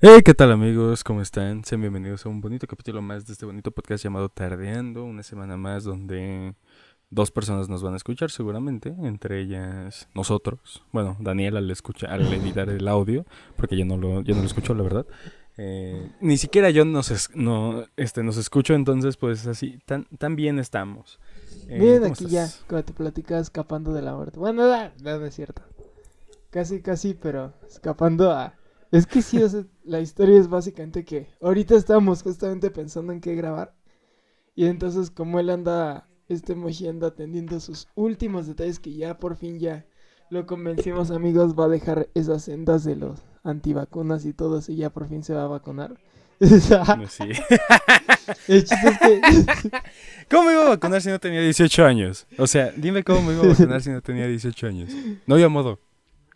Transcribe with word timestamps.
Hey, 0.00 0.20
¿qué 0.24 0.32
tal 0.32 0.52
amigos? 0.52 1.02
¿Cómo 1.02 1.22
están? 1.22 1.64
Sean 1.64 1.80
bienvenidos 1.80 2.24
a 2.24 2.28
un 2.28 2.40
bonito 2.40 2.68
capítulo 2.68 3.02
más 3.02 3.26
de 3.26 3.32
este 3.32 3.44
bonito 3.44 3.72
podcast 3.72 4.04
llamado 4.04 4.28
Tardeando, 4.28 5.02
una 5.02 5.24
semana 5.24 5.56
más 5.56 5.82
donde 5.82 6.54
dos 7.10 7.32
personas 7.32 7.68
nos 7.68 7.82
van 7.82 7.94
a 7.94 7.96
escuchar 7.96 8.30
seguramente, 8.30 8.94
entre 9.02 9.40
ellas 9.40 10.08
nosotros. 10.14 10.84
Bueno, 10.92 11.16
Daniel 11.18 11.56
al 11.56 11.68
escuchar, 11.72 12.12
al 12.12 12.32
editar 12.32 12.68
el 12.68 12.86
audio, 12.86 13.26
porque 13.56 13.76
yo 13.76 13.84
no 13.84 13.96
lo, 13.96 14.20
yo 14.20 14.36
no 14.36 14.42
lo 14.42 14.46
escucho, 14.46 14.72
la 14.72 14.84
verdad. 14.84 15.06
Eh, 15.56 16.12
ni 16.20 16.36
siquiera 16.36 16.70
yo 16.70 16.84
nos, 16.84 17.30
no, 17.34 17.84
este, 17.96 18.22
nos 18.22 18.36
escucho, 18.36 18.74
entonces 18.74 19.16
pues 19.16 19.48
así, 19.48 19.80
tan, 19.84 20.04
tan 20.16 20.36
bien 20.36 20.60
estamos. 20.60 21.18
Eh, 21.66 21.76
bien, 21.76 22.04
aquí 22.04 22.26
ya, 22.26 22.48
cuando 22.68 22.84
te 22.84 22.92
platicas 22.92 23.42
escapando 23.42 23.92
de 23.92 24.02
la 24.02 24.14
muerte. 24.14 24.38
Bueno, 24.38 24.62
no, 24.62 25.18
no, 25.18 25.26
es 25.26 25.34
cierto. 25.34 25.62
Casi, 26.50 26.82
casi, 26.82 27.14
pero 27.14 27.52
escapando 27.66 28.30
a... 28.30 28.54
Es 28.90 29.06
que 29.06 29.22
sí, 29.22 29.38
la 29.84 30.00
historia 30.00 30.38
es 30.38 30.48
básicamente 30.48 31.04
que 31.04 31.26
ahorita 31.42 31.74
estamos 31.76 32.22
justamente 32.22 32.70
pensando 32.70 33.12
en 33.12 33.20
qué 33.20 33.34
grabar. 33.34 33.74
Y 34.54 34.66
entonces 34.66 35.10
como 35.10 35.38
él 35.38 35.50
anda 35.50 36.08
este 36.28 36.54
mojiendo 36.54 37.06
atendiendo 37.06 37.60
sus 37.60 37.88
últimos 37.94 38.46
detalles 38.46 38.80
que 38.80 38.94
ya 38.94 39.18
por 39.18 39.36
fin 39.36 39.58
ya 39.58 39.86
lo 40.30 40.46
convencimos 40.46 41.10
amigos 41.10 41.54
va 41.54 41.64
a 41.64 41.68
dejar 41.68 42.08
esas 42.14 42.44
sendas 42.44 42.84
de 42.84 42.96
los 42.96 43.20
antivacunas 43.44 44.26
y 44.26 44.34
todo 44.34 44.58
eso 44.58 44.72
y 44.72 44.76
ya 44.76 44.90
por 44.90 45.08
fin 45.08 45.22
se 45.22 45.34
va 45.34 45.44
a 45.44 45.48
vacunar. 45.48 45.98
sí. 46.40 47.24
El 48.48 48.64
chiste 48.64 48.88
es 48.88 48.98
que... 48.98 49.70
¿Cómo 50.30 50.44
me 50.48 50.52
iba 50.52 50.66
a 50.66 50.68
vacunar 50.68 51.00
si 51.00 51.08
no 51.08 51.18
tenía 51.18 51.40
18 51.40 51.84
años? 51.84 52.26
O 52.36 52.46
sea, 52.46 52.72
dime 52.76 53.02
cómo 53.02 53.22
me 53.22 53.34
iba 53.34 53.44
a 53.44 53.48
vacunar 53.48 53.82
si 53.82 53.90
no 53.90 54.02
tenía 54.02 54.26
18 54.26 54.66
años. 54.66 54.90
No 55.26 55.34
había 55.34 55.48
modo. 55.48 55.78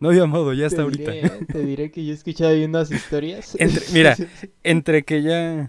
No 0.02 0.08
había 0.08 0.26
modo, 0.26 0.52
ya 0.52 0.66
está 0.66 0.82
ahorita. 0.82 1.12
te 1.46 1.64
diré 1.64 1.92
que 1.92 2.04
yo 2.04 2.10
he 2.10 2.14
escuchado 2.16 2.50
ahí 2.50 2.64
unas 2.64 2.90
historias. 2.90 3.56
mira, 3.92 4.16
entre 4.64 5.04
que 5.04 5.22
ya 5.22 5.68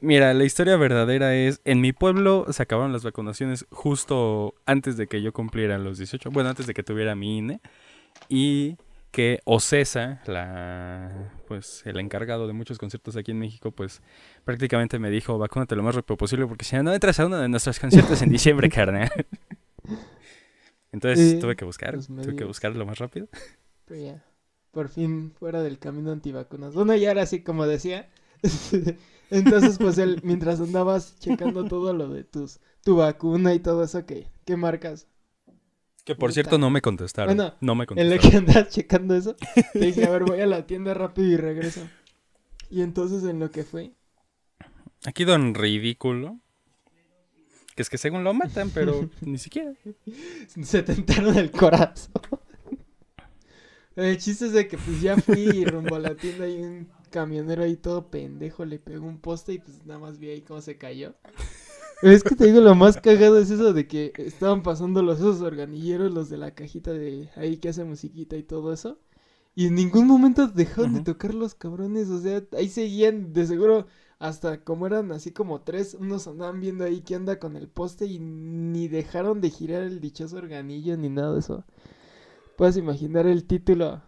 Mira, 0.00 0.32
la 0.32 0.44
historia 0.44 0.78
verdadera 0.78 1.34
es, 1.34 1.60
en 1.66 1.82
mi 1.82 1.92
pueblo 1.92 2.46
se 2.50 2.62
acabaron 2.62 2.94
las 2.94 3.04
vacunaciones 3.04 3.66
justo 3.70 4.54
antes 4.64 4.96
de 4.96 5.08
que 5.08 5.20
yo 5.20 5.34
cumpliera 5.34 5.76
los 5.76 5.98
18, 5.98 6.30
bueno, 6.30 6.48
antes 6.48 6.66
de 6.66 6.72
que 6.72 6.82
tuviera 6.82 7.14
mi 7.14 7.36
INE, 7.36 7.60
y 8.30 8.78
que 9.10 9.40
Ocesa, 9.44 10.22
la, 10.24 11.32
pues, 11.48 11.82
el 11.84 12.00
encargado 12.00 12.46
de 12.46 12.54
muchos 12.54 12.78
conciertos 12.78 13.14
aquí 13.16 13.32
en 13.32 13.38
México, 13.38 13.72
pues, 13.72 14.00
prácticamente 14.46 14.98
me 14.98 15.10
dijo, 15.10 15.36
vacúnate 15.36 15.76
lo 15.76 15.82
más 15.82 15.94
rápido 15.94 16.16
posible, 16.16 16.46
porque 16.46 16.64
si 16.64 16.76
no, 16.76 16.84
no 16.84 16.94
entras 16.94 17.20
a 17.20 17.26
uno 17.26 17.36
de 17.36 17.48
nuestros 17.50 17.78
conciertos 17.78 18.22
en 18.22 18.30
diciembre, 18.30 18.70
carnal. 18.70 19.10
Entonces 20.96 21.38
tuve 21.38 21.56
que 21.56 21.66
buscar, 21.66 21.92
pues, 21.92 22.06
tuve 22.06 22.36
que 22.36 22.44
buscar 22.44 22.74
lo 22.74 22.86
más 22.86 22.98
rápido. 22.98 23.28
Pero 23.84 24.00
ya, 24.00 24.24
por 24.70 24.88
fin 24.88 25.30
fuera 25.38 25.62
del 25.62 25.78
camino 25.78 26.10
antivacunas. 26.10 26.72
Bueno, 26.72 26.96
ya 26.96 27.10
ahora 27.10 27.26
sí, 27.26 27.42
como 27.42 27.66
decía... 27.66 28.08
Entonces, 29.30 29.76
pues 29.78 29.98
él, 29.98 30.20
mientras 30.22 30.60
andabas 30.60 31.18
checando 31.18 31.64
todo 31.64 31.92
lo 31.92 32.08
de 32.08 32.22
tus, 32.22 32.60
tu 32.84 32.96
vacuna 32.96 33.54
y 33.54 33.58
todo 33.58 33.82
eso, 33.82 34.06
¿qué, 34.06 34.28
qué 34.44 34.56
marcas? 34.56 35.08
Que 36.04 36.14
por 36.14 36.32
cierto 36.32 36.58
no 36.58 36.70
me 36.70 36.80
contestaron. 36.80 37.36
Bueno, 37.36 37.54
no 37.60 37.74
me 37.74 37.86
contestaron. 37.86 38.12
En 38.12 38.24
lo 38.24 38.30
que 38.30 38.36
andas 38.36 38.68
checando 38.72 39.16
eso, 39.16 39.34
te 39.72 39.78
dije, 39.86 40.06
a 40.06 40.10
ver, 40.10 40.22
voy 40.22 40.40
a 40.40 40.46
la 40.46 40.64
tienda 40.66 40.94
rápido 40.94 41.28
y 41.28 41.36
regreso. 41.36 41.80
Y 42.70 42.82
entonces 42.82 43.24
en 43.24 43.40
lo 43.40 43.50
que 43.50 43.64
fue. 43.64 43.92
Aquí 45.04 45.24
don 45.24 45.54
ridículo. 45.54 46.38
Que 47.76 47.82
es 47.82 47.90
que 47.90 47.98
según 47.98 48.24
lo 48.24 48.32
matan, 48.32 48.70
pero 48.70 49.08
ni 49.20 49.38
siquiera. 49.38 49.74
Se 50.62 50.82
tentaron 50.82 51.36
el 51.36 51.50
corazón. 51.50 52.10
El 53.94 54.16
chiste 54.18 54.46
es 54.46 54.52
de 54.52 54.66
que 54.66 54.76
pues 54.78 55.00
ya 55.00 55.16
fui 55.16 55.64
rumbo 55.64 55.94
a 55.94 55.98
la 55.98 56.16
tienda 56.16 56.48
y 56.48 56.60
un 56.60 56.88
camionero 57.10 57.62
ahí 57.62 57.76
todo 57.76 58.10
pendejo 58.10 58.64
le 58.64 58.78
pegó 58.78 59.06
un 59.06 59.18
poste 59.18 59.54
y 59.54 59.58
pues 59.58 59.86
nada 59.86 60.00
más 60.00 60.18
vi 60.18 60.28
ahí 60.28 60.42
cómo 60.42 60.60
se 60.60 60.76
cayó. 60.76 61.14
es 62.02 62.22
que 62.22 62.34
te 62.34 62.46
digo, 62.46 62.60
lo 62.60 62.74
más 62.74 62.98
cagado 62.98 63.38
es 63.38 63.50
eso 63.50 63.72
de 63.72 63.86
que 63.86 64.12
estaban 64.18 64.62
pasando 64.62 65.02
los 65.02 65.18
esos 65.18 65.40
organilleros, 65.40 66.12
los 66.12 66.28
de 66.28 66.38
la 66.38 66.54
cajita 66.54 66.92
de 66.92 67.30
ahí 67.36 67.58
que 67.58 67.70
hace 67.70 67.84
musiquita 67.84 68.36
y 68.36 68.42
todo 68.42 68.72
eso. 68.72 68.98
Y 69.54 69.66
en 69.66 69.74
ningún 69.74 70.06
momento 70.06 70.48
dejaron 70.48 70.94
de 70.94 71.00
tocar 71.00 71.34
los 71.34 71.54
cabrones, 71.54 72.08
o 72.08 72.20
sea, 72.20 72.42
ahí 72.52 72.68
seguían, 72.68 73.32
de 73.32 73.46
seguro, 73.46 73.86
hasta 74.18 74.64
como 74.64 74.86
eran 74.86 75.12
así 75.12 75.32
como 75.32 75.60
tres, 75.60 75.94
unos 75.94 76.26
andaban 76.26 76.60
viendo 76.60 76.84
ahí 76.84 77.02
qué 77.02 77.14
anda 77.14 77.38
con 77.38 77.56
el 77.56 77.68
poste 77.68 78.06
y 78.06 78.18
ni 78.18 78.88
dejaron 78.88 79.40
de 79.40 79.50
girar 79.50 79.82
el 79.82 80.00
dichoso 80.00 80.36
organillo 80.36 80.96
ni 80.96 81.08
nada 81.08 81.32
de 81.32 81.40
eso. 81.40 81.64
Puedes 82.56 82.76
imaginar 82.76 83.26
el 83.26 83.44
título 83.44 84.02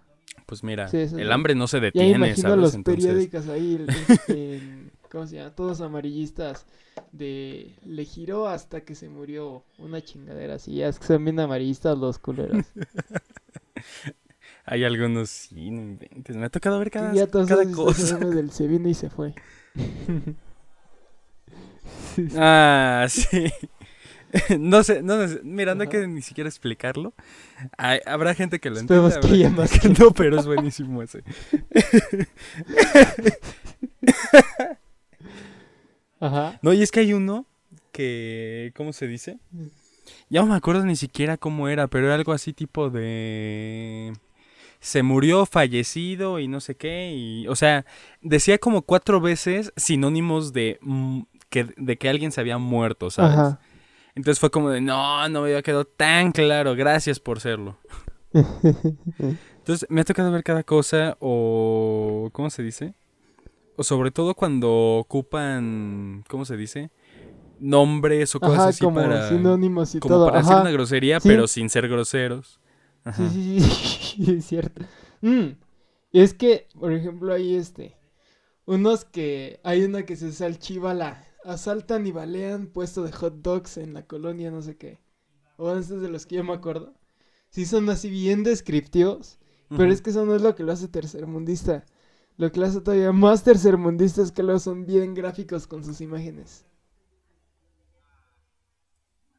pues 0.49 0.65
mira, 0.65 0.89
el 0.91 1.31
hambre 1.31 1.55
no 1.55 1.67
se 1.67 1.79
detiene, 1.79 2.09
ya 2.09 2.17
imagino 2.17 2.57
los 2.57 2.75
periódicos 2.79 3.49
ahí, 3.49 3.85
este, 4.09 4.63
¿cómo 5.11 5.27
se 5.27 5.37
llama? 5.37 5.55
Todos 5.55 5.83
amarillistas 5.83 6.65
de 7.13 7.77
le 7.85 8.05
giró 8.07 8.49
hasta 8.49 8.81
que 8.81 8.95
se 8.95 9.11
murió 9.11 9.63
una 9.77 10.01
chingadera 10.01 10.55
así, 10.55 10.77
ya 10.77 10.89
es 10.89 10.99
que 10.99 11.07
son 11.07 11.23
bien 11.23 11.39
amarillistas 11.39 11.99
los 11.99 12.19
culeros. 12.19 12.65
Hay 14.65 14.85
algunos, 14.85 15.29
sí, 15.29 15.71
no 15.71 15.83
inventes, 15.83 16.35
me 16.35 16.47
ha 16.47 16.51
tocado 16.51 16.79
ver 16.79 16.91
cada, 16.91 17.13
ya 17.13 17.27
todos 17.27 17.47
cada 17.47 17.71
cosa. 17.71 18.17
del 18.17 18.51
se 18.51 18.67
vino 18.67 18.89
y 18.89 18.95
se 18.95 19.11
fue. 19.11 19.35
Ah, 22.37 23.07
sí. 23.09 23.53
no 24.59 24.83
sé, 24.83 25.03
no, 25.03 25.27
sé, 25.27 25.41
mira, 25.43 25.75
no 25.75 25.83
hay 25.83 25.89
que 25.89 26.07
ni 26.07 26.23
siquiera 26.23 26.49
explicarlo. 26.49 27.15
habrá 27.77 28.35
gente 28.35 28.61
que 28.61 28.71
lo 28.71 28.79
entienda. 28.79 29.67
Que 29.69 29.89
no, 29.89 30.11
pero 30.13 30.39
es 30.39 30.47
buenísimo 30.47 31.03
ese. 31.03 31.23
Ajá. 36.21 36.59
No, 36.63 36.73
y 36.73 36.83
es 36.83 36.91
que 36.91 37.01
hay 37.01 37.13
uno 37.13 37.47
que, 37.93 38.73
¿cómo 38.77 38.93
se 38.93 39.07
dice? 39.07 39.39
Ya 40.29 40.41
no 40.41 40.49
me 40.49 40.57
acuerdo 40.57 40.85
ni 40.85 40.97
siquiera 40.97 41.37
cómo 41.37 41.69
era, 41.69 41.87
pero 41.87 42.07
era 42.07 42.15
algo 42.15 42.33
así 42.33 42.53
tipo 42.53 42.91
de 42.91 44.13
se 44.81 45.03
murió 45.03 45.47
fallecido 45.47 46.39
y 46.39 46.49
no 46.49 46.61
sé 46.61 46.77
qué 46.77 47.13
y 47.13 47.49
o 47.49 47.57
sea 47.57 47.85
decía 48.21 48.59
como 48.59 48.83
cuatro 48.83 49.21
veces 49.21 49.73
sinónimos 49.77 50.53
de 50.53 50.79
mm, 50.83 51.23
que 51.49 51.67
de 51.77 51.97
que 51.99 52.09
alguien 52.09 52.31
se 52.31 52.41
había 52.41 52.59
muerto 52.59 53.11
sabes 53.11 53.39
Ajá. 53.39 53.61
Entonces 54.19 54.41
fue 54.41 54.51
como 54.51 54.71
de, 54.71 54.81
no, 54.81 55.29
no 55.29 55.43
me 55.43 55.51
había 55.51 55.63
quedado 55.63 55.85
tan 55.85 56.33
claro, 56.33 56.75
gracias 56.75 57.21
por 57.21 57.39
serlo. 57.39 57.79
Entonces 58.33 59.87
me 59.89 60.01
ha 60.01 60.05
tocado 60.05 60.33
ver 60.33 60.43
cada 60.43 60.65
cosa 60.65 61.17
o, 61.21 62.29
¿cómo 62.33 62.51
se 62.51 62.65
dice? 62.65 62.95
O 63.77 63.85
sobre 63.85 64.11
todo 64.11 64.35
cuando 64.35 64.97
ocupan, 64.97 66.25
¿cómo 66.29 66.45
se 66.45 66.57
dice? 66.57 66.91
Nombres 67.61 68.35
o 68.35 68.41
cosas 68.41 68.67
así 68.67 68.85
como 68.85 68.97
para... 68.97 69.29
sinónimos 69.29 69.95
y 69.95 70.01
como 70.01 70.17
todo. 70.17 70.27
para 70.27 70.41
hacer 70.41 70.57
una 70.57 70.73
grosería, 70.73 71.21
pero 71.21 71.47
sin 71.47 71.71
ser 71.71 71.89
groseros. 71.89 72.59
Sí, 73.17 73.29
sí, 73.29 73.61
sí, 74.25 74.37
es 74.37 74.45
cierto. 74.45 74.83
Mm, 75.21 75.51
es 76.13 76.35
que, 76.35 76.69
por 76.79 76.93
ejemplo, 76.93 77.33
hay 77.33 77.57
este... 77.57 77.97
Unos 78.67 79.05
que... 79.05 79.61
Hay 79.65 79.83
una 79.83 80.05
que 80.05 80.17
se 80.17 80.29
asaltan 81.45 82.07
y 82.07 82.13
balean 82.13 82.67
puesto 82.67 83.03
de 83.03 83.13
hot 83.13 83.37
dogs 83.43 83.79
en 83.79 83.95
la 83.95 84.07
colonia 84.07 84.51
no 84.51 84.63
sé 84.63 84.77
qué. 84.77 85.01
O 85.57 85.71
antes 85.71 86.01
de 86.01 86.09
los 86.09 86.27
que 86.27 86.37
yo 86.37 86.45
me 86.45 86.53
acuerdo. 86.53 86.95
Sí 87.51 87.65
son 87.65 87.89
así 87.89 88.11
bien 88.11 88.43
descriptivos, 88.43 89.39
pero 89.71 89.91
es 89.91 90.03
que 90.03 90.11
eso 90.11 90.27
no 90.27 90.35
es 90.35 90.43
lo 90.43 90.55
que 90.55 90.63
lo 90.63 90.73
hace 90.73 90.89
tercermundista. 90.89 91.85
Lo 92.37 92.53
que 92.53 92.61
lo 92.61 92.67
hace 92.67 92.81
todavía 92.81 93.11
más 93.13 93.43
tercermundista 93.43 94.23
es 94.23 94.31
que 94.33 94.43
luego 94.43 94.61
son 94.61 94.87
bien 94.87 95.15
gráficos 95.15 95.67
con 95.67 95.83
sus 95.85 96.01
imágenes. 96.01 96.68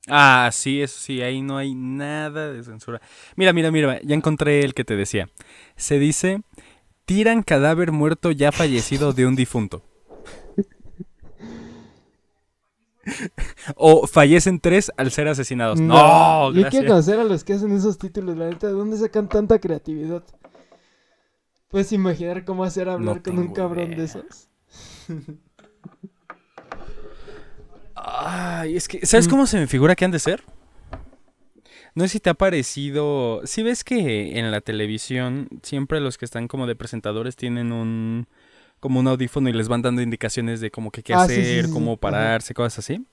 Ah, 0.09 0.50
sí, 0.52 0.81
eso 0.81 1.00
sí, 1.00 1.22
ahí 1.22 1.42
no 1.42 1.58
hay 1.58 1.74
nada 1.75 2.52
de 2.52 2.64
censura. 2.64 3.02
Mira, 3.36 3.53
mira, 3.53 3.72
mira, 3.72 4.00
ya 4.02 4.16
encontré 4.16 4.62
el 4.64 4.74
que 4.74 4.84
te 4.84 4.96
decía. 4.96 5.30
Se 5.75 6.00
dice, 6.00 6.42
tiran 7.06 7.44
cadáver 7.44 7.92
muerto 7.92 8.31
ya 8.31 8.52
fallecido 8.52 9.14
de 9.14 9.26
un 9.26 9.35
difunto. 9.35 9.84
o 13.76 14.08
fallecen 14.08 14.59
tres 14.59 14.91
al 14.97 15.11
ser 15.11 15.28
asesinados. 15.28 15.79
No, 15.79 16.52
Yo 16.53 16.67
quiero 16.70 16.88
conocer 16.88 17.20
a 17.20 17.23
los 17.23 17.44
que 17.44 17.53
hacen 17.53 17.72
esos 17.72 17.97
títulos, 17.97 18.38
la 18.38 18.50
neta. 18.50 18.67
¿De 18.67 18.73
dónde 18.73 18.97
sacan 18.97 19.29
tanta 19.29 19.59
creatividad? 19.59 20.23
Puedes 21.70 21.91
imaginar 21.91 22.46
cómo 22.46 22.64
hacer 22.64 22.90
hablar 22.90 23.22
con 23.22 23.38
un 23.38 23.53
cabrón 23.53 23.91
de 23.91 24.03
esos. 24.03 24.50
Ay, 28.11 28.76
es 28.76 28.88
que, 28.88 29.06
¿sabes 29.06 29.28
mm. 29.28 29.29
cómo 29.29 29.46
se 29.47 29.59
me 29.59 29.67
figura 29.67 29.96
que 29.96 30.06
han 30.06 30.11
de 30.11 30.20
ser? 30.20 30.44
No 31.96 32.03
sé 32.03 32.09
si 32.09 32.20
te 32.20 32.29
ha 32.29 32.34
parecido. 32.34 33.41
Si 33.46 33.64
ves 33.64 33.84
que 33.84 34.38
en 34.38 34.52
la 34.52 34.61
televisión 34.61 35.50
siempre 35.64 36.00
los 36.00 36.17
que 36.17 36.26
están 36.26 36.47
como 36.47 36.67
de 36.67 36.76
presentadores 36.76 37.35
tienen 37.35 37.72
un 37.72 38.28
como 38.79 39.00
un 39.00 39.08
audífono 39.08 39.50
y 39.50 39.53
les 39.53 39.67
van 39.67 39.82
dando 39.82 40.02
indicaciones 40.02 40.61
de 40.61 40.72
cómo 40.72 40.91
que 40.91 41.03
qué 41.03 41.14
ah, 41.14 41.23
hacer, 41.23 41.70
cómo 41.70 41.97
pararse, 41.97 42.53
cosas 42.53 42.79
así. 42.79 43.06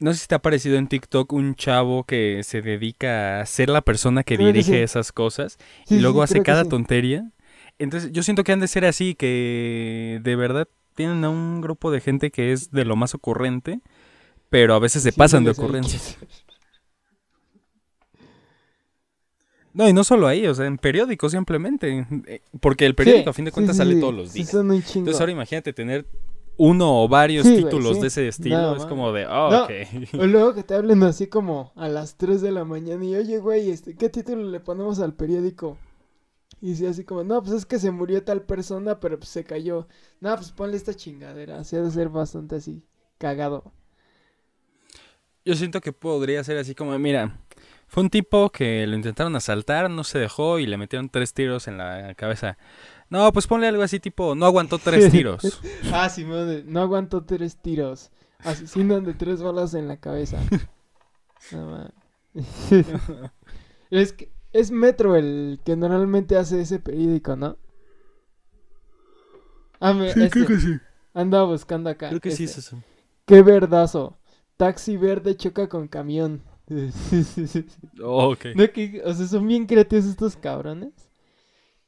No 0.00 0.12
sé 0.12 0.20
si 0.20 0.26
te 0.26 0.34
ha 0.34 0.42
parecido 0.42 0.76
en 0.76 0.88
TikTok 0.88 1.32
un 1.32 1.54
chavo 1.54 2.04
que 2.04 2.42
se 2.42 2.60
dedica 2.60 3.40
a 3.40 3.46
ser 3.46 3.70
la 3.70 3.80
persona 3.80 4.22
que 4.24 4.36
dirige 4.36 4.82
esas 4.82 5.12
cosas 5.12 5.56
y 5.88 6.00
luego 6.00 6.22
hace 6.22 6.42
cada 6.42 6.64
tontería. 6.64 7.30
Entonces, 7.78 8.12
yo 8.12 8.22
siento 8.22 8.44
que 8.44 8.52
han 8.52 8.60
de 8.60 8.68
ser 8.68 8.84
así, 8.84 9.14
que 9.14 10.20
de 10.22 10.36
verdad 10.36 10.68
tienen 10.94 11.24
a 11.24 11.30
un 11.30 11.60
grupo 11.60 11.90
de 11.90 12.00
gente 12.00 12.30
que 12.30 12.52
es 12.52 12.70
de 12.70 12.84
lo 12.84 12.96
más 12.96 13.14
ocurrente, 13.14 13.80
pero 14.48 14.74
a 14.74 14.78
veces 14.78 15.02
se 15.02 15.12
pasan 15.12 15.44
de 15.44 15.50
ocurrencias. 15.50 16.18
No, 19.72 19.88
y 19.88 19.92
no 19.92 20.04
solo 20.04 20.28
ahí, 20.28 20.46
o 20.46 20.54
sea, 20.54 20.66
en 20.66 20.78
periódicos 20.78 21.32
simplemente. 21.32 22.06
Eh, 22.26 22.42
porque 22.60 22.86
el 22.86 22.94
periódico, 22.94 23.30
a 23.30 23.32
fin 23.32 23.44
de 23.44 23.50
cuentas, 23.50 23.76
sale 23.76 23.96
todos 23.96 24.14
los 24.14 24.32
días. 24.32 24.54
Entonces, 24.54 25.18
ahora 25.18 25.32
imagínate 25.32 25.72
tener 25.72 26.06
uno 26.56 27.02
o 27.02 27.08
varios 27.08 27.44
títulos 27.44 28.00
de 28.00 28.06
ese 28.06 28.28
estilo. 28.28 28.76
es 28.76 28.86
como 28.86 29.12
de, 29.12 29.26
oh, 29.26 29.64
ok. 29.64 29.70
O 30.20 30.26
luego 30.26 30.54
que 30.54 30.62
te 30.62 30.74
hablen 30.74 31.02
así 31.02 31.26
como 31.26 31.72
a 31.74 31.88
las 31.88 32.16
3 32.16 32.40
de 32.40 32.52
la 32.52 32.64
mañana 32.64 33.04
y, 33.04 33.16
oye, 33.16 33.38
güey, 33.38 33.70
este, 33.70 33.96
¿qué 33.96 34.08
título 34.08 34.44
le 34.44 34.60
ponemos 34.60 35.00
al 35.00 35.14
periódico? 35.14 35.76
Y 36.64 36.76
si 36.76 36.86
así 36.86 37.04
como, 37.04 37.22
no, 37.24 37.42
pues 37.42 37.52
es 37.52 37.66
que 37.66 37.78
se 37.78 37.90
murió 37.90 38.24
tal 38.24 38.40
persona, 38.40 38.98
pero 38.98 39.18
pues 39.18 39.28
se 39.28 39.44
cayó. 39.44 39.86
No, 40.20 40.34
pues 40.34 40.50
ponle 40.50 40.78
esta 40.78 40.94
chingadera. 40.94 41.58
Así 41.58 41.76
ha 41.76 41.82
de 41.82 41.90
ser 41.90 42.08
bastante 42.08 42.56
así, 42.56 42.82
cagado. 43.18 43.70
Yo 45.44 45.54
siento 45.56 45.82
que 45.82 45.92
podría 45.92 46.42
ser 46.42 46.56
así 46.56 46.74
como, 46.74 46.98
mira, 46.98 47.38
fue 47.86 48.02
un 48.02 48.08
tipo 48.08 48.48
que 48.48 48.86
lo 48.86 48.96
intentaron 48.96 49.36
asaltar, 49.36 49.90
no 49.90 50.04
se 50.04 50.18
dejó 50.18 50.58
y 50.58 50.64
le 50.66 50.78
metieron 50.78 51.10
tres 51.10 51.34
tiros 51.34 51.68
en 51.68 51.76
la 51.76 52.14
cabeza. 52.14 52.56
No, 53.10 53.30
pues 53.30 53.46
ponle 53.46 53.68
algo 53.68 53.82
así 53.82 54.00
tipo, 54.00 54.34
no 54.34 54.46
aguantó 54.46 54.78
tres 54.78 55.10
tiros. 55.12 55.60
ah, 55.92 56.08
sí, 56.08 56.24
no 56.24 56.80
aguantó 56.80 57.26
tres 57.26 57.58
tiros. 57.58 58.10
Asesinan 58.38 59.04
de 59.04 59.12
tres 59.12 59.42
balas 59.42 59.74
en 59.74 59.86
la 59.86 59.98
cabeza. 59.98 60.38
No, 61.52 61.92
es 63.90 64.14
que 64.14 64.32
es 64.54 64.70
Metro 64.70 65.16
el 65.16 65.60
que 65.64 65.76
normalmente 65.76 66.36
hace 66.36 66.60
ese 66.60 66.78
periódico, 66.78 67.34
¿no? 67.34 67.58
Ah, 69.80 69.92
me, 69.92 70.12
sí, 70.12 70.30
creo 70.30 70.46
que 70.46 70.58
sí. 70.58 70.78
Andaba 71.12 71.44
buscando 71.44 71.90
acá. 71.90 72.08
Creo 72.08 72.20
que 72.20 72.30
sí 72.30 72.44
es 72.44 72.56
eso. 72.56 72.80
Qué 73.26 73.42
verdazo. 73.42 74.16
Taxi 74.56 74.96
verde 74.96 75.36
choca 75.36 75.68
con 75.68 75.88
camión. 75.88 76.42
Oh, 78.02 78.32
ok. 78.32 78.46
o 79.04 79.12
sea, 79.12 79.26
son 79.26 79.46
bien 79.46 79.66
creativos 79.66 80.06
estos 80.06 80.36
cabrones. 80.36 80.94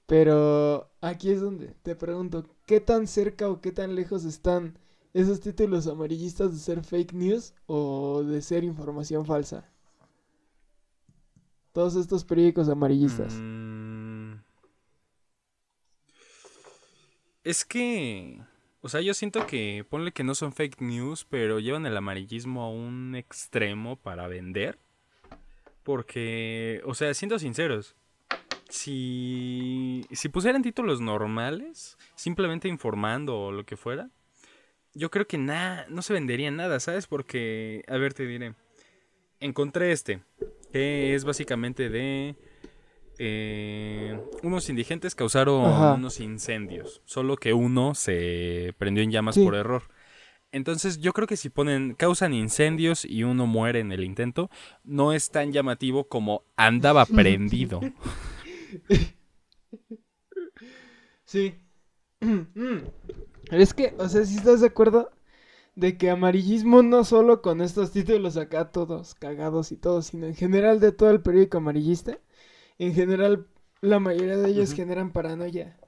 Pero 0.07 0.91
aquí 1.01 1.31
es 1.31 1.41
donde 1.41 1.69
te 1.83 1.95
pregunto, 1.97 2.47
¿qué 2.67 2.81
tan 2.81 3.07
cerca 3.07 3.49
o 3.49 3.61
qué 3.61 3.73
tan 3.73 3.95
lejos 3.95 4.25
están 4.25 4.79
esos 5.15 5.41
títulos 5.41 5.87
amarillistas 5.87 6.53
de 6.53 6.59
ser 6.59 6.85
fake 6.85 7.13
news 7.15 7.55
o 7.67 8.23
de 8.23 8.43
ser 8.43 8.65
información 8.65 9.25
falsa? 9.25 9.69
Todos 11.77 11.95
estos 11.97 12.25
periódicos 12.25 12.71
amarillistas. 12.71 13.35
Mm. 13.39 14.37
Es 17.45 17.67
que... 17.67 18.41
O 18.81 18.89
sea, 18.89 19.03
yo 19.03 19.13
siento 19.13 19.47
que 19.47 19.85
ponle 19.91 20.13
que 20.13 20.25
no 20.25 20.35
son 20.35 20.55
fake 20.55 20.81
news, 20.81 21.27
pero 21.29 21.59
llevan 21.61 21.85
el 21.85 21.95
amarillismo 21.95 22.63
a 22.63 22.71
un 22.71 23.15
extremo 23.15 23.97
para 23.97 24.27
vender. 24.27 24.79
Porque, 25.83 26.81
o 26.87 26.95
sea, 26.95 27.13
siendo 27.13 27.39
sinceros, 27.39 27.95
si, 28.71 30.07
si 30.13 30.31
pusieran 30.31 30.63
títulos 30.63 31.03
normales, 31.03 31.99
simplemente 32.15 32.69
informando 32.69 33.39
o 33.39 33.53
lo 33.53 33.67
que 33.67 33.77
fuera, 33.77 34.09
yo 34.95 35.11
creo 35.11 35.27
que 35.27 35.37
nada, 35.37 35.85
no 35.91 36.01
se 36.01 36.15
vendería 36.15 36.51
nada, 36.51 36.81
¿sabes? 36.81 37.07
Porque, 37.07 37.85
a 37.87 37.99
ver, 37.99 38.15
te 38.15 38.27
diré, 38.27 38.55
encontré 39.41 39.93
este, 39.93 40.23
que 40.77 41.15
es 41.15 41.25
básicamente 41.25 41.89
de 41.89 42.37
eh, 43.19 44.21
unos 44.43 44.69
indigentes 44.69 45.15
causaron 45.15 45.65
unos 45.99 46.21
incendios, 46.21 47.01
solo 47.07 47.37
que 47.37 47.55
uno 47.55 47.95
se 47.95 48.75
prendió 48.77 49.03
en 49.03 49.11
llamas 49.11 49.39
por 49.39 49.55
error. 49.55 49.85
Entonces 50.53 51.01
yo 51.01 51.13
creo 51.13 51.27
que 51.27 51.37
si 51.39 51.49
ponen 51.49 51.95
causan 51.95 52.35
incendios 52.35 53.05
y 53.07 53.25
uno 53.25 53.47
muere 53.47 53.81
en 53.81 53.91
el 53.91 54.05
intento, 54.05 54.51
no 54.85 55.13
es 55.13 55.31
tan 55.31 55.51
llamativo 55.53 56.09
como 56.09 56.45
andaba 56.57 57.07
prendido. 57.07 57.81
sí. 61.25 61.55
es 63.51 63.75
que, 63.75 63.95
o 63.99 64.09
sea, 64.09 64.25
si 64.25 64.37
estás 64.37 64.61
de 64.61 64.67
acuerdo 64.67 65.11
de 65.77 65.97
que 65.97 66.11
amarillismo 66.11 66.83
no 66.83 67.05
solo 67.05 67.43
con 67.43 67.61
estos 67.61 67.93
títulos 67.93 68.37
acá 68.37 68.73
todos 68.73 69.15
cagados 69.15 69.71
y 69.71 69.77
todos, 69.77 70.07
sino 70.07 70.27
en 70.27 70.35
general 70.35 70.81
de 70.81 70.91
todo 70.91 71.11
el 71.11 71.23
periódico 71.23 71.59
amarillista 71.59 72.19
en 72.79 72.95
general 72.95 73.47
la 73.81 74.01
mayoría 74.01 74.37
de 74.37 74.51
ellos 74.51 74.73
generan 74.73 75.13
paranoia. 75.13 75.79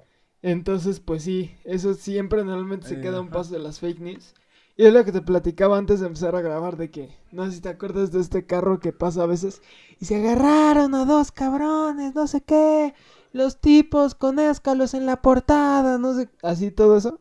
Entonces, 0.42 1.00
pues 1.00 1.24
sí, 1.24 1.56
eso 1.64 1.94
siempre 1.94 2.44
normalmente 2.44 2.88
se 2.88 3.00
queda 3.00 3.20
un 3.20 3.30
paso 3.30 3.54
de 3.54 3.58
las 3.58 3.80
fake 3.80 4.00
news. 4.00 4.34
Y 4.76 4.84
es 4.84 4.92
lo 4.92 5.04
que 5.04 5.10
te 5.10 5.22
platicaba 5.22 5.76
antes 5.76 5.98
de 5.98 6.06
empezar 6.06 6.36
a 6.36 6.40
grabar 6.40 6.76
de 6.76 6.90
que, 6.92 7.10
no 7.32 7.46
sé 7.46 7.52
si 7.52 7.60
te 7.60 7.68
acuerdas 7.68 8.12
de 8.12 8.20
este 8.20 8.46
carro 8.46 8.78
que 8.78 8.92
pasa 8.92 9.24
a 9.24 9.26
veces, 9.26 9.60
y 9.98 10.04
se 10.04 10.14
agarraron 10.16 10.94
a 10.94 11.04
dos 11.04 11.32
cabrones, 11.32 12.14
no 12.14 12.28
sé 12.28 12.42
qué, 12.42 12.94
los 13.32 13.60
tipos 13.60 14.14
con 14.14 14.38
escalos 14.38 14.94
en 14.94 15.04
la 15.04 15.20
portada, 15.20 15.98
no 15.98 16.14
sé, 16.14 16.28
así 16.44 16.70
todo 16.70 16.96
eso. 16.96 17.20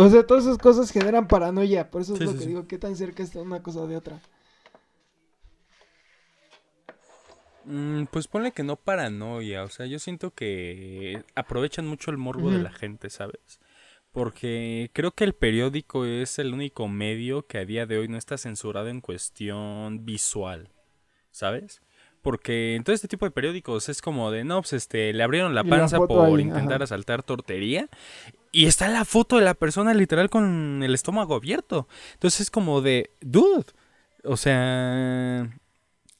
O 0.00 0.08
sea, 0.08 0.24
todas 0.24 0.44
esas 0.44 0.58
cosas 0.58 0.92
generan 0.92 1.26
paranoia, 1.26 1.90
por 1.90 2.02
eso 2.02 2.14
es 2.14 2.20
lo 2.20 2.38
que 2.38 2.46
digo, 2.46 2.68
qué 2.68 2.78
tan 2.78 2.94
cerca 2.94 3.24
está 3.24 3.40
una 3.40 3.64
cosa 3.64 3.84
de 3.84 3.96
otra. 3.96 4.20
Mm, 7.64 8.04
pues 8.04 8.28
ponle 8.28 8.52
que 8.52 8.62
no 8.62 8.76
paranoia, 8.76 9.64
o 9.64 9.68
sea, 9.68 9.86
yo 9.86 9.98
siento 9.98 10.30
que 10.30 11.24
aprovechan 11.34 11.84
mucho 11.84 12.12
el 12.12 12.16
morbo 12.16 12.48
de 12.48 12.62
la 12.62 12.70
gente, 12.70 13.10
¿sabes? 13.10 13.58
Porque 14.12 14.92
creo 14.92 15.10
que 15.10 15.24
el 15.24 15.32
periódico 15.32 16.06
es 16.06 16.38
el 16.38 16.54
único 16.54 16.86
medio 16.86 17.48
que 17.48 17.58
a 17.58 17.64
día 17.64 17.84
de 17.84 17.98
hoy 17.98 18.06
no 18.06 18.18
está 18.18 18.38
censurado 18.38 18.86
en 18.86 19.00
cuestión 19.00 20.04
visual, 20.04 20.68
¿sabes? 21.32 21.82
Porque 22.22 22.76
en 22.76 22.84
todo 22.84 22.94
este 22.94 23.08
tipo 23.08 23.24
de 23.26 23.32
periódicos 23.32 23.88
es 23.88 24.00
como 24.00 24.30
de, 24.30 24.44
no, 24.44 24.60
pues 24.60 24.74
este, 24.74 25.12
le 25.12 25.24
abrieron 25.24 25.56
la 25.56 25.64
panza 25.64 25.98
por 25.98 26.38
intentar 26.38 26.84
asaltar 26.84 27.24
tortería 27.24 27.88
y 28.52 28.66
está 28.66 28.88
la 28.88 29.04
foto 29.04 29.36
de 29.36 29.42
la 29.42 29.54
persona 29.54 29.94
literal 29.94 30.30
con 30.30 30.82
el 30.82 30.94
estómago 30.94 31.34
abierto. 31.34 31.88
Entonces 32.14 32.42
es 32.42 32.50
como 32.50 32.80
de, 32.80 33.10
dude, 33.20 33.66
o 34.24 34.36
sea, 34.36 35.48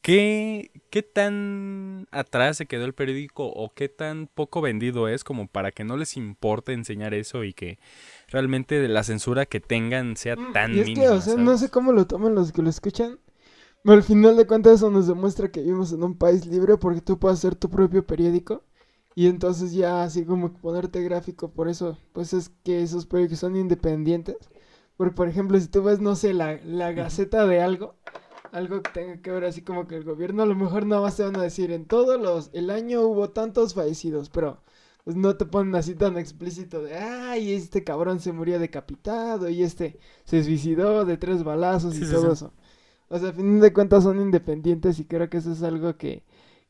¿Qué, 0.09 0.71
¿Qué 0.91 1.03
tan 1.03 2.07
atrás 2.13 2.57
se 2.57 2.67
quedó 2.67 2.85
el 2.85 2.95
periódico 2.95 3.47
o 3.47 3.75
qué 3.75 3.89
tan 3.89 4.29
poco 4.33 4.61
vendido 4.61 5.09
es 5.09 5.25
como 5.25 5.49
para 5.49 5.73
que 5.73 5.85
no 5.85 5.97
les 5.97 6.17
importe 6.17 6.73
enseñar 6.73 7.15
eso 7.15 7.45
y 7.45 7.53
que 7.53 7.79
realmente 8.29 8.87
la 8.89 9.03
censura 9.03 9.45
que 9.45 9.61
tengan 9.61 10.17
sea 10.17 10.37
mm, 10.37 10.53
tan 10.53 10.75
y 10.75 10.81
es 10.81 10.87
Que, 10.95 11.09
o 11.09 11.21
sea, 11.21 11.35
no 11.37 11.59
sé 11.59 11.69
cómo 11.69 11.93
lo 11.93 12.07
toman 12.07 12.35
los 12.35 12.53
que 12.53 12.63
lo 12.63 12.71
escuchan. 12.71 13.19
Pero 13.83 13.97
al 13.97 14.03
final 14.03 14.37
de 14.37 14.47
cuentas 14.47 14.77
eso 14.77 14.91
nos 14.91 15.07
demuestra 15.07 15.51
que 15.51 15.61
vivimos 15.61 15.93
en 15.93 16.03
un 16.03 16.17
país 16.17 16.47
libre 16.47 16.77
porque 16.79 17.01
tú 17.01 17.19
puedes 17.19 17.39
hacer 17.39 17.55
tu 17.55 17.69
propio 17.69 18.07
periódico. 18.07 18.65
Y 19.19 19.27
entonces 19.27 19.73
ya 19.73 20.05
así 20.05 20.25
como 20.25 20.53
ponerte 20.53 21.03
gráfico, 21.03 21.51
por 21.51 21.69
eso, 21.69 21.99
pues 22.13 22.33
es 22.33 22.51
que 22.63 22.85
esos 22.85 23.05
periódicos 23.05 23.41
son 23.41 23.57
independientes. 23.57 24.37
Porque 24.97 25.13
por 25.13 25.29
ejemplo, 25.29 25.59
si 25.59 25.67
tú 25.67 25.83
ves, 25.83 25.99
no 26.01 26.15
sé, 26.15 26.33
la, 26.33 26.61
la 26.65 26.93
gaceta 26.93 27.45
de 27.45 27.61
algo, 27.61 27.97
algo 28.53 28.81
que 28.81 28.93
tenga 28.93 29.21
que 29.21 29.33
ver 29.33 29.45
así 29.45 29.63
como 29.63 29.89
que 29.89 29.97
el 29.97 30.05
gobierno 30.05 30.45
a 30.45 30.47
lo 30.47 30.55
mejor 30.55 30.87
nada 30.87 31.03
más 31.03 31.17
te 31.17 31.25
van 31.25 31.35
a 31.35 31.43
decir 31.43 31.73
en 31.73 31.87
todos 31.87 32.21
los 32.21 32.51
el 32.53 32.71
año 32.71 33.01
hubo 33.03 33.31
tantos 33.31 33.75
fallecidos, 33.75 34.31
pero 34.31 34.63
pues 35.03 35.17
no 35.17 35.37
te 35.37 35.47
ponen 35.47 35.75
así 35.75 35.97
tan 35.97 36.17
explícito 36.17 36.81
de 36.85 36.97
ay, 36.97 37.55
este 37.55 37.83
cabrón 37.83 38.21
se 38.21 38.31
murió 38.31 38.61
decapitado 38.61 39.49
y 39.49 39.65
este 39.65 39.99
se 40.27 40.45
suicidó 40.45 41.05
de 41.05 41.17
tres 41.17 41.43
balazos 41.43 41.99
y 41.99 42.09
todo 42.09 42.33
eso. 42.33 42.53
O 43.09 43.19
sea, 43.19 43.31
a 43.31 43.33
fin 43.33 43.59
de 43.59 43.73
cuentas 43.73 44.05
son 44.05 44.21
independientes 44.21 45.01
y 45.01 45.05
creo 45.07 45.29
que 45.29 45.39
eso 45.39 45.51
es 45.51 45.65
algo 45.65 45.97
que 45.97 46.23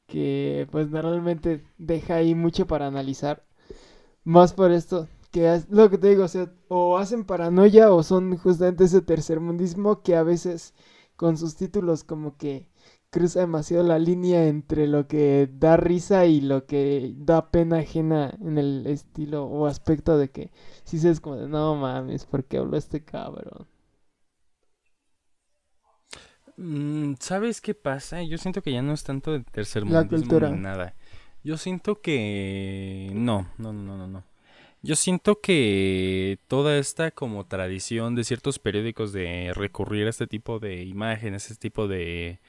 que 0.08 0.68
pues 0.72 0.90
normalmente 0.90 1.64
deja 1.78 2.16
ahí 2.16 2.34
mucho 2.34 2.66
para 2.66 2.88
analizar. 2.88 3.44
Más 4.24 4.52
por 4.54 4.72
esto, 4.72 5.08
que 5.30 5.54
es 5.54 5.68
lo 5.70 5.90
que 5.90 5.98
te 5.98 6.08
digo, 6.10 6.24
o 6.24 6.28
sea, 6.28 6.52
o 6.68 6.98
hacen 6.98 7.24
paranoia 7.24 7.92
o 7.92 8.02
son 8.02 8.36
justamente 8.38 8.84
ese 8.84 9.02
tercermundismo 9.02 10.02
que 10.02 10.16
a 10.16 10.22
veces 10.24 10.74
con 11.16 11.36
sus 11.38 11.56
títulos 11.56 12.04
como 12.04 12.36
que 12.36 12.68
cruza 13.10 13.40
demasiado 13.40 13.84
la 13.84 13.98
línea 13.98 14.46
entre 14.48 14.86
lo 14.86 15.08
que 15.08 15.48
da 15.52 15.76
risa 15.76 16.26
y 16.26 16.40
lo 16.40 16.66
que 16.66 17.14
da 17.18 17.50
pena 17.50 17.78
ajena 17.78 18.34
en 18.40 18.58
el 18.58 18.86
estilo 18.86 19.46
o 19.46 19.66
aspecto 19.66 20.18
de 20.18 20.30
que 20.30 20.50
si 20.84 20.98
se 20.98 21.10
es 21.10 21.20
como 21.20 21.36
de 21.36 21.48
no 21.48 21.74
mames, 21.76 22.26
¿por 22.26 22.44
qué 22.44 22.58
habló 22.58 22.76
este 22.76 23.04
cabrón? 23.04 23.66
Mm, 26.58 27.14
¿Sabes 27.20 27.60
qué 27.60 27.72
pasa? 27.72 28.22
Yo 28.24 28.36
siento 28.36 28.62
que 28.62 28.72
ya 28.72 28.82
no 28.82 28.92
es 28.92 29.04
tanto 29.04 29.32
de 29.32 29.40
tercer 29.44 29.84
mundo 29.84 30.16
ni 30.50 30.60
nada. 30.60 30.94
Yo 31.44 31.56
siento 31.56 32.00
que 32.00 33.10
no, 33.14 33.48
no, 33.58 33.72
no, 33.72 33.96
no, 33.96 34.08
no. 34.08 34.24
Yo 34.82 34.96
siento 34.96 35.40
que 35.40 36.38
toda 36.48 36.78
esta 36.78 37.12
como 37.12 37.46
tradición 37.46 38.16
de 38.16 38.24
ciertos 38.24 38.58
periódicos 38.58 39.12
de 39.12 39.52
recurrir 39.54 40.06
a 40.06 40.10
este 40.10 40.26
tipo 40.26 40.58
de 40.58 40.82
imágenes, 40.84 41.50
este 41.50 41.68
tipo 41.68 41.86
de 41.86 42.40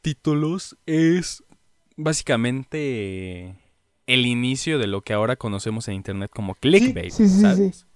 títulos, 0.00 0.76
es 0.86 1.44
básicamente 1.96 3.56
el 4.06 4.26
inicio 4.26 4.78
de 4.78 4.88
lo 4.88 5.02
que 5.02 5.12
ahora 5.12 5.36
conocemos 5.36 5.86
en 5.86 5.94
internet 5.94 6.30
como 6.34 6.54
clickbait, 6.56 7.12
sí, 7.12 7.28
sí, 7.28 7.40
¿sabes? 7.40 7.86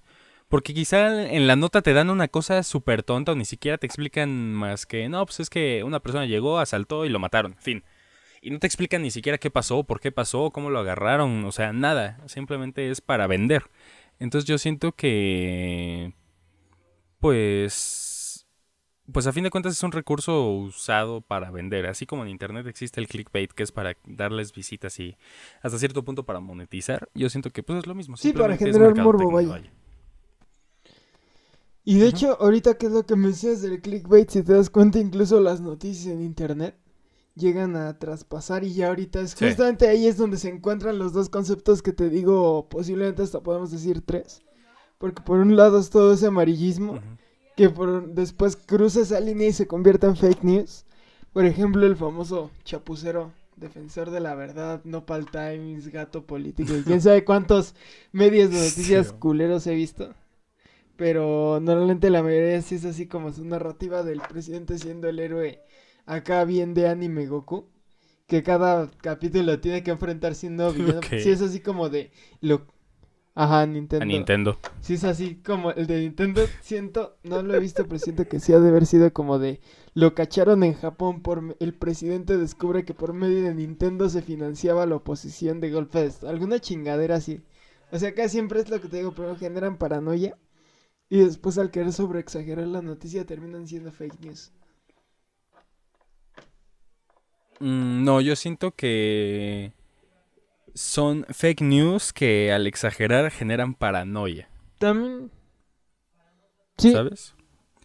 Porque 0.48 0.72
quizá 0.72 1.30
en 1.30 1.46
la 1.46 1.56
nota 1.56 1.82
te 1.82 1.92
dan 1.92 2.08
una 2.08 2.28
cosa 2.28 2.62
súper 2.62 3.02
tonta 3.02 3.32
o 3.32 3.34
ni 3.34 3.44
siquiera 3.44 3.76
te 3.76 3.86
explican 3.86 4.54
más 4.54 4.86
que, 4.86 5.08
no, 5.08 5.24
pues 5.26 5.40
es 5.40 5.50
que 5.50 5.84
una 5.84 6.00
persona 6.00 6.24
llegó, 6.24 6.58
asaltó 6.58 7.04
y 7.04 7.10
lo 7.10 7.18
mataron, 7.18 7.54
fin. 7.58 7.84
Y 8.40 8.50
no 8.50 8.58
te 8.58 8.66
explican 8.66 9.02
ni 9.02 9.10
siquiera 9.10 9.36
qué 9.36 9.50
pasó, 9.50 9.84
por 9.84 10.00
qué 10.00 10.10
pasó, 10.10 10.50
cómo 10.50 10.70
lo 10.70 10.78
agarraron, 10.78 11.44
o 11.44 11.52
sea, 11.52 11.72
nada, 11.74 12.18
simplemente 12.26 12.90
es 12.90 13.02
para 13.02 13.26
vender. 13.26 13.64
Entonces 14.18 14.48
yo 14.48 14.56
siento 14.56 14.92
que, 14.92 16.14
pues, 17.20 18.46
pues 19.12 19.26
a 19.26 19.32
fin 19.32 19.44
de 19.44 19.50
cuentas 19.50 19.74
es 19.74 19.82
un 19.82 19.92
recurso 19.92 20.50
usado 20.50 21.20
para 21.20 21.50
vender, 21.50 21.86
así 21.86 22.06
como 22.06 22.22
en 22.22 22.30
internet 22.30 22.66
existe 22.66 23.00
el 23.00 23.08
clickbait 23.08 23.52
que 23.52 23.64
es 23.64 23.72
para 23.72 23.96
darles 24.06 24.54
visitas 24.54 24.98
y 24.98 25.16
hasta 25.60 25.78
cierto 25.78 26.04
punto 26.04 26.24
para 26.24 26.40
monetizar. 26.40 27.08
Yo 27.14 27.28
siento 27.28 27.50
que 27.50 27.62
pues 27.62 27.80
es 27.80 27.86
lo 27.86 27.94
mismo. 27.94 28.16
Sí, 28.16 28.32
para 28.32 28.56
generar 28.56 28.94
morbo, 28.96 29.30
vaya. 29.30 29.70
Y 31.90 31.98
de 31.98 32.06
hecho, 32.08 32.36
ahorita 32.38 32.76
que 32.76 32.84
es 32.86 32.92
lo 32.92 33.06
que 33.06 33.16
mencionas 33.16 33.62
del 33.62 33.80
clickbait, 33.80 34.28
si 34.28 34.42
te 34.42 34.52
das 34.52 34.68
cuenta, 34.68 34.98
incluso 34.98 35.40
las 35.40 35.62
noticias 35.62 36.12
en 36.12 36.20
internet 36.20 36.76
llegan 37.34 37.76
a 37.76 37.98
traspasar 37.98 38.62
y 38.62 38.74
ya 38.74 38.88
ahorita 38.88 39.20
es 39.20 39.30
Sí. 39.30 39.46
justamente 39.46 39.88
ahí 39.88 40.06
es 40.06 40.18
donde 40.18 40.36
se 40.36 40.50
encuentran 40.50 40.98
los 40.98 41.14
dos 41.14 41.30
conceptos 41.30 41.80
que 41.80 41.94
te 41.94 42.10
digo, 42.10 42.68
posiblemente 42.68 43.22
hasta 43.22 43.40
podemos 43.40 43.70
decir 43.70 44.02
tres. 44.04 44.42
Porque 44.98 45.22
por 45.22 45.38
un 45.38 45.56
lado 45.56 45.78
es 45.78 45.88
todo 45.88 46.12
ese 46.12 46.26
amarillismo, 46.26 46.98
que 47.56 47.70
por, 47.70 48.08
después 48.12 48.56
cruza 48.56 49.00
esa 49.00 49.18
línea 49.20 49.48
y 49.48 49.52
se 49.54 49.66
convierte 49.66 50.06
en 50.08 50.16
fake 50.16 50.44
news. 50.44 50.84
Por 51.32 51.46
ejemplo, 51.46 51.86
el 51.86 51.96
famoso 51.96 52.50
chapucero, 52.64 53.32
defensor 53.56 54.10
de 54.10 54.20
la 54.20 54.34
verdad, 54.34 54.82
Nopal 54.84 55.30
Times, 55.30 55.88
gato 55.88 56.26
político, 56.26 56.76
y 56.76 56.82
quién 56.82 57.00
sabe 57.00 57.24
cuántos 57.24 57.74
medios 58.12 58.50
de 58.50 58.56
noticias 58.58 59.06
Sí. 59.06 59.14
culeros 59.18 59.66
he 59.66 59.74
visto. 59.74 60.12
Pero 60.98 61.60
normalmente 61.62 62.10
la 62.10 62.24
mayoría 62.24 62.60
sí 62.60 62.74
es 62.74 62.84
así 62.84 63.06
como 63.06 63.32
su 63.32 63.44
narrativa 63.44 64.02
del 64.02 64.20
presidente 64.20 64.80
siendo 64.80 65.08
el 65.08 65.20
héroe 65.20 65.62
acá 66.06 66.44
bien 66.44 66.74
de 66.74 66.88
anime 66.88 67.26
Goku. 67.26 67.68
Que 68.26 68.42
cada 68.42 68.90
capítulo 69.00 69.60
tiene 69.60 69.84
que 69.84 69.92
enfrentar 69.92 70.34
siendo 70.34 70.72
villano. 70.74 70.98
Ok. 70.98 71.06
Sí 71.22 71.30
es 71.30 71.40
así 71.40 71.60
como 71.60 71.88
de 71.88 72.10
lo... 72.40 72.66
Ajá, 73.36 73.64
Nintendo. 73.64 74.02
A 74.02 74.06
Nintendo. 74.06 74.58
Sí, 74.80 74.94
es 74.94 75.04
así 75.04 75.36
como 75.36 75.70
el 75.70 75.86
de 75.86 76.00
Nintendo. 76.00 76.42
Siento, 76.60 77.16
no 77.22 77.42
lo 77.42 77.54
he 77.54 77.60
visto, 77.60 77.86
pero 77.86 78.00
siento 78.00 78.26
que 78.26 78.40
sí 78.40 78.52
ha 78.52 78.58
de 78.58 78.68
haber 78.68 78.84
sido 78.84 79.12
como 79.12 79.38
de. 79.38 79.60
Lo 79.94 80.16
cacharon 80.16 80.64
en 80.64 80.74
Japón. 80.74 81.22
por 81.22 81.56
El 81.60 81.74
presidente 81.74 82.36
descubre 82.36 82.84
que 82.84 82.94
por 82.94 83.12
medio 83.12 83.44
de 83.44 83.54
Nintendo 83.54 84.08
se 84.08 84.22
financiaba 84.22 84.84
la 84.86 84.96
oposición 84.96 85.60
de 85.60 85.70
golpe 85.70 86.00
de 86.00 86.06
estado. 86.06 86.32
Alguna 86.32 86.58
chingadera 86.58 87.14
así. 87.14 87.40
O 87.92 88.00
sea, 88.00 88.08
acá 88.08 88.28
siempre 88.28 88.58
es 88.58 88.68
lo 88.68 88.80
que 88.80 88.88
te 88.88 88.96
digo, 88.96 89.12
pero 89.14 89.36
generan 89.36 89.78
paranoia. 89.78 90.36
Y 91.10 91.20
después, 91.20 91.58
al 91.58 91.70
querer 91.70 91.92
sobreexagerar 91.92 92.66
la 92.66 92.82
noticia, 92.82 93.24
terminan 93.26 93.66
siendo 93.66 93.92
fake 93.92 94.20
news. 94.20 94.52
Mm, 97.60 98.04
no, 98.04 98.20
yo 98.20 98.36
siento 98.36 98.72
que 98.72 99.72
son 100.74 101.26
fake 101.30 101.62
news 101.62 102.12
que 102.12 102.52
al 102.52 102.66
exagerar 102.66 103.30
generan 103.30 103.74
paranoia, 103.74 104.48
También. 104.78 105.30
Sí, 106.78 106.92
¿sabes? 106.92 107.34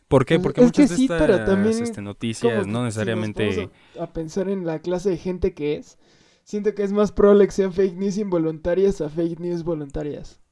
¿Por 0.07 0.25
qué? 0.25 0.39
Porque 0.39 0.61
es 0.61 0.71
que 0.71 0.83
muchas 0.83 0.89
de 0.89 0.95
sí, 0.95 1.03
estas 1.05 1.19
pero 1.19 1.43
también 1.43 1.81
este, 1.81 2.01
noticias 2.01 2.65
que 2.65 2.71
no 2.71 2.79
si 2.79 2.85
necesariamente... 2.85 3.47
ponemos 3.47 3.71
a, 3.99 4.03
a 4.03 4.13
pensar 4.13 4.49
en 4.49 4.65
la 4.65 4.79
clase 4.79 5.09
de 5.09 5.17
gente 5.17 5.53
que 5.55 5.77
es, 5.77 5.97
siento 6.43 6.75
que 6.75 6.83
es 6.83 6.91
más 6.91 7.11
probable 7.11 7.45
que 7.47 7.51
sean 7.53 7.73
fake 7.73 7.95
news 7.95 8.17
involuntarias 8.19 9.01
a 9.01 9.09
fake 9.09 9.39
news 9.39 9.63
voluntarias. 9.63 10.42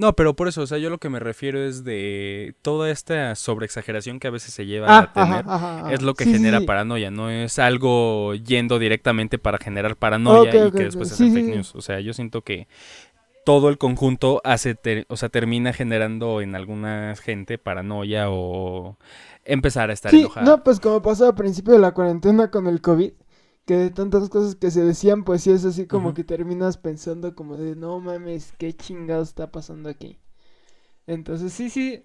No, 0.00 0.14
pero 0.14 0.34
por 0.34 0.48
eso, 0.48 0.62
o 0.62 0.66
sea, 0.66 0.78
yo 0.78 0.88
lo 0.88 0.96
que 0.98 1.10
me 1.10 1.18
refiero 1.18 1.62
es 1.62 1.84
de 1.84 2.54
toda 2.62 2.90
esta 2.90 3.34
sobreexageración 3.34 4.18
que 4.18 4.28
a 4.28 4.30
veces 4.30 4.54
se 4.54 4.64
lleva 4.64 4.86
Ah, 4.88 4.98
a 5.00 5.12
tener. 5.12 5.44
ajá, 5.44 5.54
ajá, 5.54 5.78
ajá. 5.80 5.92
Es 5.92 6.00
lo 6.00 6.14
que 6.14 6.24
Sí, 6.24 6.32
genera 6.32 6.60
sí. 6.60 6.66
paranoia, 6.66 7.10
no 7.10 7.28
es 7.28 7.58
algo 7.58 8.34
yendo 8.34 8.78
directamente 8.78 9.38
para 9.38 9.58
generar 9.58 9.96
paranoia 9.96 10.50
y 10.68 10.70
que 10.72 10.84
después 10.84 11.08
sea 11.10 11.18
sí, 11.18 11.30
fake 11.30 11.48
news. 11.48 11.74
O 11.74 11.82
sea, 11.82 12.00
yo 12.00 12.14
siento 12.14 12.40
que 12.40 12.66
todo 13.44 13.68
el 13.68 13.78
conjunto 13.78 14.40
hace, 14.44 14.74
ter- 14.74 15.06
o 15.08 15.16
sea, 15.16 15.28
termina 15.28 15.72
generando 15.72 16.40
en 16.40 16.54
alguna 16.54 17.14
gente 17.16 17.58
paranoia 17.58 18.26
o 18.30 18.96
empezar 19.44 19.90
a 19.90 19.92
estar 19.92 20.12
Sí, 20.12 20.20
enojada. 20.20 20.46
no, 20.46 20.62
pues 20.64 20.80
como 20.80 21.02
pasó 21.02 21.26
al 21.26 21.34
principio 21.34 21.72
de 21.74 21.78
la 21.80 21.92
cuarentena 21.92 22.50
con 22.50 22.66
el 22.66 22.80
COVID, 22.80 23.12
que 23.70 23.76
de 23.76 23.90
tantas 23.90 24.28
cosas 24.30 24.56
que 24.56 24.72
se 24.72 24.82
decían, 24.82 25.22
pues 25.22 25.44
sí 25.44 25.52
es 25.52 25.64
así 25.64 25.86
como 25.86 26.12
que 26.12 26.24
terminas 26.24 26.76
pensando 26.76 27.36
como 27.36 27.56
de, 27.56 27.76
no 27.76 28.00
mames, 28.00 28.52
qué 28.58 28.72
chingado 28.72 29.22
está 29.22 29.52
pasando 29.52 29.88
aquí. 29.88 30.18
Entonces, 31.06 31.52
sí, 31.52 31.70
sí, 31.70 32.02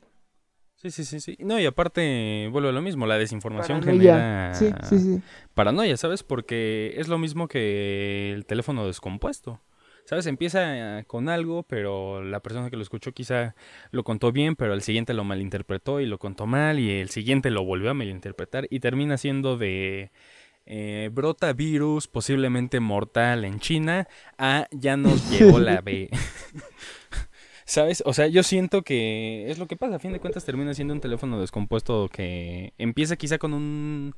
Sí, 0.75 0.91
sí, 0.91 1.03
sí, 1.05 1.19
sí. 1.19 1.35
No, 1.39 1.59
y 1.59 1.65
aparte, 1.65 2.49
vuelvo 2.51 2.69
a 2.69 2.71
lo 2.71 2.83
mismo, 2.83 3.07
la 3.07 3.17
desinformación 3.17 3.79
paranoia. 3.79 4.53
genera 4.53 4.53
Sí, 4.53 4.69
sí, 4.83 4.99
sí. 4.99 5.21
paranoia, 5.55 5.97
¿sabes? 5.97 6.21
Porque 6.21 6.93
es 6.97 7.07
lo 7.07 7.17
mismo 7.17 7.47
que 7.47 8.31
el 8.31 8.45
teléfono 8.45 8.85
descompuesto. 8.85 9.59
¿Sabes? 10.05 10.27
Empieza 10.27 10.99
eh, 10.99 11.05
con 11.05 11.29
algo, 11.29 11.63
pero 11.63 12.23
la 12.23 12.41
persona 12.41 12.69
que 12.69 12.75
lo 12.75 12.83
escuchó 12.83 13.11
quizá 13.11 13.55
lo 13.89 14.03
contó 14.03 14.31
bien, 14.31 14.55
pero 14.55 14.75
el 14.75 14.83
siguiente 14.83 15.15
lo 15.15 15.23
malinterpretó 15.23 15.99
y 15.99 16.05
lo 16.05 16.19
contó 16.19 16.45
mal, 16.45 16.77
y 16.77 16.91
el 16.99 17.09
siguiente 17.09 17.49
lo 17.49 17.63
volvió 17.65 17.89
a 17.89 17.95
malinterpretar 17.95 18.67
y 18.69 18.81
termina 18.81 19.17
siendo 19.17 19.57
de 19.57 20.11
eh, 20.65 21.09
brota 21.13 21.53
virus 21.53 22.07
posiblemente 22.07 22.79
mortal 22.79 23.45
en 23.45 23.59
China 23.59 24.07
a 24.37 24.67
ya 24.71 24.97
nos 24.97 25.29
llegó 25.29 25.59
la 25.59 25.81
B. 25.81 26.09
¿Sabes? 27.65 28.03
O 28.05 28.13
sea, 28.13 28.27
yo 28.27 28.43
siento 28.43 28.83
que 28.83 29.49
es 29.49 29.57
lo 29.57 29.67
que 29.67 29.75
pasa. 29.75 29.95
A 29.95 29.99
fin 29.99 30.13
de 30.13 30.19
cuentas 30.19 30.45
termina 30.45 30.73
siendo 30.73 30.93
un 30.93 31.01
teléfono 31.01 31.39
descompuesto 31.39 32.09
que 32.09 32.73
empieza 32.77 33.15
quizá 33.15 33.39
con 33.39 33.53
un 33.53 34.15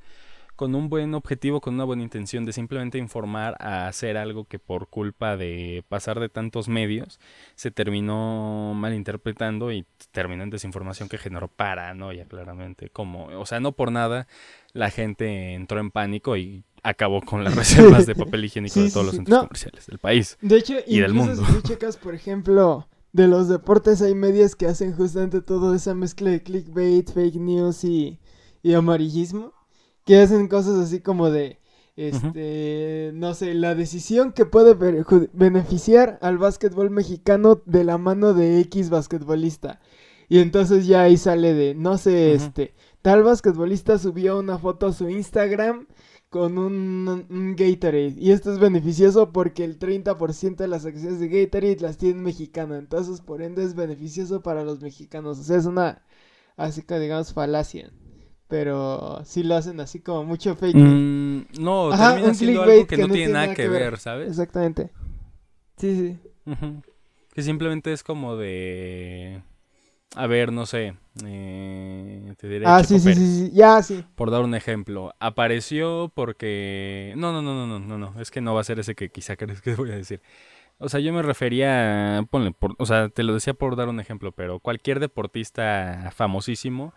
con 0.58 0.76
un 0.76 0.90
buen 0.90 1.14
objetivo, 1.14 1.62
con 1.62 1.76
una 1.76 1.86
buena 1.86 2.04
intención 2.04 2.44
de 2.44 2.52
simplemente 2.52 2.98
informar 2.98 3.56
a 3.62 3.88
hacer 3.88 4.18
algo 4.18 4.44
que 4.46 4.60
por 4.60 4.90
culpa 4.90 5.38
de 5.38 5.86
pasar 5.88 6.20
de 6.20 6.28
tantos 6.28 6.68
medios 6.68 7.20
se 7.56 7.72
terminó 7.72 8.74
malinterpretando 8.76 9.72
y 9.72 9.86
terminó 10.12 10.44
en 10.44 10.50
desinformación 10.50 11.08
que 11.08 11.18
generó 11.18 11.48
paranoia 11.48 12.26
claramente. 12.26 12.90
Como, 12.90 13.28
o 13.28 13.46
sea, 13.46 13.62
no 13.62 13.72
por 13.72 13.92
nada 13.92 14.28
la 14.74 14.90
gente 14.92 15.54
entró 15.54 15.80
en 15.80 15.92
pánico 15.92 16.36
y 16.38 16.64
acabó 16.84 17.22
con 17.22 17.44
las 17.44 17.56
reservas 17.56 18.06
de 18.06 18.16
papel 18.16 18.46
higiénico 18.46 18.74
Sí, 18.74 18.82
de 18.82 18.88
sí, 18.88 18.94
todos 18.94 19.06
los 19.06 19.16
centros 19.16 19.36
No. 19.38 19.48
comerciales 19.48 19.88
del 19.88 20.00
país. 20.00 20.38
De 20.42 20.58
hecho, 20.58 20.74
y 20.86 21.00
del 21.00 21.14
mundo. 21.14 21.46
si 21.46 21.54
tú 21.54 21.62
checas, 21.62 21.98
por 21.98 22.14
ejemplo, 22.16 22.88
de 23.14 23.28
los 23.28 23.48
deportes 23.48 24.02
hay 24.02 24.16
medios 24.16 24.56
que 24.56 24.68
hacen 24.68 24.94
justamente 24.96 25.42
toda 25.42 25.76
esa 25.76 25.94
mezcla 25.96 26.30
de 26.32 26.44
clickbait, 26.44 27.12
fake 27.12 27.36
news 27.36 27.84
y, 27.84 28.20
y 28.64 28.74
amarillismo, 28.74 29.54
que 30.08 30.18
hacen 30.22 30.48
cosas 30.48 30.80
así 30.80 31.02
como 31.02 31.30
de, 31.30 31.60
este, 31.98 33.12
no 33.14 33.34
sé, 33.34 33.54
la 33.54 33.76
decisión 33.76 34.32
que 34.32 34.46
puede 34.46 34.74
beneficiar 35.34 36.18
al 36.22 36.38
básquetbol 36.38 36.90
mexicano 36.90 37.62
de 37.66 37.84
la 37.84 37.98
mano 37.98 38.34
de 38.34 38.62
X 38.62 38.90
basquetbolista. 38.90 39.82
Y 40.30 40.40
entonces 40.40 40.88
ya 40.88 41.02
ahí 41.02 41.18
sale 41.18 41.54
de, 41.54 41.76
no 41.76 41.98
sé, 41.98 42.34
este, 42.34 42.74
tal 43.02 43.24
basquetbolista 43.24 43.98
subió 44.00 44.40
una 44.40 44.58
foto 44.58 44.88
a 44.88 44.94
su 44.94 45.10
Instagram 45.10 45.88
con 46.30 46.58
un, 46.58 47.26
un 47.30 47.56
Gatorade. 47.58 48.16
Y 48.18 48.32
esto 48.32 48.54
es 48.54 48.60
beneficioso 48.60 49.34
porque 49.34 49.66
el 49.66 49.78
30% 49.78 50.56
de 50.56 50.68
las 50.70 50.86
acciones 50.86 51.20
de 51.20 51.28
Gatorade 51.28 51.82
las 51.82 51.98
tiene 51.98 52.20
un 52.20 52.24
mexicano. 52.24 52.76
Entonces, 52.76 53.20
por 53.20 53.42
ende, 53.42 53.64
es 53.66 53.76
beneficioso 53.76 54.42
para 54.42 54.64
los 54.64 54.82
mexicanos. 54.82 55.40
O 55.40 55.44
sea, 55.44 55.58
es 55.58 55.66
una, 55.66 56.06
así 56.56 56.82
que 56.84 56.98
digamos, 56.98 57.34
falacia. 57.34 57.92
Pero 58.50 59.22
sí 59.26 59.44
lo 59.44 59.56
hacen 59.56 59.80
así 59.80 60.00
como 60.00 60.24
mucho 60.24 60.56
fake. 60.56 60.76
Mm, 60.76 61.42
no, 61.60 61.92
Ajá, 61.92 62.14
termina 62.14 62.34
siendo 62.34 62.64
algo 62.64 62.88
que, 62.88 62.98
no 62.98 63.08
tiene 63.10 63.34
nada 63.34 63.54
que 63.56 63.68
ver, 63.68 63.98
¿sabes? 64.00 64.30
Exactamente. 64.30 64.90
Sí, 65.78 65.96
sí. 65.96 66.20
Que 67.34 67.42
simplemente 67.44 67.94
es 67.94 68.04
como 68.04 68.36
de... 68.36 69.42
A 70.16 70.28
ver, 70.28 70.52
no 70.54 70.66
sé. 70.66 70.96
eh, 71.26 72.34
te 72.38 72.48
diré 72.48 72.66
Ah, 72.66 72.78
Checo 72.82 72.88
sí, 72.90 73.00
sí, 73.00 73.06
Pérez, 73.06 73.18
sí, 73.18 73.48
sí. 73.48 73.52
Ya, 73.54 73.84
sí. 73.84 74.04
Por 74.16 74.32
dar 74.32 74.42
un 74.44 74.56
ejemplo. 74.56 75.14
Apareció 75.20 76.12
porque... 76.16 77.14
No, 77.18 77.34
no, 77.34 77.42
no, 77.42 77.54
no, 77.54 77.68
no, 77.68 77.80
no, 77.80 77.98
no. 78.14 78.22
Es 78.22 78.32
que 78.32 78.42
no 78.42 78.56
va 78.56 78.62
a 78.62 78.64
ser 78.64 78.80
ese 78.80 78.96
que 78.96 79.10
quizá 79.10 79.36
crees 79.36 79.62
que 79.62 79.76
voy 79.76 79.92
a 79.92 79.96
decir. 79.98 80.22
O 80.80 80.90
sea, 80.90 81.00
yo 81.00 81.14
me 81.14 81.22
refería... 81.24 82.20
a- 82.20 82.24
Ponle, 82.24 82.52
por- 82.52 82.76
o 82.80 82.86
sea, 82.86 83.10
te 83.10 83.24
lo 83.24 83.34
decía 83.34 83.54
por 83.56 83.76
dar 83.76 83.90
un 83.90 84.00
ejemplo, 84.00 84.32
pero 84.34 84.60
cualquier 84.60 85.00
deportista 85.00 86.12
famosísimo 86.16 86.94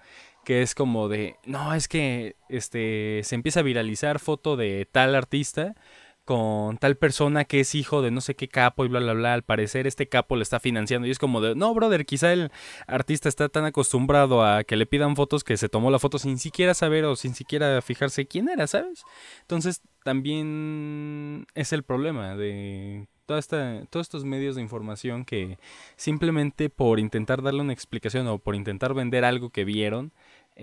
que 0.50 0.62
es 0.62 0.74
como 0.74 1.06
de... 1.06 1.36
No, 1.46 1.74
es 1.74 1.86
que 1.86 2.34
este 2.48 3.20
se 3.22 3.36
empieza 3.36 3.60
a 3.60 3.62
viralizar 3.62 4.18
foto 4.18 4.56
de 4.56 4.84
tal 4.90 5.14
artista 5.14 5.76
con 6.24 6.76
tal 6.78 6.96
persona 6.96 7.44
que 7.44 7.60
es 7.60 7.76
hijo 7.76 8.02
de 8.02 8.10
no 8.10 8.20
sé 8.20 8.34
qué 8.34 8.48
capo 8.48 8.84
y 8.84 8.88
bla, 8.88 8.98
bla, 8.98 9.12
bla. 9.12 9.32
Al 9.32 9.44
parecer 9.44 9.86
este 9.86 10.08
capo 10.08 10.34
le 10.34 10.42
está 10.42 10.58
financiando 10.58 11.06
y 11.06 11.12
es 11.12 11.20
como 11.20 11.40
de, 11.40 11.54
no, 11.54 11.72
brother, 11.72 12.04
quizá 12.04 12.32
el 12.32 12.50
artista 12.88 13.28
está 13.28 13.48
tan 13.48 13.64
acostumbrado 13.64 14.44
a 14.44 14.64
que 14.64 14.74
le 14.74 14.86
pidan 14.86 15.14
fotos 15.14 15.44
que 15.44 15.56
se 15.56 15.68
tomó 15.68 15.88
la 15.92 16.00
foto 16.00 16.18
sin 16.18 16.36
siquiera 16.36 16.74
saber 16.74 17.04
o 17.04 17.14
sin 17.14 17.36
siquiera 17.36 17.80
fijarse 17.80 18.26
quién 18.26 18.48
era, 18.48 18.66
¿sabes? 18.66 19.04
Entonces 19.42 19.82
también 20.02 21.46
es 21.54 21.72
el 21.72 21.84
problema 21.84 22.34
de 22.34 23.06
toda 23.30 23.38
esta, 23.38 23.86
todos 23.90 24.06
estos 24.06 24.24
medios 24.24 24.56
de 24.56 24.62
información 24.62 25.24
que 25.24 25.60
simplemente 25.94 26.68
por 26.68 26.98
intentar 26.98 27.42
darle 27.42 27.60
una 27.60 27.72
explicación 27.72 28.26
o 28.26 28.40
por 28.40 28.56
intentar 28.56 28.92
vender 28.92 29.24
algo 29.24 29.50
que 29.50 29.64
vieron, 29.64 30.12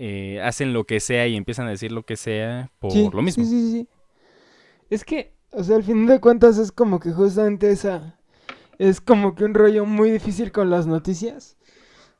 eh, 0.00 0.40
hacen 0.42 0.72
lo 0.72 0.84
que 0.84 1.00
sea 1.00 1.26
y 1.26 1.36
empiezan 1.36 1.66
a 1.66 1.70
decir 1.70 1.90
lo 1.92 2.04
que 2.04 2.16
sea 2.16 2.70
por 2.78 2.92
Sí, 2.92 3.10
lo 3.12 3.22
mismo. 3.22 3.44
Sí, 3.44 3.50
sí, 3.50 3.72
sí. 3.72 3.88
Es 4.90 5.04
que, 5.04 5.34
o 5.50 5.64
sea, 5.64 5.76
al 5.76 5.82
fin 5.82 6.06
de 6.06 6.20
cuentas 6.20 6.58
es 6.58 6.72
como 6.72 7.00
que 7.00 7.12
justamente 7.12 7.70
esa. 7.70 8.18
Es 8.78 9.00
como 9.00 9.34
que 9.34 9.44
un 9.44 9.54
rollo 9.54 9.84
muy 9.86 10.10
difícil 10.10 10.52
con 10.52 10.70
las 10.70 10.86
noticias. 10.86 11.56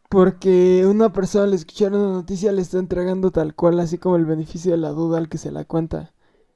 Porque 0.09 0.87
una 0.87 1.13
persona 1.13 1.45
al 1.45 1.55
escuchar 1.55 1.93
una 1.93 2.13
noticia 2.13 2.51
le 2.53 2.63
está 2.63 2.79
entregando 2.79 3.31
tal 3.31 3.55
cual, 3.55 3.79
así 3.79 3.99
como 3.99 4.17
el 4.17 4.25
beneficio 4.25 4.73
de 4.73 4.79
la 4.79 4.91
duda 4.91 5.19
al 5.19 5.29
que 5.29 5.39
se 5.39 5.53
la 5.53 5.65
cuenta. 5.65 6.15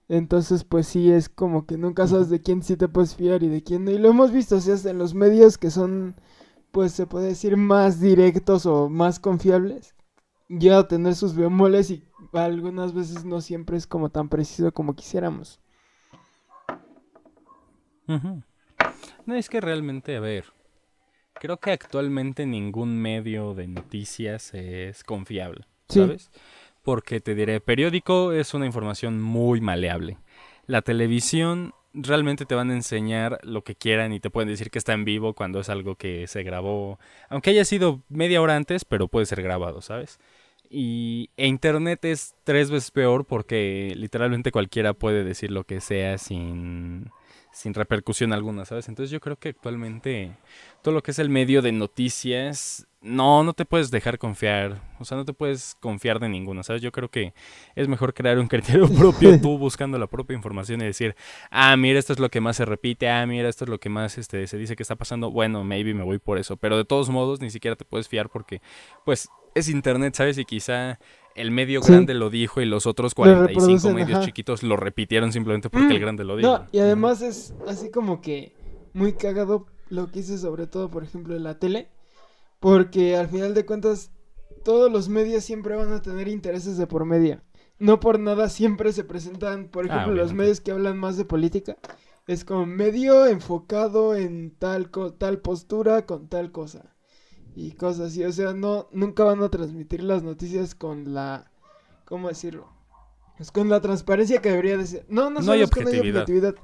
Entonces, 0.09 0.65
pues 0.65 0.87
sí, 0.89 1.11
es 1.13 1.29
como 1.29 1.67
que 1.67 1.79
nunca 1.79 2.07
sabes 2.07 2.31
de 2.31 2.43
quién 2.43 2.63
sí 2.63 2.77
te 2.77 2.89
puedes 2.89 3.15
fiar 3.15 3.43
y 3.43 3.49
de 3.49 3.63
quién 3.63 3.85
no. 3.85 3.91
Y 3.91 3.99
lo 3.99 4.09
hemos 4.11 4.33
visto, 4.33 4.57
o 4.57 4.61
sea, 4.61 4.91
en 4.91 4.99
los 4.99 5.15
medios 5.15 5.59
que 5.59 5.71
son, 5.71 6.17
pues 6.71 6.93
se 6.93 7.07
puede 7.07 7.29
decir, 7.29 7.57
más 7.57 8.01
directos 8.01 8.67
o 8.67 8.89
más 8.89 9.21
confiables. 9.21 9.95
Llega 10.59 10.79
a 10.81 10.89
tener 10.89 11.15
sus 11.15 11.35
bemoles 11.35 11.91
y 11.91 12.05
algunas 12.35 12.93
veces 12.93 13.25
no 13.25 13.41
siempre 13.41 13.79
es 13.79 13.87
como 13.87 14.11
tan 14.11 14.29
preciso 14.29 14.71
como 14.73 14.95
quisiéramos. 14.95 15.59
No, 19.25 19.35
es 19.35 19.49
que 19.49 19.61
realmente, 19.63 20.17
a 20.17 20.21
ver, 20.21 20.45
creo 21.35 21.57
que 21.59 21.71
actualmente 21.71 22.45
ningún 22.45 23.01
medio 23.01 23.55
de 23.55 23.67
noticias 23.67 24.53
es 24.53 25.05
confiable, 25.05 25.65
Sí. 25.89 26.01
¿sabes? 26.01 26.31
Porque 26.83 27.21
te 27.21 27.35
diré, 27.35 27.61
periódico 27.61 28.33
es 28.33 28.53
una 28.55 28.67
información 28.67 29.23
muy 29.23 29.61
maleable. 29.61 30.19
La 30.67 30.83
televisión 30.83 31.73
realmente 31.95 32.45
te 32.45 32.55
van 32.55 32.71
a 32.71 32.75
enseñar 32.75 33.39
lo 33.43 33.63
que 33.63 33.75
quieran 33.75 34.13
y 34.13 34.21
te 34.21 34.31
pueden 34.31 34.49
decir 34.49 34.71
que 34.71 34.79
está 34.79 34.93
en 34.93 35.05
vivo 35.05 35.35
cuando 35.35 35.61
es 35.61 35.69
algo 35.69 35.95
que 35.97 36.27
se 36.27 36.43
grabó, 36.43 36.99
aunque 37.29 37.51
haya 37.51 37.65
sido 37.65 38.03
media 38.09 38.43
hora 38.43 38.57
antes, 38.57 38.85
pero 38.85 39.09
puede 39.09 39.27
ser 39.27 39.43
grabado, 39.43 39.81
¿sabes? 39.81 40.19
Y 40.75 41.29
e 41.37 41.47
internet 41.47 42.03
es 42.07 42.35
tres 42.45 42.71
veces 42.71 42.91
peor 42.91 43.27
porque 43.27 43.93
literalmente 43.95 44.51
cualquiera 44.51 44.95
puede 44.95 45.23
decir 45.23 45.51
lo 45.51 45.65
que 45.65 45.83
sea 45.83 46.17
sin, 46.17 47.11
sin 47.53 47.75
repercusión 47.75 48.33
alguna, 48.33 48.65
¿sabes? 48.65 48.89
Entonces 48.89 49.11
yo 49.11 49.21
creo 49.21 49.37
que 49.37 49.51
actualmente 49.51 50.35
todo 50.81 50.95
lo 50.95 51.03
que 51.03 51.11
es 51.11 51.19
el 51.19 51.29
medio 51.29 51.61
de 51.61 51.73
noticias, 51.73 52.87
no, 53.03 53.43
no 53.43 53.53
te 53.53 53.65
puedes 53.65 53.91
dejar 53.91 54.19
confiar, 54.19 54.81
o 55.01 55.05
sea, 55.05 55.17
no 55.17 55.25
te 55.25 55.33
puedes 55.33 55.77
confiar 55.81 56.21
de 56.21 56.29
ninguno, 56.29 56.63
¿sabes? 56.63 56.83
Yo 56.83 56.93
creo 56.93 57.11
que 57.11 57.35
es 57.75 57.89
mejor 57.89 58.15
crear 58.15 58.39
un 58.39 58.47
criterio 58.47 58.87
propio 58.97 59.41
tú 59.41 59.59
buscando 59.59 59.99
la 59.99 60.07
propia 60.07 60.37
información 60.37 60.81
y 60.81 60.85
decir, 60.85 61.17
ah, 61.51 61.77
mira, 61.77 61.99
esto 61.99 62.13
es 62.13 62.21
lo 62.21 62.31
que 62.31 62.41
más 62.41 62.57
se 62.57 62.65
repite, 62.65 63.09
ah, 63.11 63.27
mira, 63.27 63.49
esto 63.49 63.65
es 63.65 63.69
lo 63.71 63.81
que 63.81 63.89
más 63.89 64.19
este, 64.19 64.47
se 64.47 64.57
dice 64.57 64.77
que 64.77 64.85
está 64.85 64.95
pasando, 64.95 65.31
bueno, 65.33 65.65
maybe 65.65 65.95
me 65.95 66.05
voy 66.05 66.19
por 66.19 66.39
eso, 66.39 66.57
pero 66.57 66.77
de 66.77 66.85
todos 66.85 67.11
modos 67.11 67.41
ni 67.41 67.51
siquiera 67.51 67.75
te 67.77 67.85
puedes 67.85 68.09
fiar 68.09 68.29
porque, 68.31 68.63
pues, 69.05 69.29
es 69.55 69.69
internet, 69.69 70.15
¿sabes? 70.15 70.39
Y 70.39 70.45
quizá 70.45 70.99
el 71.35 71.51
medio 71.51 71.83
Sí. 71.83 71.91
grande 71.91 72.15
lo 72.15 72.31
dijo 72.31 72.61
y 72.61 72.67
los 72.67 72.87
otros 72.87 73.15
45 73.15 73.61
reproducen, 73.61 73.95
medios 73.95 74.19
ajá. 74.19 74.27
chiquitos 74.27 74.63
lo 74.63 74.77
repitieron 74.77 75.33
simplemente 75.33 75.69
porque 75.71 75.89
Mm, 75.89 75.93
el 75.93 75.99
grande 76.01 76.25
lo 76.25 76.37
dijo. 76.37 76.49
No, 76.59 76.67
y 76.73 76.79
además 76.79 77.21
es 77.21 77.53
así 77.67 77.91
como 77.91 78.21
que 78.23 78.53
muy 78.95 79.15
cagado 79.15 79.67
lo 79.91 80.11
que 80.11 80.21
hice 80.21 80.39
sobre 80.39 80.67
todo, 80.67 80.89
por 80.89 81.03
ejemplo, 81.05 81.35
en 81.35 81.43
la 81.43 81.59
tele. 81.59 81.89
Porque 82.63 83.17
al 83.17 83.29
final 83.29 83.53
de 83.55 83.67
cuentas, 83.67 84.11
todos 84.65 84.91
los 84.91 85.09
medios 85.09 85.45
siempre 85.45 85.77
van 85.77 85.93
a 85.93 86.01
tener 86.01 86.29
intereses 86.29 86.79
de 86.79 86.87
por 86.87 87.05
medio. 87.05 87.43
No 87.79 87.99
por 87.99 88.21
nada 88.21 88.49
siempre 88.49 88.93
se 88.93 89.03
presentan, 89.05 89.69
por 89.69 89.91
Ah, 89.91 89.97
ejemplo, 89.97 90.15
los 90.15 90.33
medios 90.33 90.61
que 90.61 90.71
hablan 90.71 90.97
más 90.97 91.17
de 91.17 91.25
política. 91.25 91.77
Es 92.29 92.45
como 92.45 92.65
medio 92.65 93.27
enfocado 93.27 94.15
en 94.15 94.53
tal, 94.57 94.91
co- 94.93 95.13
tal 95.13 95.41
postura 95.41 96.07
con 96.07 96.29
tal 96.29 96.53
cosa. 96.53 96.95
Y 97.57 97.73
cosas 97.73 98.13
así. 98.13 98.23
O 98.25 98.31
sea, 98.33 98.53
no, 98.55 98.89
nunca 98.93 99.25
van 99.25 99.43
a 99.43 99.49
transmitir 99.51 100.05
las 100.05 100.23
noticias 100.23 100.75
con 100.77 101.13
la... 101.13 101.51
¿Cómo 102.05 102.29
decirlo? 102.29 102.69
Pues 103.37 103.51
con 103.51 103.69
la 103.69 103.81
transparencia 103.81 104.41
que 104.41 104.51
debería 104.51 104.77
de 104.79 104.87
ser. 104.87 105.07
No, 105.09 105.31
no, 105.31 105.41
No 105.41 105.51
hay 105.53 105.67
que 105.67 105.81
no 105.83 105.89
hay 105.91 105.95
objetividad. 105.99 106.23
objetividad. 106.23 106.55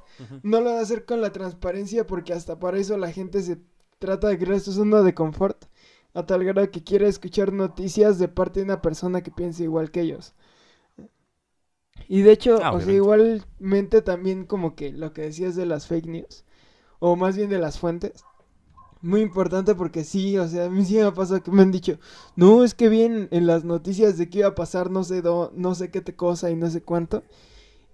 No 0.44 0.60
lo 0.60 0.70
va 0.74 0.78
a 0.78 0.82
hacer 0.82 1.04
con 1.04 1.20
la 1.20 1.32
transparencia 1.32 2.06
porque 2.06 2.32
hasta 2.32 2.60
para 2.60 2.78
eso 2.78 2.96
la 2.96 3.10
gente 3.10 3.42
se 3.42 3.58
trata 3.98 4.28
de 4.28 4.38
crear 4.38 4.60
su 4.60 4.72
zona 4.72 5.02
de 5.02 5.12
confort. 5.14 5.64
A 6.14 6.26
tal 6.26 6.44
grado 6.44 6.70
que 6.70 6.84
quiere 6.84 7.08
escuchar 7.08 7.52
noticias 7.52 8.18
de 8.18 8.28
parte 8.28 8.60
de 8.60 8.64
una 8.64 8.82
persona 8.82 9.22
que 9.22 9.30
piensa 9.30 9.62
igual 9.62 9.90
que 9.90 10.02
ellos. 10.02 10.34
Y 12.08 12.22
de 12.22 12.32
hecho, 12.32 12.66
Ah, 12.66 12.70
o 12.70 12.80
sea, 12.80 12.92
igualmente 12.94 14.02
también 14.02 14.44
como 14.46 14.74
que 14.74 14.92
lo 14.92 15.12
que 15.12 15.22
decías 15.22 15.56
de 15.56 15.66
las 15.66 15.86
fake 15.86 16.06
news, 16.06 16.44
o 17.00 17.16
más 17.16 17.36
bien 17.36 17.50
de 17.50 17.58
las 17.58 17.78
fuentes, 17.78 18.26
muy 19.02 19.22
importante 19.22 19.74
porque 19.76 20.04
sí, 20.04 20.38
o 20.38 20.48
sea, 20.48 20.66
a 20.66 20.70
mí 20.70 20.84
sí 20.84 20.96
me 20.96 21.02
ha 21.04 21.14
pasado 21.14 21.42
que 21.42 21.50
me 21.52 21.62
han 21.62 21.72
dicho, 21.72 21.98
no, 22.36 22.64
es 22.64 22.74
que 22.74 22.88
bien 22.90 23.28
en 23.32 23.46
las 23.46 23.64
noticias 23.64 24.18
de 24.18 24.30
que 24.30 24.40
iba 24.40 24.48
a 24.48 24.54
pasar 24.56 24.90
no 24.90 25.04
sé, 25.04 25.22
do- 25.22 25.52
no 25.56 25.74
sé 25.76 25.90
qué 25.90 26.00
te 26.02 26.16
cosa 26.16 26.50
y 26.50 26.56
no 26.56 26.70
sé 26.70 26.82
cuánto. 26.82 27.24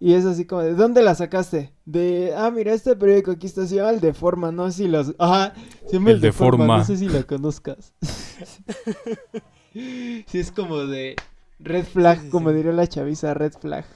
Y 0.01 0.15
es 0.15 0.25
así 0.27 0.45
como, 0.45 0.63
¿de 0.63 0.75
dónde 0.75 1.03
la 1.03 1.15
sacaste? 1.15 1.73
De, 1.85 2.35
ah, 2.37 2.51
mira, 2.51 2.73
este 2.75 2.95
periódico 2.97 3.31
aquí 3.31 3.47
está, 3.47 3.67
se 3.67 3.77
llama 3.77 3.91
El 3.91 4.01
Deforma, 4.01 4.53
no 4.53 4.71
sé 4.71 4.85
si 4.85 4.89
los... 4.89 5.15
Ajá, 5.19 5.55
se 5.87 5.95
llama 5.95 6.11
El 6.11 6.17
El 6.17 6.21
Deforma, 6.23 6.65
Deforma. 6.65 6.79
no 6.79 6.85
sé 6.85 6.97
si 6.97 7.09
lo 7.09 7.27
conozcas. 7.27 7.95
sí, 9.73 10.25
es 10.33 10.51
como 10.53 10.87
de 10.87 11.17
red 11.59 11.85
flag, 11.85 12.19
Sí, 12.19 12.25
sí, 12.25 12.31
como 12.31 12.51
sí. 12.51 12.57
diría 12.57 12.73
la 12.73 12.87
chaviza, 12.87 13.35
red 13.35 13.53
flag. 13.53 13.87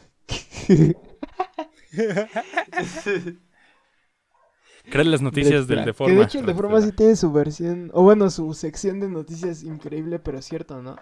Crear 4.90 5.06
las 5.06 5.20
noticias 5.20 5.66
Red 5.66 5.66
del 5.66 5.76
flag. 5.78 5.86
Deforma. 5.86 6.12
Que 6.12 6.18
de 6.18 6.24
hecho 6.24 6.38
el 6.38 6.46
Red 6.46 6.54
Deforma 6.54 6.80
sí 6.80 6.92
tiene 6.92 7.16
su 7.16 7.32
versión, 7.32 7.90
o 7.92 8.02
bueno, 8.02 8.30
su 8.30 8.54
sección 8.54 9.00
de 9.00 9.08
noticias 9.08 9.62
increíble, 9.62 10.18
pero 10.18 10.40
cierto, 10.40 10.80
¿no? 10.82 10.96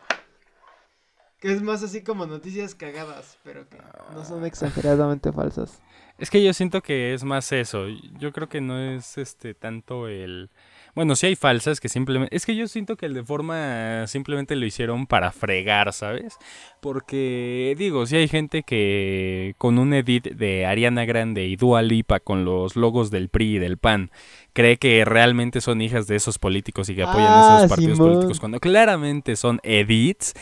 Que 1.40 1.52
es 1.52 1.62
más 1.62 1.82
así 1.82 2.02
como 2.02 2.26
noticias 2.26 2.74
cagadas, 2.74 3.38
pero 3.44 3.68
que 3.68 3.76
no 4.14 4.24
son 4.24 4.44
exageradamente 4.46 5.32
falsas. 5.32 5.80
Es 6.18 6.30
que 6.30 6.42
yo 6.42 6.54
siento 6.54 6.80
que 6.80 7.12
es 7.12 7.24
más 7.24 7.52
eso. 7.52 7.88
Yo 8.18 8.32
creo 8.32 8.48
que 8.48 8.62
no 8.62 8.78
es 8.80 9.18
este 9.18 9.52
tanto 9.52 10.08
el. 10.08 10.48
Bueno, 10.94 11.14
sí 11.14 11.26
hay 11.26 11.36
falsas 11.36 11.78
que 11.78 11.90
simplemente. 11.90 12.34
Es 12.34 12.46
que 12.46 12.56
yo 12.56 12.66
siento 12.68 12.96
que 12.96 13.04
el 13.04 13.12
de 13.12 13.22
forma 13.22 14.06
simplemente 14.06 14.56
lo 14.56 14.64
hicieron 14.64 15.06
para 15.06 15.30
fregar, 15.30 15.92
¿sabes? 15.92 16.38
Porque, 16.80 17.74
digo, 17.76 18.06
sí 18.06 18.16
hay 18.16 18.28
gente 18.28 18.62
que 18.62 19.54
con 19.58 19.78
un 19.78 19.92
edit 19.92 20.28
de 20.28 20.64
Ariana 20.64 21.04
Grande 21.04 21.44
y 21.44 21.56
Dua 21.56 21.82
Lipa 21.82 22.18
con 22.20 22.46
los 22.46 22.76
logos 22.76 23.10
del 23.10 23.28
PRI 23.28 23.56
y 23.56 23.58
del 23.58 23.76
PAN 23.76 24.10
cree 24.54 24.78
que 24.78 25.04
realmente 25.04 25.60
son 25.60 25.82
hijas 25.82 26.06
de 26.06 26.16
esos 26.16 26.38
políticos 26.38 26.88
y 26.88 26.94
que 26.94 27.02
apoyan 27.02 27.26
a 27.26 27.56
Ah, 27.56 27.58
esos 27.58 27.68
partidos 27.68 27.96
Simón. 27.98 28.12
políticos 28.12 28.40
cuando 28.40 28.58
claramente 28.58 29.36
son 29.36 29.60
edits. 29.64 30.32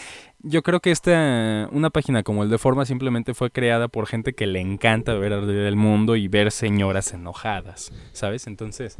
Yo 0.46 0.62
creo 0.62 0.80
que 0.80 0.90
esta, 0.90 1.68
una 1.72 1.88
página 1.88 2.22
como 2.22 2.42
el 2.42 2.50
de 2.50 2.58
Forma 2.58 2.84
simplemente 2.84 3.32
fue 3.32 3.50
creada 3.50 3.88
por 3.88 4.06
gente 4.06 4.34
que 4.34 4.46
le 4.46 4.60
encanta 4.60 5.14
ver 5.14 5.32
el 5.32 5.76
mundo 5.76 6.16
y 6.16 6.28
ver 6.28 6.52
señoras 6.52 7.14
enojadas, 7.14 7.92
¿sabes? 8.12 8.46
Entonces, 8.46 8.98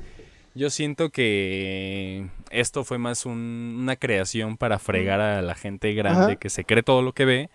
yo 0.55 0.71
siento 0.71 1.11
que 1.11 2.29
esto 2.51 2.83
fue 2.85 2.97
más 2.97 3.27
un- 3.27 3.77
una 3.79 3.97
creación 3.97 4.57
para 4.57 4.79
fregar 4.79 5.21
a 5.21 5.43
la 5.43 5.55
gente 5.55 5.93
grande 5.93 6.25
Ajá. 6.33 6.37
que 6.37 6.49
se 6.49 6.65
cree 6.65 6.83
todo 6.83 7.03
lo 7.03 7.13
que 7.13 7.27
ve, 7.27 7.51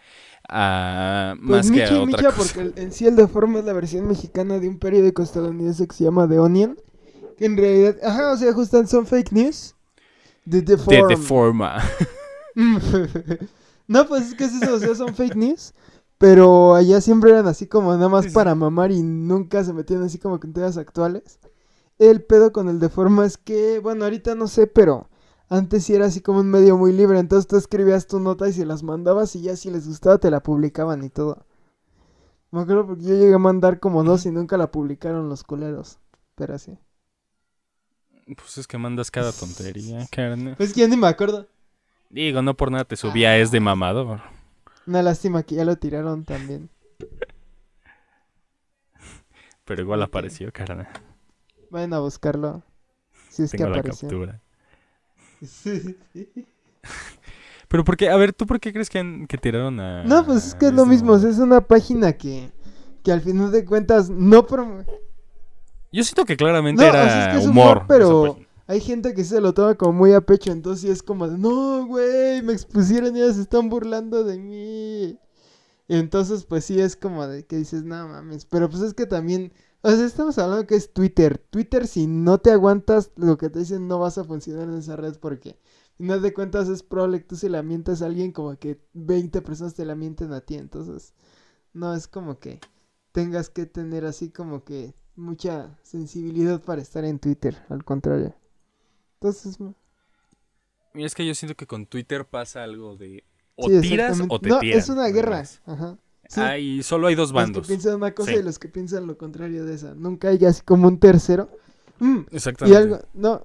a, 0.47 1.34
Pues 1.38 1.49
más 1.49 1.65
que 1.71 1.82
Micha 1.82 1.95
a 1.95 2.02
otra 2.04 2.06
Micha, 2.06 2.32
cosa. 2.32 2.54
porque 2.63 2.82
en 2.82 2.91
sí 2.91 3.08
el 3.08 3.15
Deforma 3.15 3.58
es 3.60 3.65
la 3.65 3.73
versión 3.73 4.08
mexicana 4.08 4.60
de 4.60 4.67
un 4.69 4.78
periódico 4.78 5.23
estadounidense 5.23 5.88
que 5.88 5.95
se 5.95 6.04
llama 6.04 6.28
The 6.30 6.38
Onion. 6.38 6.78
Que 7.39 7.45
en 7.45 7.58
realidad, 7.58 7.95
ajá, 8.04 8.34
o 8.34 8.38
sea, 8.38 8.54
justo 8.54 8.86
son 8.86 9.08
fake 9.08 9.32
news. 9.32 9.73
De 10.45 10.62
De, 10.62 10.75
Deform. 10.75 11.08
de 11.08 11.17
Forma. 11.17 11.84
no, 13.89 14.06
pues 14.06 14.28
es 14.28 14.36
que 14.36 14.43
es 14.43 14.54
eso, 14.54 14.75
o 14.75 14.80
sea, 14.80 14.93
son 14.93 15.15
fake 15.15 15.36
news. 15.36 15.73
Pero 16.19 16.75
allá 16.75 17.02
siempre 17.02 17.32
eran 17.32 17.47
así 17.47 17.65
como 17.65 17.91
nada 17.93 18.08
más 18.08 18.28
para 18.28 18.54
mamar 18.54 18.91
y 18.91 19.02
nunca 19.02 19.63
se 19.63 19.73
metían 19.73 20.04
así 20.04 20.19
como 20.19 20.39
con 20.39 20.54
temas 20.54 20.78
actuales. 20.78 21.39
El 21.97 22.21
pedo 22.23 22.52
con 22.54 22.69
el 22.69 22.80
Deforma 22.80 23.25
es 23.25 23.38
que, 23.38 23.80
bueno, 23.80 24.04
ahorita 24.04 24.36
no 24.36 24.47
sé, 24.47 24.67
pero 24.67 25.10
antes 25.49 25.86
sí 25.86 25.95
era 25.95 26.06
así 26.06 26.21
como 26.21 26.41
un 26.41 26.52
medio 26.52 26.78
muy 26.78 26.93
libre. 26.93 27.17
Entonces 27.17 27.47
tú 27.47 27.58
escribías 27.58 28.06
tu 28.06 28.19
nota 28.19 28.47
y 28.47 28.54
se 28.54 28.63
las 28.63 28.84
mandabas 28.84 29.36
y 29.36 29.41
ya 29.41 29.56
si 29.56 29.71
les 29.71 29.88
gustaba 29.88 30.19
te 30.19 30.30
la 30.30 30.43
publicaban 30.43 31.04
y 31.04 31.10
todo. 31.10 31.47
Me 32.52 32.62
acuerdo 32.62 32.86
porque 32.86 33.06
yo 33.06 33.15
llegué 33.15 33.34
a 33.34 33.39
mandar 33.39 33.80
como 33.80 34.04
dos 34.04 34.28
y 34.28 34.32
nunca 34.32 34.56
la 34.56 34.69
publicaron 34.69 35.30
los 35.30 35.43
culeros. 35.43 35.97
Pero 36.36 36.54
así. 36.54 36.78
Pues 38.28 38.60
es 38.60 38.67
que 38.67 38.78
mandas 38.78 39.10
cada 39.10 39.32
tontería, 39.39 40.06
carne. 40.12 40.54
Pues 40.58 40.73
que 40.73 40.82
ya 40.82 40.88
ni 40.88 40.95
me 40.95 41.08
acuerdo. 41.08 41.47
Digo, 42.10 42.41
no 42.41 42.56
por 42.56 42.72
nada 42.72 42.86
te 42.86 42.95
subía 42.95 43.38
es 43.38 43.52
de 43.52 43.60
mamador. 43.60 44.22
Una 44.88 45.02
lástima 45.04 45.43
que 45.43 45.56
ya 45.56 45.65
lo 45.65 45.76
tiraron 45.78 46.26
también. 46.26 46.69
Pero 49.65 49.82
igual 49.84 50.02
apareció, 50.02 50.52
carne. 50.52 50.88
Vayan 51.69 51.93
a 51.93 52.00
buscarlo. 52.00 52.63
Si 53.30 53.43
es 53.43 53.52
Tengo 53.52 53.65
que 53.65 53.69
la 53.72 53.78
apareció. 53.78 54.08
captura. 54.10 54.41
Pero 57.67 57.84
porque, 57.84 58.10
a 58.10 58.17
ver, 58.17 58.34
¿tú 58.34 58.48
por 58.48 58.60
qué 58.60 58.74
crees 58.74 58.89
que, 58.89 58.98
han- 58.98 59.28
que 59.28 59.38
tiraron 59.38 59.80
a... 59.80 60.04
No, 60.04 60.26
pues 60.26 60.48
es 60.48 60.56
que 60.56 60.65
es 60.67 60.74
lo 60.74 60.88
mismo. 60.88 61.15
es 61.15 61.38
una 61.38 61.62
página 61.62 62.13
que 62.13 62.52
que 63.04 63.12
al 63.13 63.22
final 63.22 63.52
de 63.52 63.63
cuentas 63.63 64.10
no 64.10 64.45
promueve. 64.45 64.86
Yo 65.91 66.04
siento 66.04 66.26
que 66.26 66.36
claramente 66.36 66.86
era 66.86 67.39
humor, 67.41 67.86
pero 67.88 68.38
hay 68.69 68.82
gente 68.82 69.15
que 69.15 69.23
se 69.23 69.41
lo 69.41 69.55
toma 69.55 69.73
como 69.73 69.93
muy 69.93 70.13
a 70.13 70.21
pecho, 70.21 70.51
entonces 70.51 70.82
sí 70.82 70.89
es 70.89 71.01
como 71.01 71.25
no, 71.25 71.88
güey, 71.88 72.43
me 72.43 72.53
expusieron 72.53 73.15
y 73.17 73.19
ya 73.19 73.34
se 73.34 73.41
están 73.41 73.67
burlando 73.67 74.23
de 74.23 74.38
mí. 74.38 75.19
Y 75.88 75.95
entonces, 75.95 76.45
pues 76.45 76.65
sí 76.65 76.79
es 76.79 76.95
como 76.95 77.25
de 77.25 77.47
que 77.47 77.58
dices, 77.58 77.84
no 77.84 78.08
mames, 78.08 78.45
pero 78.45 78.69
pues 78.69 78.84
es 78.84 78.93
que 78.93 79.08
también, 79.08 79.53
o 79.82 79.89
sea, 79.89 80.05
estamos 80.05 80.38
hablando 80.38 80.67
que 80.67 80.75
es 80.75 80.93
Twitter. 80.93 81.39
Twitter, 81.49 81.88
si 81.88 82.05
no 82.05 82.38
te 82.41 82.51
aguantas 82.51 83.12
lo 83.15 83.39
que 83.39 83.49
te 83.49 83.58
dicen, 83.58 83.88
no 83.88 83.97
vas 83.97 84.19
a 84.19 84.23
funcionar 84.23 84.69
en 84.69 84.75
esa 84.75 84.95
red 84.95 85.17
porque, 85.19 85.58
final 85.97 86.21
de 86.21 86.32
cuentas, 86.32 86.69
es 86.69 86.84
probable 86.84 87.21
que 87.21 87.27
tú 87.27 87.38
se 87.38 87.49
la 87.49 87.63
mientas 87.63 88.03
a 88.03 88.05
alguien 88.05 88.32
como 88.32 88.55
que 88.60 88.79
20 88.93 89.41
personas 89.41 89.73
te 89.73 89.84
la 89.84 89.95
mienten 89.95 90.32
a 90.32 90.41
ti, 90.41 90.55
entonces, 90.55 91.15
no 91.73 91.95
es 91.95 92.08
como 92.08 92.38
que 92.39 92.60
tengas 93.13 93.49
que 93.49 93.65
tener 93.65 94.05
así 94.05 94.29
como 94.29 94.63
que 94.63 94.93
mucha 95.15 95.79
sensibilidad 95.82 96.62
para 96.62 96.84
estar 96.84 97.03
en 97.03 97.17
Twitter, 97.17 97.58
al 97.69 97.84
contrario. 97.84 98.36
Entonces, 99.21 99.58
Mira, 100.93 101.08
es 101.08 101.13
que 101.13 101.25
yo 101.25 101.36
siento 101.36 101.55
que 101.55 101.67
con 101.67 101.86
Twitter 101.86 102.25
pasa 102.25 102.63
algo 102.63 102.95
de 102.95 103.25
o 103.55 103.67
tiras 103.82 104.17
o 104.29 104.39
te 104.39 104.49
no, 104.49 104.62
Es 104.62 104.88
una 104.88 105.08
guerra. 105.08 105.43
Ajá. 105.65 105.97
Sí. 106.29 106.84
solo 106.84 107.08
hay 107.08 107.15
dos 107.15 107.34
bandos. 107.34 107.58
Los 107.58 107.67
que 107.67 107.73
piensan 107.73 107.95
una 107.95 108.13
cosa 108.13 108.32
y 108.34 108.43
los 108.43 108.60
que 108.60 108.69
piensan 108.69 109.08
lo 109.08 109.17
contrario 109.17 109.65
de 109.65 109.75
esa. 109.75 109.93
Nunca 109.93 110.29
hay 110.29 110.45
así 110.45 110.62
como 110.62 110.88
un 110.88 110.99
tercero. 110.99 111.49
Mm, 111.99 112.19
Exactamente. 112.32 112.79
Y 112.79 112.82
algo, 112.82 112.99
no. 113.13 113.43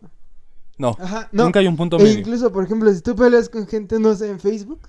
No, 0.78 0.96
Ajá, 1.00 1.28
no. 1.32 1.44
Nunca 1.44 1.58
hay 1.58 1.66
un 1.66 1.76
punto 1.76 1.98
e 1.98 2.02
medio. 2.02 2.18
incluso, 2.18 2.52
por 2.52 2.64
ejemplo, 2.64 2.92
si 2.92 3.00
tú 3.00 3.16
peleas 3.16 3.48
con 3.48 3.66
gente, 3.66 3.98
no 3.98 4.14
sé, 4.14 4.30
en 4.30 4.38
Facebook, 4.38 4.80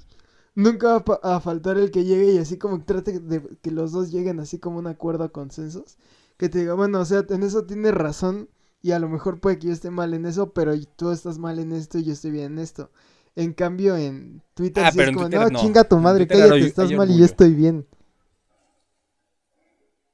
nunca 0.54 1.00
va 1.00 1.20
a, 1.24 1.40
faltar 1.40 1.78
el 1.78 1.92
que 1.92 2.04
llegue 2.04 2.34
y 2.34 2.38
así 2.38 2.58
como 2.58 2.84
trate 2.84 3.20
de 3.20 3.42
que 3.62 3.72
los 3.72 3.92
dos 3.92 4.12
lleguen 4.12 4.40
así 4.40 4.60
como 4.60 4.80
un 4.80 4.88
acuerdo 4.88 5.24
a 5.24 5.30
consensos. 5.30 5.98
Que 6.38 6.50
te 6.50 6.60
diga, 6.60 6.74
bueno, 6.74 7.00
o 7.00 7.06
sea, 7.06 7.24
en 7.30 7.44
eso 7.44 7.66
tienes 7.66 7.94
razón 7.94 8.50
y 8.86 8.92
a 8.92 9.00
lo 9.00 9.10
mejor 9.10 9.40
puede 9.40 9.58
que 9.58 9.66
yo 9.66 9.74
esté 9.74 9.90
mal 9.90 10.14
en 10.14 10.28
eso, 10.28 10.54
pero 10.54 10.72
tú 10.96 11.10
estás 11.10 11.40
mal 11.40 11.58
en 11.58 11.72
esto 11.72 11.98
y 11.98 12.04
yo 12.04 12.14
estoy 12.14 12.30
bien 12.30 12.54
en 12.54 12.60
esto. 12.60 12.92
En 13.36 13.52
cambio, 13.54 13.98
en 13.98 14.44
Twitter 14.54 14.84
ah, 14.86 14.92
sí 14.92 15.02
es 15.02 15.10
como, 15.10 15.28
no, 15.28 15.50
chinga 15.60 15.86
tu 15.86 15.98
madre, 15.98 16.28
cállate, 16.28 16.60
estás 16.60 16.92
mal 16.92 17.10
y 17.10 17.18
yo 17.18 17.26
estoy 17.26 17.56
bien. 17.56 17.88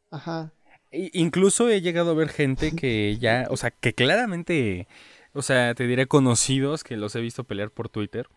Ajá. 0.10 0.54
Incluso 0.90 1.68
he 1.68 1.82
llegado 1.82 2.12
a 2.12 2.14
ver 2.14 2.30
gente 2.30 2.72
que 2.76 3.18
ya, 3.20 3.46
o 3.50 3.58
sea, 3.58 3.72
que 3.72 3.94
claramente, 3.94 4.88
o 5.34 5.42
sea, 5.42 5.76
te 5.76 5.86
diré 5.86 6.08
conocidos 6.08 6.86
que 6.86 6.96
los 6.96 7.14
he 7.18 7.20
visto 7.20 7.44
pelear 7.44 7.72
por 7.72 7.90
Twitter, 7.90 8.30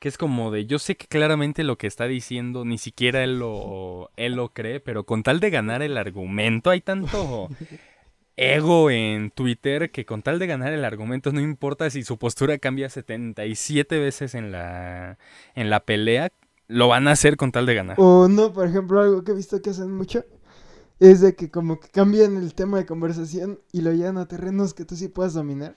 que 0.00 0.08
es 0.08 0.18
como 0.18 0.50
de, 0.50 0.66
yo 0.66 0.80
sé 0.80 0.96
que 0.96 1.06
claramente 1.06 1.62
lo 1.62 1.78
que 1.78 1.86
está 1.86 2.08
diciendo 2.08 2.64
ni 2.64 2.78
siquiera 2.78 3.22
él 3.22 3.38
lo, 3.38 4.10
él 4.16 4.32
lo 4.32 4.48
cree, 4.48 4.80
pero 4.80 5.04
con 5.04 5.22
tal 5.22 5.38
de 5.38 5.50
ganar 5.50 5.82
el 5.82 5.96
argumento 5.96 6.70
hay 6.70 6.80
tanto 6.80 7.48
ego 8.38 8.90
en 8.90 9.30
Twitter 9.30 9.90
que 9.90 10.06
con 10.06 10.22
tal 10.22 10.38
de 10.38 10.46
ganar 10.46 10.72
el 10.72 10.84
argumento 10.84 11.32
no 11.32 11.40
importa 11.40 11.90
si 11.90 12.04
su 12.04 12.18
postura 12.18 12.56
cambia 12.58 12.88
77 12.88 13.98
veces 13.98 14.34
en 14.34 14.52
la, 14.52 15.18
en 15.54 15.70
la 15.70 15.80
pelea, 15.80 16.32
lo 16.68 16.88
van 16.88 17.08
a 17.08 17.12
hacer 17.12 17.36
con 17.36 17.50
tal 17.50 17.66
de 17.66 17.74
ganar. 17.74 17.96
O 17.98 18.28
no, 18.28 18.52
por 18.52 18.66
ejemplo, 18.68 19.00
algo 19.00 19.24
que 19.24 19.32
he 19.32 19.34
visto 19.34 19.60
que 19.60 19.70
hacen 19.70 19.90
mucho 19.90 20.24
es 21.00 21.20
de 21.20 21.34
que 21.34 21.50
como 21.50 21.80
que 21.80 21.88
cambian 21.88 22.36
el 22.36 22.54
tema 22.54 22.78
de 22.78 22.86
conversación 22.86 23.60
y 23.72 23.80
lo 23.80 23.92
llevan 23.92 24.18
a 24.18 24.26
terrenos 24.26 24.72
que 24.72 24.84
tú 24.84 24.94
sí 24.94 25.08
puedas 25.08 25.34
dominar. 25.34 25.76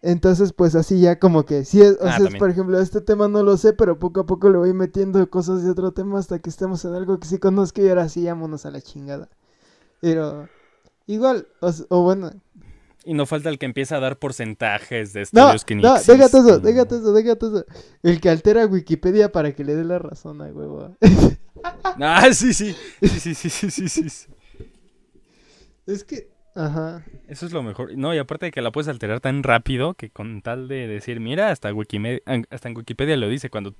Entonces, 0.00 0.52
pues 0.52 0.74
así 0.74 1.00
ya 1.00 1.18
como 1.18 1.44
que, 1.44 1.64
sí, 1.64 1.82
o 1.82 1.96
ah, 2.02 2.18
sea, 2.18 2.38
por 2.38 2.50
ejemplo, 2.50 2.78
este 2.80 3.00
tema 3.00 3.26
no 3.26 3.42
lo 3.42 3.56
sé, 3.56 3.72
pero 3.72 3.98
poco 3.98 4.20
a 4.20 4.26
poco 4.26 4.48
le 4.48 4.58
voy 4.58 4.72
metiendo 4.72 5.28
cosas 5.28 5.64
de 5.64 5.70
otro 5.70 5.92
tema 5.92 6.20
hasta 6.20 6.38
que 6.38 6.50
estemos 6.50 6.84
en 6.84 6.94
algo 6.94 7.18
que 7.18 7.26
sí 7.26 7.38
conozco 7.38 7.82
y 7.82 7.88
ahora 7.88 8.08
sí, 8.08 8.24
vámonos 8.24 8.64
a 8.64 8.70
la 8.70 8.80
chingada. 8.80 9.28
Pero 10.00 10.48
Igual, 11.08 11.48
o, 11.88 12.02
bueno. 12.02 12.30
Y 13.02 13.14
no 13.14 13.24
falta 13.24 13.48
el 13.48 13.58
que 13.58 13.64
empieza 13.64 13.96
a 13.96 14.00
dar 14.00 14.18
porcentajes 14.18 15.14
de 15.14 15.22
estudios 15.22 15.64
que 15.64 15.74
ni 15.74 15.82
No, 15.82 15.94
déjate 15.94 16.38
eso, 16.38 16.58
déjate 16.58 16.96
eso, 16.96 17.12
déjate 17.14 17.46
eso. 17.46 17.64
El 18.02 18.20
que 18.20 18.28
altera 18.28 18.66
Wikipedia 18.66 19.32
para 19.32 19.52
que 19.52 19.64
le 19.64 19.74
dé 19.74 19.84
la 19.84 19.98
razón 19.98 20.42
a 20.42 20.44
huevo. 20.44 20.94
ah, 21.64 22.28
sí, 22.32 22.52
sí. 22.52 22.76
Sí, 23.00 23.34
sí, 23.34 23.48
sí, 23.48 23.70
sí, 23.70 23.88
sí. 23.88 24.26
Es 25.86 26.04
que 26.04 26.28
Ajá. 26.58 27.04
Eso 27.28 27.46
es 27.46 27.52
lo 27.52 27.62
mejor. 27.62 27.96
No, 27.96 28.12
y 28.12 28.18
aparte 28.18 28.46
de 28.46 28.50
que 28.50 28.60
la 28.60 28.72
puedes 28.72 28.88
alterar 28.88 29.20
tan 29.20 29.44
rápido 29.44 29.94
que 29.94 30.10
con 30.10 30.42
tal 30.42 30.66
de 30.66 30.88
decir, 30.88 31.20
mira, 31.20 31.52
hasta 31.52 31.72
Wikimedia, 31.72 32.20
hasta 32.50 32.68
en 32.68 32.76
Wikipedia 32.76 33.16
lo 33.16 33.28
dice 33.28 33.48
cuando 33.48 33.74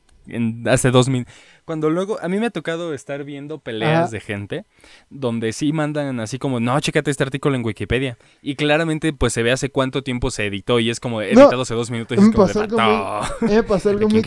hace 0.66 0.92
dos 0.92 1.08
mil. 1.08 1.26
Cuando 1.64 1.90
luego, 1.90 2.20
a 2.20 2.28
mí 2.28 2.38
me 2.38 2.46
ha 2.46 2.50
tocado 2.50 2.94
estar 2.94 3.24
viendo 3.24 3.58
peleas 3.58 4.12
de 4.12 4.20
gente 4.20 4.64
donde 5.10 5.52
sí 5.52 5.72
mandan 5.72 6.20
así 6.20 6.38
como, 6.38 6.60
no, 6.60 6.78
chécate 6.78 7.10
este 7.10 7.24
artículo 7.24 7.56
en 7.56 7.64
Wikipedia. 7.64 8.16
Y 8.42 8.54
claramente, 8.54 9.12
pues 9.12 9.32
se 9.32 9.42
ve 9.42 9.50
hace 9.50 9.70
cuánto 9.70 10.04
tiempo 10.04 10.30
se 10.30 10.46
editó 10.46 10.78
y 10.78 10.90
es 10.90 11.00
como 11.00 11.20
editado 11.20 11.62
hace 11.62 11.74
dos 11.74 11.90
minutos. 11.90 12.16
Y 12.16 12.20
es 12.20 12.30
como 12.30 12.46
pasó 12.46 12.60
algo 12.60 12.78
muy, 12.78 13.48
me 13.50 13.62
pasó 13.64 13.88
algo 13.90 14.08
muy 14.08 14.22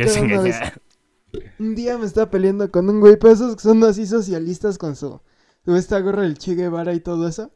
Un 1.57 1.73
día 1.73 1.97
me 1.97 2.05
estaba 2.05 2.29
peleando 2.29 2.69
con 2.69 2.89
un 2.89 2.99
güey, 2.99 3.15
pero 3.15 3.31
esos 3.31 3.55
que 3.55 3.61
son 3.61 3.81
así 3.85 4.05
socialistas 4.05 4.77
con 4.77 4.97
su, 4.97 5.21
su 5.63 5.73
esta 5.77 6.01
gorra 6.01 6.23
del 6.23 6.37
Che 6.37 6.55
Guevara 6.55 6.93
y 6.93 6.99
todo 6.99 7.29
eso. 7.29 7.53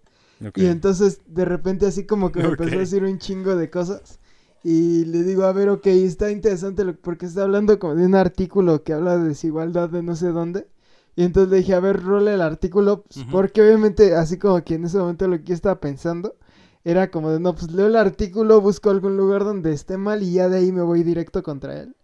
Y 0.56 0.66
entonces 0.66 1.22
de 1.28 1.46
repente 1.46 1.86
así 1.86 2.06
como 2.06 2.32
que 2.32 2.40
me 2.40 2.50
empezó 2.50 2.76
a 2.76 2.80
decir 2.80 3.04
un 3.04 3.20
chingo 3.20 3.56
de 3.56 3.70
cosas. 3.70 4.20
Y 4.64 5.06
le 5.06 5.24
digo, 5.24 5.44
a 5.44 5.54
ver, 5.54 5.70
ok, 5.70 5.86
está 5.88 6.32
interesante 6.32 6.84
porque 6.94 7.28
está 7.28 7.44
hablando 7.44 7.78
como 7.78 7.96
de 7.96 8.06
un 8.06 8.16
artículo 8.16 8.84
que 8.84 8.94
habla 8.94 9.18
de 9.18 9.30
desigualdad 9.30 9.90
de 9.90 10.02
no 10.02 10.16
sé 10.16 10.30
dónde. 10.30 10.68
Y 11.16 11.24
entonces 11.24 11.52
le 11.52 11.58
dije, 11.58 11.76
a 11.76 11.80
ver, 11.80 12.02
role 12.02 12.34
el 12.34 12.42
artículo, 12.42 13.04
pues, 13.04 13.26
porque 13.32 13.62
obviamente 13.62 14.16
así 14.16 14.38
como 14.38 14.64
que 14.64 14.76
en 14.76 14.86
ese 14.86 14.98
momento 14.98 15.28
lo 15.28 15.38
que 15.38 15.46
yo 15.46 15.54
estaba 15.54 15.80
pensando 15.80 16.36
era 16.84 17.10
como 17.10 17.32
de, 17.32 17.40
no, 17.40 17.56
pues 17.56 17.72
leo 17.72 17.88
el 17.88 17.96
artículo, 17.96 18.60
busco 18.60 18.90
algún 18.90 19.16
lugar 19.18 19.44
donde 19.44 19.72
esté 19.72 19.98
mal 19.98 20.24
y 20.24 20.34
ya 20.34 20.50
de 20.50 20.58
ahí 20.58 20.72
me 20.72 20.82
voy 20.82 21.04
directo 21.04 21.42
contra 21.44 21.80
él. 21.80 21.96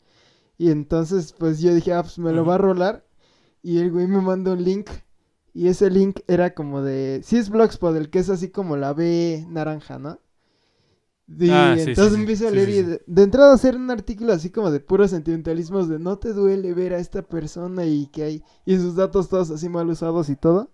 Y 0.57 0.71
entonces 0.71 1.33
pues 1.33 1.59
yo 1.59 1.73
dije, 1.73 1.93
ah, 1.93 2.03
pues 2.03 2.19
me 2.19 2.31
lo 2.31 2.45
va 2.45 2.55
a 2.55 2.59
rolar. 2.59 3.05
Y 3.63 3.79
el 3.79 3.91
güey 3.91 4.07
me 4.07 4.21
manda 4.21 4.53
un 4.53 4.63
link 4.63 4.89
y 5.53 5.67
ese 5.67 5.89
link 5.89 6.19
era 6.27 6.53
como 6.53 6.81
de. 6.81 7.21
Sí, 7.23 7.37
es 7.37 7.49
Blogspot, 7.49 7.95
el 7.95 8.09
que 8.09 8.19
es 8.19 8.29
así 8.29 8.49
como 8.49 8.77
la 8.77 8.93
B 8.93 9.45
naranja, 9.49 9.99
¿no? 9.99 10.19
Y 11.39 11.49
ah, 11.49 11.75
entonces 11.77 12.13
empiezo 12.13 12.47
a 12.47 12.51
leer 12.51 12.69
y 12.69 12.81
de, 12.81 13.23
entrada 13.23 13.53
hacer 13.53 13.75
un 13.75 13.89
artículo 13.89 14.33
así 14.33 14.49
como 14.49 14.69
de 14.69 14.81
puros 14.81 15.11
sentimentalismos 15.11 15.87
de 15.87 15.97
no 15.97 16.17
te 16.17 16.33
duele 16.33 16.73
ver 16.73 16.93
a 16.93 16.99
esta 16.99 17.21
persona 17.21 17.85
y 17.85 18.07
que 18.07 18.23
hay. 18.23 18.43
Y 18.65 18.75
sus 18.77 18.95
datos 18.95 19.29
todos 19.29 19.49
así 19.51 19.69
mal 19.69 19.89
usados 19.89 20.29
y 20.29 20.35
todo. 20.35 20.71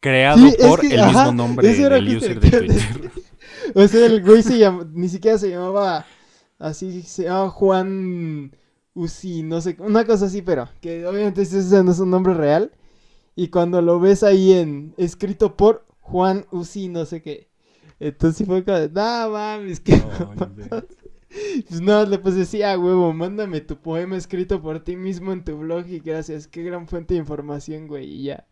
Creado 0.00 0.44
por 0.58 0.84
el 0.84 1.06
mismo 1.06 1.32
nombre 1.32 1.68
del 1.68 2.16
user 2.16 2.40
de 2.40 2.50
Twitter. 2.50 3.10
o 3.74 3.88
sea, 3.88 4.06
el 4.06 4.22
güey 4.22 4.42
se 4.42 4.58
llama, 4.58 4.86
ni 4.92 5.08
siquiera 5.08 5.38
se 5.38 5.48
llamaba 5.48 6.04
así, 6.58 7.02
se 7.02 7.24
llamaba 7.24 7.50
Juan 7.50 8.54
Uzi, 8.94 9.42
no 9.44 9.60
sé, 9.60 9.76
una 9.78 10.04
cosa 10.04 10.26
así, 10.26 10.42
pero 10.42 10.68
que 10.80 11.06
obviamente 11.06 11.42
ese 11.42 11.82
no 11.82 11.92
es 11.92 11.98
un 12.00 12.10
nombre 12.10 12.34
real. 12.34 12.72
Y 13.34 13.48
cuando 13.48 13.80
lo 13.80 13.98
ves 13.98 14.22
ahí 14.22 14.52
en 14.52 14.94
escrito 14.96 15.56
por 15.56 15.86
Juan 16.00 16.46
Uzi, 16.50 16.88
no 16.88 17.06
sé 17.06 17.22
qué. 17.22 17.48
Entonces 17.98 18.46
fue 18.46 18.64
como, 18.64 18.78
no 18.78 19.30
mames, 19.30 19.80
que. 19.80 19.94
pues 21.68 21.80
no, 21.80 22.04
le 22.04 22.18
pues 22.18 22.34
decía, 22.34 22.78
huevo, 22.78 23.12
mándame 23.12 23.60
tu 23.60 23.76
poema 23.76 24.16
escrito 24.16 24.60
por 24.60 24.80
ti 24.80 24.96
mismo 24.96 25.32
en 25.32 25.44
tu 25.44 25.56
blog 25.56 25.86
y 25.86 26.00
gracias. 26.00 26.46
Qué 26.46 26.62
gran 26.62 26.88
fuente 26.88 27.14
de 27.14 27.20
información, 27.20 27.86
güey, 27.86 28.06
y 28.06 28.22
ya. 28.24 28.46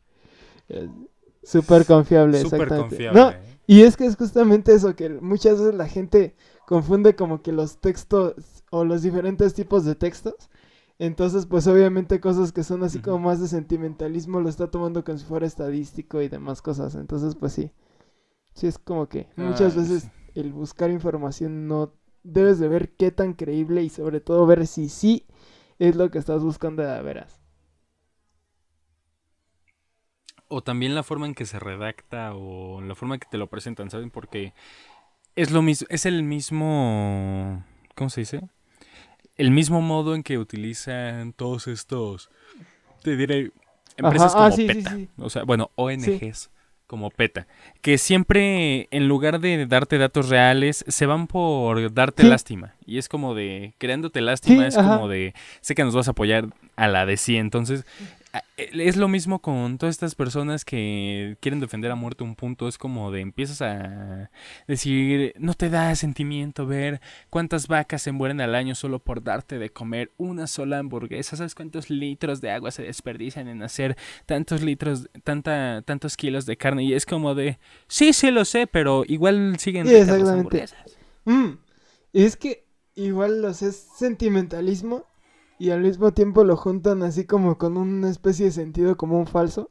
Súper 1.42 1.84
confiable, 1.84 2.40
Súper 2.40 2.68
confiable. 2.68 3.20
No, 3.20 3.30
¿eh? 3.30 3.40
y 3.66 3.82
es 3.82 3.96
que 3.96 4.04
es 4.04 4.16
justamente 4.16 4.72
eso, 4.72 4.94
que 4.94 5.08
muchas 5.08 5.58
veces 5.58 5.74
la 5.74 5.88
gente 5.88 6.36
confunde 6.66 7.16
como 7.16 7.42
que 7.42 7.52
los 7.52 7.80
textos 7.80 8.34
o 8.70 8.84
los 8.84 9.02
diferentes 9.02 9.54
tipos 9.54 9.84
de 9.84 9.94
textos 9.94 10.49
entonces, 11.00 11.46
pues 11.46 11.66
obviamente 11.66 12.20
cosas 12.20 12.52
que 12.52 12.62
son 12.62 12.84
así 12.84 13.00
como 13.00 13.20
más 13.20 13.40
de 13.40 13.48
sentimentalismo 13.48 14.38
lo 14.38 14.50
está 14.50 14.70
tomando 14.70 15.02
como 15.02 15.16
si 15.16 15.24
fuera 15.24 15.46
estadístico 15.46 16.20
y 16.20 16.28
demás 16.28 16.60
cosas. 16.60 16.94
Entonces, 16.94 17.36
pues 17.36 17.54
sí. 17.54 17.72
Sí, 18.52 18.66
es 18.66 18.76
como 18.76 19.08
que 19.08 19.26
muchas 19.36 19.74
veces 19.74 20.10
el 20.34 20.52
buscar 20.52 20.90
información 20.90 21.66
no 21.66 21.94
debes 22.22 22.58
de 22.58 22.68
ver 22.68 22.94
qué 22.96 23.10
tan 23.10 23.32
creíble 23.32 23.82
y 23.82 23.88
sobre 23.88 24.20
todo 24.20 24.44
ver 24.44 24.66
si 24.66 24.90
sí 24.90 25.26
es 25.78 25.96
lo 25.96 26.10
que 26.10 26.18
estás 26.18 26.42
buscando 26.42 26.82
de 26.82 27.00
veras. 27.00 27.40
O 30.48 30.62
también 30.62 30.94
la 30.94 31.02
forma 31.02 31.24
en 31.24 31.34
que 31.34 31.46
se 31.46 31.58
redacta 31.58 32.34
o 32.34 32.82
la 32.82 32.94
forma 32.94 33.14
en 33.14 33.20
que 33.20 33.28
te 33.30 33.38
lo 33.38 33.46
presentan, 33.46 33.88
¿saben? 33.88 34.10
Porque 34.10 34.52
es 35.34 35.50
lo 35.50 35.62
mismo, 35.62 35.86
es 35.88 36.04
el 36.04 36.22
mismo, 36.24 37.64
¿cómo 37.94 38.10
se 38.10 38.20
dice? 38.20 38.50
El 39.40 39.50
mismo 39.50 39.80
modo 39.80 40.14
en 40.14 40.22
que 40.22 40.36
utilizan 40.36 41.32
todos 41.32 41.66
estos, 41.66 42.28
te 43.02 43.16
diré, 43.16 43.52
empresas 43.96 44.34
ah, 44.36 44.50
como 44.50 44.66
PETA, 44.66 44.98
o 45.16 45.30
sea, 45.30 45.44
bueno, 45.44 45.70
ONGs 45.76 46.50
como 46.86 47.08
PETA, 47.08 47.46
que 47.80 47.96
siempre 47.96 48.86
en 48.90 49.08
lugar 49.08 49.40
de 49.40 49.64
darte 49.64 49.96
datos 49.96 50.28
reales, 50.28 50.84
se 50.88 51.06
van 51.06 51.26
por 51.26 51.94
darte 51.94 52.24
lástima. 52.24 52.74
Y 52.84 52.98
es 52.98 53.08
como 53.08 53.34
de, 53.34 53.74
creándote 53.78 54.20
lástima, 54.20 54.66
es 54.66 54.76
como 54.76 55.08
de, 55.08 55.32
sé 55.62 55.74
que 55.74 55.84
nos 55.84 55.94
vas 55.94 56.08
a 56.08 56.10
apoyar 56.10 56.48
a 56.76 56.88
la 56.88 57.06
de 57.06 57.16
sí. 57.16 57.36
Entonces, 57.36 57.86
es 58.56 58.96
lo 58.96 59.08
mismo 59.08 59.40
con 59.40 59.78
todas 59.78 59.94
estas 59.94 60.14
personas 60.14 60.64
que 60.64 61.36
quieren 61.40 61.60
defender 61.60 61.90
a 61.90 61.94
muerte 61.96 62.22
un 62.24 62.36
punto. 62.36 62.68
Es 62.68 62.78
como 62.78 63.10
de 63.10 63.20
empiezas 63.20 63.62
a 63.62 64.30
decir, 64.68 65.34
no 65.38 65.54
te 65.54 65.70
da 65.70 65.94
sentimiento 65.96 66.66
ver 66.66 67.00
cuántas 67.30 67.66
vacas 67.68 68.02
se 68.02 68.12
mueren 68.12 68.40
al 68.40 68.54
año 68.54 68.74
solo 68.74 68.98
por 68.98 69.22
darte 69.22 69.58
de 69.58 69.70
comer 69.70 70.12
una 70.16 70.46
sola 70.46 70.78
hamburguesa. 70.78 71.36
¿Sabes 71.36 71.54
cuántos 71.54 71.90
litros 71.90 72.40
de 72.40 72.50
agua 72.50 72.70
se 72.70 72.82
desperdician 72.84 73.48
en 73.48 73.62
hacer 73.62 73.96
tantos 74.26 74.62
litros, 74.62 75.08
tanta, 75.24 75.82
tantos 75.82 76.16
kilos 76.16 76.46
de 76.46 76.56
carne? 76.56 76.84
Y 76.84 76.94
es 76.94 77.06
como 77.06 77.34
de, 77.34 77.58
sí, 77.88 78.12
sí 78.12 78.30
lo 78.30 78.44
sé, 78.44 78.66
pero 78.66 79.04
igual 79.06 79.58
siguen 79.58 79.86
Sí, 79.86 79.94
exactamente. 79.94 80.30
hamburguesas. 80.30 80.98
Mm, 81.24 81.50
y 82.12 82.24
es 82.24 82.36
que 82.36 82.66
igual 82.94 83.42
los 83.42 83.62
es 83.62 83.76
sentimentalismo 83.76 85.09
y 85.60 85.72
al 85.72 85.82
mismo 85.82 86.12
tiempo 86.14 86.42
lo 86.42 86.56
juntan 86.56 87.02
así 87.02 87.26
como 87.26 87.58
con 87.58 87.76
una 87.76 88.08
especie 88.08 88.46
de 88.46 88.52
sentido 88.52 88.96
común 88.96 89.26
falso. 89.26 89.70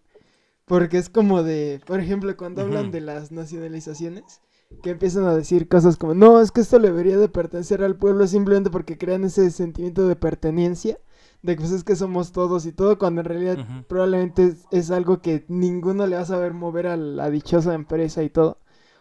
Porque 0.66 1.00
es 1.00 1.10
como 1.10 1.42
de, 1.42 1.82
por 1.88 2.00
ejemplo, 2.00 2.38
cuando 2.38 2.62
hablan 2.62 2.92
de 2.92 3.02
las 3.02 3.32
nacionalizaciones, 3.32 4.40
que 4.84 4.92
empiezan 4.92 5.24
a 5.24 5.34
decir 5.34 5.68
cosas 5.68 5.98
como, 5.98 6.14
no, 6.14 6.42
es 6.42 6.52
que 6.52 6.62
esto 6.62 6.78
le 6.78 6.90
debería 6.90 7.18
de 7.18 7.28
pertenecer 7.28 7.84
al 7.84 7.96
pueblo 7.96 8.28
simplemente 8.28 8.70
porque 8.70 9.00
crean 9.00 9.24
ese 9.24 9.50
sentimiento 9.50 10.08
de 10.08 10.16
pertenencia, 10.16 11.00
de 11.42 11.56
que 11.56 11.62
pues 11.62 11.72
es 11.72 11.84
que 11.84 11.96
somos 11.96 12.34
todos 12.34 12.68
y 12.68 12.72
todo, 12.72 13.00
cuando 13.00 13.22
en 13.22 13.26
realidad 13.26 13.58
probablemente 13.88 14.44
es, 14.46 14.66
es 14.70 14.92
algo 14.92 15.24
que 15.24 15.44
ninguno 15.48 16.06
le 16.06 16.18
va 16.18 16.22
a 16.22 16.26
saber 16.26 16.54
mover 16.54 16.86
a 16.86 16.98
la 16.98 17.32
dichosa 17.32 17.74
empresa 17.74 18.22
y 18.22 18.30
todo, 18.30 18.60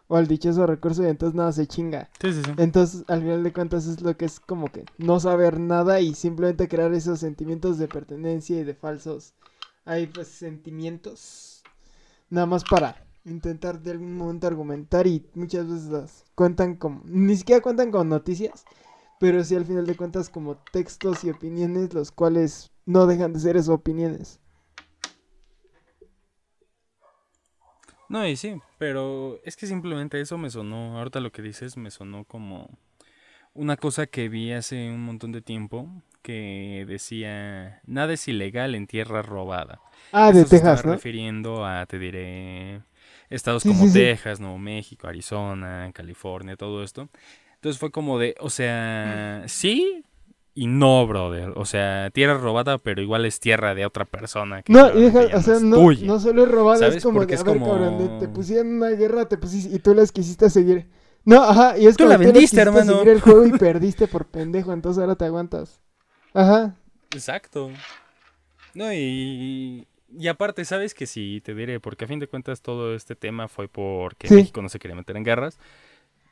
o 0.09 0.17
al 0.17 0.27
dichoso 0.27 0.67
recurso 0.67 1.03
y 1.05 1.07
entonces 1.07 1.37
nada 1.37 1.53
se 1.53 1.67
chinga. 1.67 2.09
Sí, 2.21 2.33
sí, 2.33 2.43
sí. 2.43 2.51
Entonces, 2.57 3.05
al 3.09 3.21
final 3.21 3.43
de 3.43 3.53
cuentas, 3.53 3.87
es 3.87 4.01
lo 4.01 4.17
que 4.17 4.25
es 4.25 4.41
como 4.41 4.73
que 4.73 4.85
no 4.97 5.21
saber 5.21 5.61
nada 5.61 6.01
y 6.01 6.15
simplemente 6.15 6.69
crear 6.69 6.93
esos 6.95 7.21
sentimientos 7.21 7.79
de 7.79 7.89
pertenencia 7.89 8.59
y 8.59 8.65
de 8.65 8.75
falsos. 8.75 9.35
Hay 9.85 10.07
pues 10.07 10.29
sentimientos. 10.29 11.63
Nada 12.31 12.47
más 12.47 12.65
para 12.65 12.97
intentar 13.25 13.81
de 13.81 13.93
algún 13.93 14.17
momento 14.17 14.47
argumentar 14.47 15.07
y 15.07 15.27
muchas 15.35 15.69
veces 15.69 15.89
las 15.89 16.25
cuentan 16.35 16.77
como. 16.77 17.03
Ni 17.05 17.37
siquiera 17.37 17.63
cuentan 17.63 17.91
con 17.91 18.09
noticias, 18.09 18.65
pero 19.21 19.45
sí 19.45 19.55
al 19.55 19.67
final 19.67 19.87
de 19.87 19.97
cuentas 19.97 20.31
como 20.31 20.57
textos 20.73 21.25
y 21.25 21.31
opiniones, 21.31 21.93
los 21.95 22.13
cuales 22.13 22.71
no 22.87 23.07
dejan 23.07 23.33
de 23.33 23.41
ser 23.41 23.57
esas 23.57 23.71
opiniones. 23.71 24.41
No, 28.09 28.27
y 28.27 28.37
sí, 28.37 28.61
pero 28.79 29.39
es 29.45 29.57
que 29.57 29.67
simplemente 29.67 30.21
eso 30.21 30.39
me 30.39 30.51
sonó, 30.51 30.99
ahorita 30.99 31.21
lo 31.21 31.31
que 31.31 31.43
dices 31.43 31.77
me 31.77 31.91
sonó 31.91 32.25
como 32.25 32.71
una 33.55 33.77
cosa 33.77 34.07
que 34.07 34.29
vi 34.29 34.53
hace 34.53 34.91
un 34.91 35.03
montón 35.05 35.33
de 35.33 35.43
tiempo 35.43 35.89
que 36.23 36.85
decía, 36.89 37.81
nada 37.87 38.15
es 38.15 38.29
ilegal 38.29 38.75
en 38.75 38.87
tierra 38.87 39.23
robada. 39.23 39.81
Ah, 40.13 40.33
de 40.33 40.41
Eso 40.41 40.49
se 40.49 40.57
estaba 40.57 40.83
Texas, 40.83 40.85
¿no? 40.87 41.01
refiriendo 41.01 41.65
a, 41.67 41.87
te 41.87 41.99
diré, 41.99 42.83
estados 43.31 43.65
Sí, 43.65 43.69
como 43.69 43.87
sí, 43.87 43.89
sí. 43.89 43.99
Texas, 44.01 44.41
Nuevo 44.41 44.59
México, 44.59 45.09
Arizona, 45.09 45.91
California, 45.95 46.57
todo 46.57 46.83
esto. 46.85 47.09
Entonces 47.57 47.79
fue 47.81 47.91
como 47.91 48.19
de, 48.19 48.37
o 48.41 48.51
sea, 48.51 49.45
sí 49.49 50.05
y 50.63 50.67
no, 50.67 51.07
brother. 51.07 51.53
O 51.57 51.65
sea, 51.65 52.11
tierra 52.11 52.39
robada, 52.39 52.79
pero 52.79 53.01
igual 53.03 53.25
es 53.27 53.39
tierra 53.41 53.75
de 53.75 53.87
otra 53.87 54.05
persona. 54.05 54.63
que 54.63 54.73
No, 54.73 54.91
deja, 54.91 55.37
o 55.37 55.41
sea, 55.43 55.59
no, 55.61 55.77
tuya. 55.77 56.07
no 56.07 56.19
solo 56.21 56.45
es 56.45 56.51
robada, 56.51 56.87
es 56.89 57.03
como 57.03 57.19
Porque 57.21 57.33
de, 57.33 57.35
es 57.37 57.41
a 57.41 57.45
ver, 57.45 57.59
como- 57.59 57.73
cabrón, 57.73 57.99
de- 57.99 58.27
te 58.27 58.29
pusieron 58.33 58.77
una 58.77 58.89
guerra, 58.91 59.27
te 59.29 59.39
pusiste, 59.39 59.75
y 59.75 59.79
tú 59.79 59.95
les 59.95 60.11
quisiste 60.13 60.51
seguir. 60.51 60.87
No, 61.25 61.43
ajá, 61.43 61.77
y 61.79 61.87
es 61.87 61.97
Tú 61.97 62.05
como 62.05 62.11
la 62.11 62.17
tú 62.17 62.21
vendiste, 62.25 62.41
quisiste 62.57 62.61
hermano. 62.63 62.93
seguir 62.93 63.09
el 63.09 63.21
juego 63.21 63.47
y 63.47 63.51
perdiste 63.59 64.07
por 64.09 64.27
pendejo, 64.27 64.73
entonces 64.73 65.01
ahora 65.01 65.15
te 65.17 65.25
aguantas. 65.27 65.81
Ajá, 66.35 66.75
Exacto. 67.13 67.71
No, 68.75 68.93
y, 68.93 69.87
y 70.17 70.29
aparte, 70.29 70.65
¿sabes 70.65 70.95
que 70.95 71.07
sí? 71.07 71.41
Te 71.45 71.55
diré, 71.55 71.81
porque 71.81 72.05
a 72.05 72.09
fin 72.09 72.19
de 72.19 72.27
cuentas 72.29 72.61
todo 72.63 72.95
este 72.95 73.15
tema 73.17 73.49
fue 73.49 73.69
porque 73.69 74.29
Sí. 74.29 74.35
México 74.35 74.61
no 74.63 74.69
se 74.69 74.79
quería 74.79 74.95
meter 74.97 75.17
en 75.17 75.25
guerras. 75.25 75.59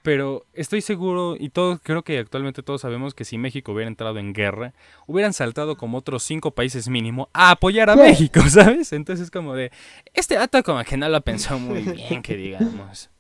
Pero 0.07 0.47
estoy 0.55 0.83
seguro, 0.83 1.35
y 1.37 1.49
todos, 1.49 1.81
creo 1.83 2.05
que 2.05 2.17
actualmente 2.21 2.63
todos 2.63 2.83
sabemos 2.83 3.13
que 3.13 3.25
si 3.25 3.39
México 3.39 3.73
hubiera 3.73 3.89
entrado 3.89 4.21
en 4.21 4.33
guerra, 4.33 4.73
hubieran 5.09 5.33
saltado 5.33 5.77
como 5.77 5.99
otros 5.99 6.23
cinco 6.23 6.53
países 6.53 6.89
mínimo 6.89 7.29
a 7.33 7.51
apoyar 7.51 7.91
a 7.91 7.95
Sí. 7.95 7.99
México, 8.03 8.41
¿sabes? 8.49 8.93
Entonces 8.93 9.33
como 9.33 9.55
de, 9.55 9.73
este 10.15 10.37
dato 10.37 10.63
como 10.63 10.85
que 10.85 10.97
no 10.97 11.09
lo 11.09 11.21
pensó 11.23 11.59
muy 11.59 11.83
bien, 12.09 12.23
que 12.23 12.37
digamos. 12.37 13.11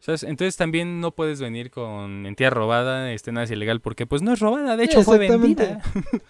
¿Sabes? 0.00 0.22
Entonces 0.22 0.56
también 0.56 1.02
no 1.02 1.10
puedes 1.10 1.42
venir 1.42 1.70
con 1.70 2.24
en 2.24 2.34
tierra 2.34 2.54
robada, 2.54 3.12
este 3.12 3.30
nada 3.30 3.44
es 3.44 3.50
ilegal, 3.50 3.82
porque 3.82 4.06
pues 4.06 4.22
no 4.22 4.32
es 4.32 4.40
robada, 4.40 4.78
de 4.78 4.84
hecho 4.84 5.02
fue 5.02 5.18
vendida. 5.18 5.82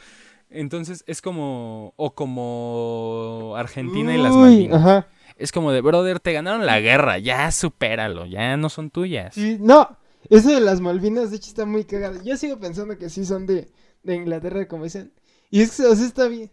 Entonces 0.50 1.04
es 1.06 1.22
como, 1.22 1.94
o 1.94 2.12
como 2.16 3.54
Argentina 3.56 4.12
y 4.16 4.20
las 4.20 4.34
Malvinas. 4.34 4.80
Ajá. 4.80 5.06
Es 5.37 5.53
como 5.53 5.73
de, 5.73 5.81
brother, 5.81 6.20
te 6.20 6.33
ganaron 6.33 6.64
la 6.66 6.81
guerra, 6.81 7.18
ya 7.18 7.51
supéralo, 7.51 8.27
ya 8.27 8.57
no 8.57 8.68
son 8.68 8.90
tuyas. 8.90 9.35
Sí, 9.35 9.59
no, 9.61 9.97
eso 10.31 10.51
de 10.51 10.61
las 10.61 10.81
Malvinas, 10.81 11.31
de 11.31 11.37
hecho, 11.37 11.49
está 11.49 11.66
muy 11.66 11.85
cagado. 11.85 12.23
Yo 12.23 12.37
sigo 12.37 12.59
pensando 12.59 12.97
que 12.99 13.11
sí 13.11 13.25
son 13.25 13.47
de, 13.47 13.68
de 14.03 14.14
Inglaterra, 14.14 14.68
como 14.68 14.85
dicen. 14.85 15.12
Y 15.51 15.61
es 15.62 15.77
que, 15.77 15.85
o 15.85 15.94
sea, 15.97 16.07
está 16.07 16.29
bien. 16.29 16.51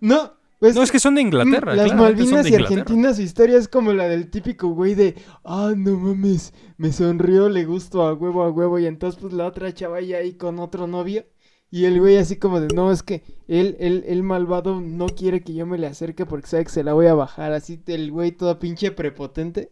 No, 0.00 0.34
pues. 0.58 0.74
No, 0.74 0.82
es 0.82 0.90
que 0.90 0.98
son 1.00 1.14
de 1.14 1.22
Inglaterra. 1.22 1.74
Mm, 1.74 1.76
Las 1.76 1.92
claramente 1.92 2.26
son 2.26 2.40
Malvinas 2.40 2.44
de 2.44 2.50
y 2.50 2.54
Inglaterra. 2.54 2.82
Argentina, 2.82 3.14
su 3.14 3.22
historia 3.22 3.58
es 3.58 3.68
como 3.68 3.92
la 3.92 4.08
del 4.08 4.30
típico 4.30 4.68
güey 4.68 4.94
de, 4.94 5.14
ah, 5.44 5.72
no 5.76 5.96
mames, 5.98 6.52
me 6.78 6.92
sonrió, 6.92 7.48
le 7.48 7.64
gustó 7.64 8.02
a 8.02 8.14
huevo, 8.14 8.42
a 8.44 8.50
huevo, 8.50 8.78
y 8.78 8.86
entonces 8.86 9.20
pues 9.20 9.32
la 9.32 9.46
otra 9.46 9.72
chava 9.74 10.00
ya 10.00 10.18
ahí 10.18 10.34
con 10.34 10.58
otro 10.58 10.86
novio, 10.86 11.24
y 11.72 11.86
el 11.86 11.98
güey 11.98 12.18
así 12.18 12.36
como 12.36 12.60
de, 12.60 12.72
no, 12.72 12.92
es 12.92 13.02
que 13.02 13.22
él, 13.48 13.76
él, 13.80 14.04
el 14.06 14.22
malvado 14.22 14.80
no 14.80 15.06
quiere 15.06 15.42
que 15.42 15.54
yo 15.54 15.66
me 15.66 15.78
le 15.78 15.88
acerque 15.88 16.26
porque 16.26 16.46
sabe 16.46 16.64
que 16.64 16.70
se 16.70 16.84
la 16.84 16.92
voy 16.92 17.06
a 17.06 17.14
bajar, 17.14 17.52
así 17.52 17.82
el 17.86 18.12
güey 18.12 18.30
todo 18.32 18.58
pinche 18.60 18.92
prepotente, 18.92 19.70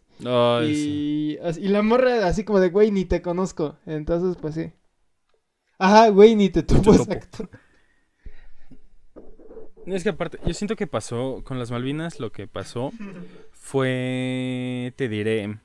y, 0.67 1.37
así- 1.43 1.61
y 1.61 1.69
la 1.69 1.83
morra 1.83 2.27
así 2.27 2.43
como 2.43 2.59
de, 2.59 2.71
güey, 2.71 2.91
ni 2.91 3.05
te 3.05 3.23
conozco, 3.23 3.77
entonces 3.87 4.37
pues 4.41 4.55
sí. 4.57 4.73
Ajá, 5.79 6.09
güey, 6.09 6.35
ni 6.35 6.49
te 6.51 6.63
topo. 6.63 6.93
exacto. 6.95 7.49
Es 9.87 10.03
que 10.03 10.11
aparte, 10.11 10.39
yo 10.47 10.55
siento 10.55 10.77
que 10.77 10.87
pasó 10.87 11.43
con 11.45 11.59
las 11.59 11.71
Malvinas, 11.71 12.21
lo 12.21 12.33
que 12.33 12.47
pasó 12.47 12.93
fue, 13.53 14.93
te 14.97 15.09
diré, 15.09 15.59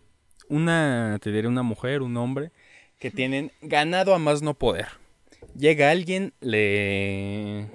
una, 0.50 1.17
te 1.21 1.32
diré, 1.32 1.48
una 1.48 1.63
mujer, 1.63 2.02
un 2.02 2.17
hombre, 2.17 2.52
que 3.00 3.12
tienen 3.12 3.52
ganado 3.62 4.13
a 4.15 4.19
más 4.19 4.41
no 4.41 4.54
poder. 4.54 4.88
Llega 5.58 5.89
alguien, 5.91 6.34
le, 6.41 7.68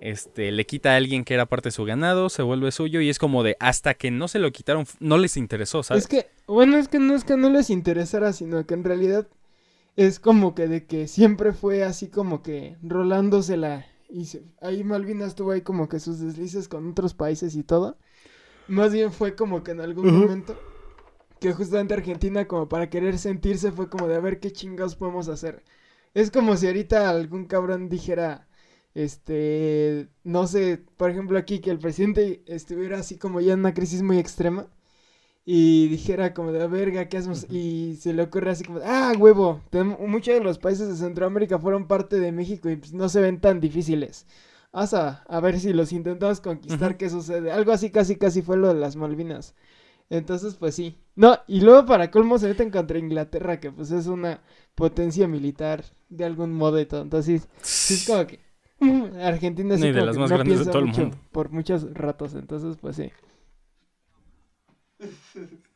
este, 0.00 0.50
le 0.52 0.66
quita 0.66 0.92
a 0.92 0.96
alguien 0.96 1.24
que 1.24 1.34
era 1.34 1.46
parte 1.46 1.68
de 1.68 1.72
su 1.72 1.84
ganado, 1.84 2.28
se 2.30 2.42
vuelve 2.42 2.72
suyo 2.72 3.00
y 3.00 3.08
es 3.10 3.18
como 3.18 3.42
de, 3.42 3.56
hasta 3.60 3.94
que 3.94 4.10
no 4.10 4.28
se 4.28 4.38
lo 4.38 4.50
quitaron, 4.52 4.86
no 4.98 5.18
les 5.18 5.36
interesó, 5.36 5.82
¿sabes? 5.82 6.04
Es 6.04 6.08
que, 6.08 6.26
bueno, 6.46 6.76
es 6.76 6.88
que 6.88 6.98
no 6.98 7.14
es 7.14 7.24
que 7.24 7.36
no 7.36 7.50
les 7.50 7.70
interesara, 7.70 8.32
sino 8.32 8.64
que 8.66 8.74
en 8.74 8.84
realidad 8.84 9.28
es 9.96 10.20
como 10.20 10.54
que 10.54 10.68
de 10.68 10.86
que 10.86 11.08
siempre 11.08 11.52
fue 11.52 11.84
así 11.84 12.08
como 12.08 12.42
que 12.42 12.76
rolándosela. 12.82 13.86
Y 14.10 14.26
se- 14.26 14.44
ahí 14.62 14.84
Malvinas 14.84 15.34
tuvo 15.36 15.52
ahí 15.52 15.62
como 15.62 15.88
que 15.88 16.00
sus 16.00 16.20
deslices 16.20 16.68
con 16.68 16.90
otros 16.90 17.14
países 17.14 17.56
y 17.56 17.64
todo. 17.64 17.98
Más 18.68 18.92
bien 18.92 19.12
fue 19.12 19.36
como 19.36 19.64
que 19.64 19.72
en 19.72 19.80
algún 19.80 20.10
momento 20.10 20.56
que 21.40 21.52
justamente 21.52 21.94
Argentina 21.94 22.46
como 22.48 22.68
para 22.68 22.90
querer 22.90 23.18
sentirse 23.18 23.72
fue 23.72 23.88
como 23.90 24.08
de 24.08 24.16
a 24.16 24.20
ver 24.20 24.40
qué 24.40 24.52
chingados 24.52 24.96
podemos 24.96 25.28
hacer. 25.28 25.62
Es 26.14 26.30
como 26.30 26.56
si 26.56 26.66
ahorita 26.66 27.08
algún 27.10 27.46
cabrón 27.46 27.88
dijera, 27.88 28.48
este, 28.94 30.08
no 30.24 30.46
sé, 30.46 30.84
por 30.96 31.10
ejemplo 31.10 31.38
aquí 31.38 31.60
que 31.60 31.70
el 31.70 31.78
presidente 31.78 32.42
estuviera 32.46 32.98
así 32.98 33.16
como 33.18 33.40
ya 33.40 33.52
en 33.52 33.60
una 33.60 33.74
crisis 33.74 34.02
muy 34.02 34.18
extrema 34.18 34.66
y 35.44 35.88
dijera 35.88 36.34
como 36.34 36.52
de, 36.52 36.62
"A 36.62 36.66
verga, 36.68 37.08
¿qué 37.08 37.18
hacemos? 37.18 37.46
Y 37.50 37.96
se 38.00 38.12
le 38.14 38.22
ocurre 38.24 38.50
así 38.52 38.64
como, 38.64 38.80
ah, 38.84 39.12
huevo, 39.18 39.62
tenemos- 39.70 40.00
muchos 40.00 40.34
de 40.34 40.40
los 40.44 40.58
países 40.58 40.88
de 40.88 40.96
Centroamérica 40.96 41.58
fueron 41.60 41.88
parte 41.88 42.20
de 42.20 42.32
México 42.32 42.70
y 42.70 42.76
pues, 42.76 42.92
no 42.94 43.08
se 43.08 43.20
ven 43.22 43.40
tan 43.40 43.60
difíciles. 43.60 44.26
Vamos 44.72 44.94
a, 44.94 45.24
a 45.28 45.40
ver 45.40 45.60
si 45.60 45.72
los 45.72 45.92
intentamos 45.92 46.40
conquistar. 46.40 46.96
¿qué 46.96 47.10
sucede? 47.10 47.52
Algo 47.52 47.72
así 47.72 47.90
casi 47.90 48.16
casi 48.16 48.42
fue 48.42 48.56
lo 48.56 48.68
de 48.68 48.74
las 48.80 48.96
Malvinas. 48.96 49.54
Entonces, 50.10 50.56
pues 50.56 50.74
sí. 50.74 50.98
No, 51.16 51.38
y 51.48 51.60
luego 51.60 51.86
para 51.86 52.10
colmo 52.10 52.38
se 52.38 52.48
meten 52.48 52.70
contra 52.70 52.98
Inglaterra, 52.98 53.60
que 53.60 53.70
pues 53.72 53.90
es 53.92 54.06
una 54.08 54.42
potencia 54.80 55.28
militar 55.28 55.84
de 56.08 56.24
algún 56.24 56.52
modo 56.52 56.80
y 56.80 56.86
todo. 56.86 57.02
Entonces, 57.02 57.48
es 57.62 58.04
como 58.06 58.26
que 58.26 58.40
Argentina 59.22 59.76
Ni 59.76 59.92
de 59.92 60.04
las 60.04 60.16
más 60.18 60.30
no 60.30 60.36
grandes 60.36 60.58
de 60.60 60.64
todo 60.66 60.78
el 60.80 60.86
mundo. 60.86 61.16
por 61.30 61.50
muchos 61.50 61.92
ratos. 61.94 62.34
Entonces, 62.34 62.76
pues 62.80 62.96
sí. 62.96 63.10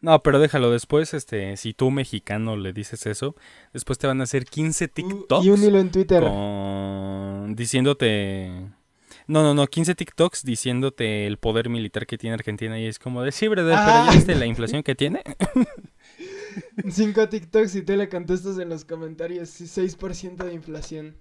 No, 0.03 0.23
pero 0.23 0.39
déjalo 0.39 0.71
después, 0.71 1.15
este, 1.15 1.57
si 1.57 1.73
tú 1.73 1.91
mexicano 1.91 2.57
le 2.57 2.75
dices 2.75 3.07
eso, 3.07 3.35
después 3.73 3.99
te 3.99 4.07
van 4.07 4.21
a 4.21 4.25
hacer 4.25 4.45
15 4.45 4.89
TikToks 4.89 5.47
Y 5.47 5.51
un 5.51 5.63
hilo 5.63 5.79
en 5.79 5.91
Twitter. 5.91 6.23
con 6.23 7.55
diciéndote 7.57 8.51
no, 9.27 9.43
no, 9.43 9.55
no, 9.55 9.67
15 9.67 9.95
TikToks 9.95 10.45
diciéndote 10.45 11.27
el 11.27 11.39
poder 11.39 11.71
militar 11.71 12.07
que 12.07 12.19
tiene 12.19 12.35
Argentina 12.35 12.79
y 12.79 12.85
es 12.87 12.99
como 12.99 13.23
de 13.23 13.33
sí, 13.33 13.49
brother, 13.49 13.75
pero 13.75 13.81
Ah. 13.97 14.05
ya 14.09 14.13
viste 14.15 14.35
la 14.35 14.45
inflación 14.47 14.83
que 14.83 14.95
tiene. 14.95 15.23
Cinco 16.91 17.29
TikToks 17.29 17.75
y 17.77 17.83
tú 17.83 17.95
le 17.97 18.09
contestas 18.09 18.59
en 18.59 18.69
los 18.69 18.85
comentarios 18.85 19.49
sí, 19.51 19.65
6% 19.65 20.37
de 20.45 20.53
inflación. 20.55 21.17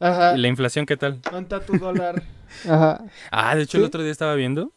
Ajá. 0.00 0.36
¿Y 0.36 0.40
la 0.40 0.48
inflación 0.48 0.84
qué 0.86 0.96
tal? 0.96 1.20
¿Cuánto 1.28 1.60
tu 1.60 1.78
dólar? 1.78 2.22
Ajá. 2.68 3.04
Ah, 3.30 3.54
de 3.54 3.62
hecho 3.62 3.78
el 3.78 3.84
otro 3.84 4.02
día 4.02 4.12
estaba 4.12 4.34
viendo 4.34 4.72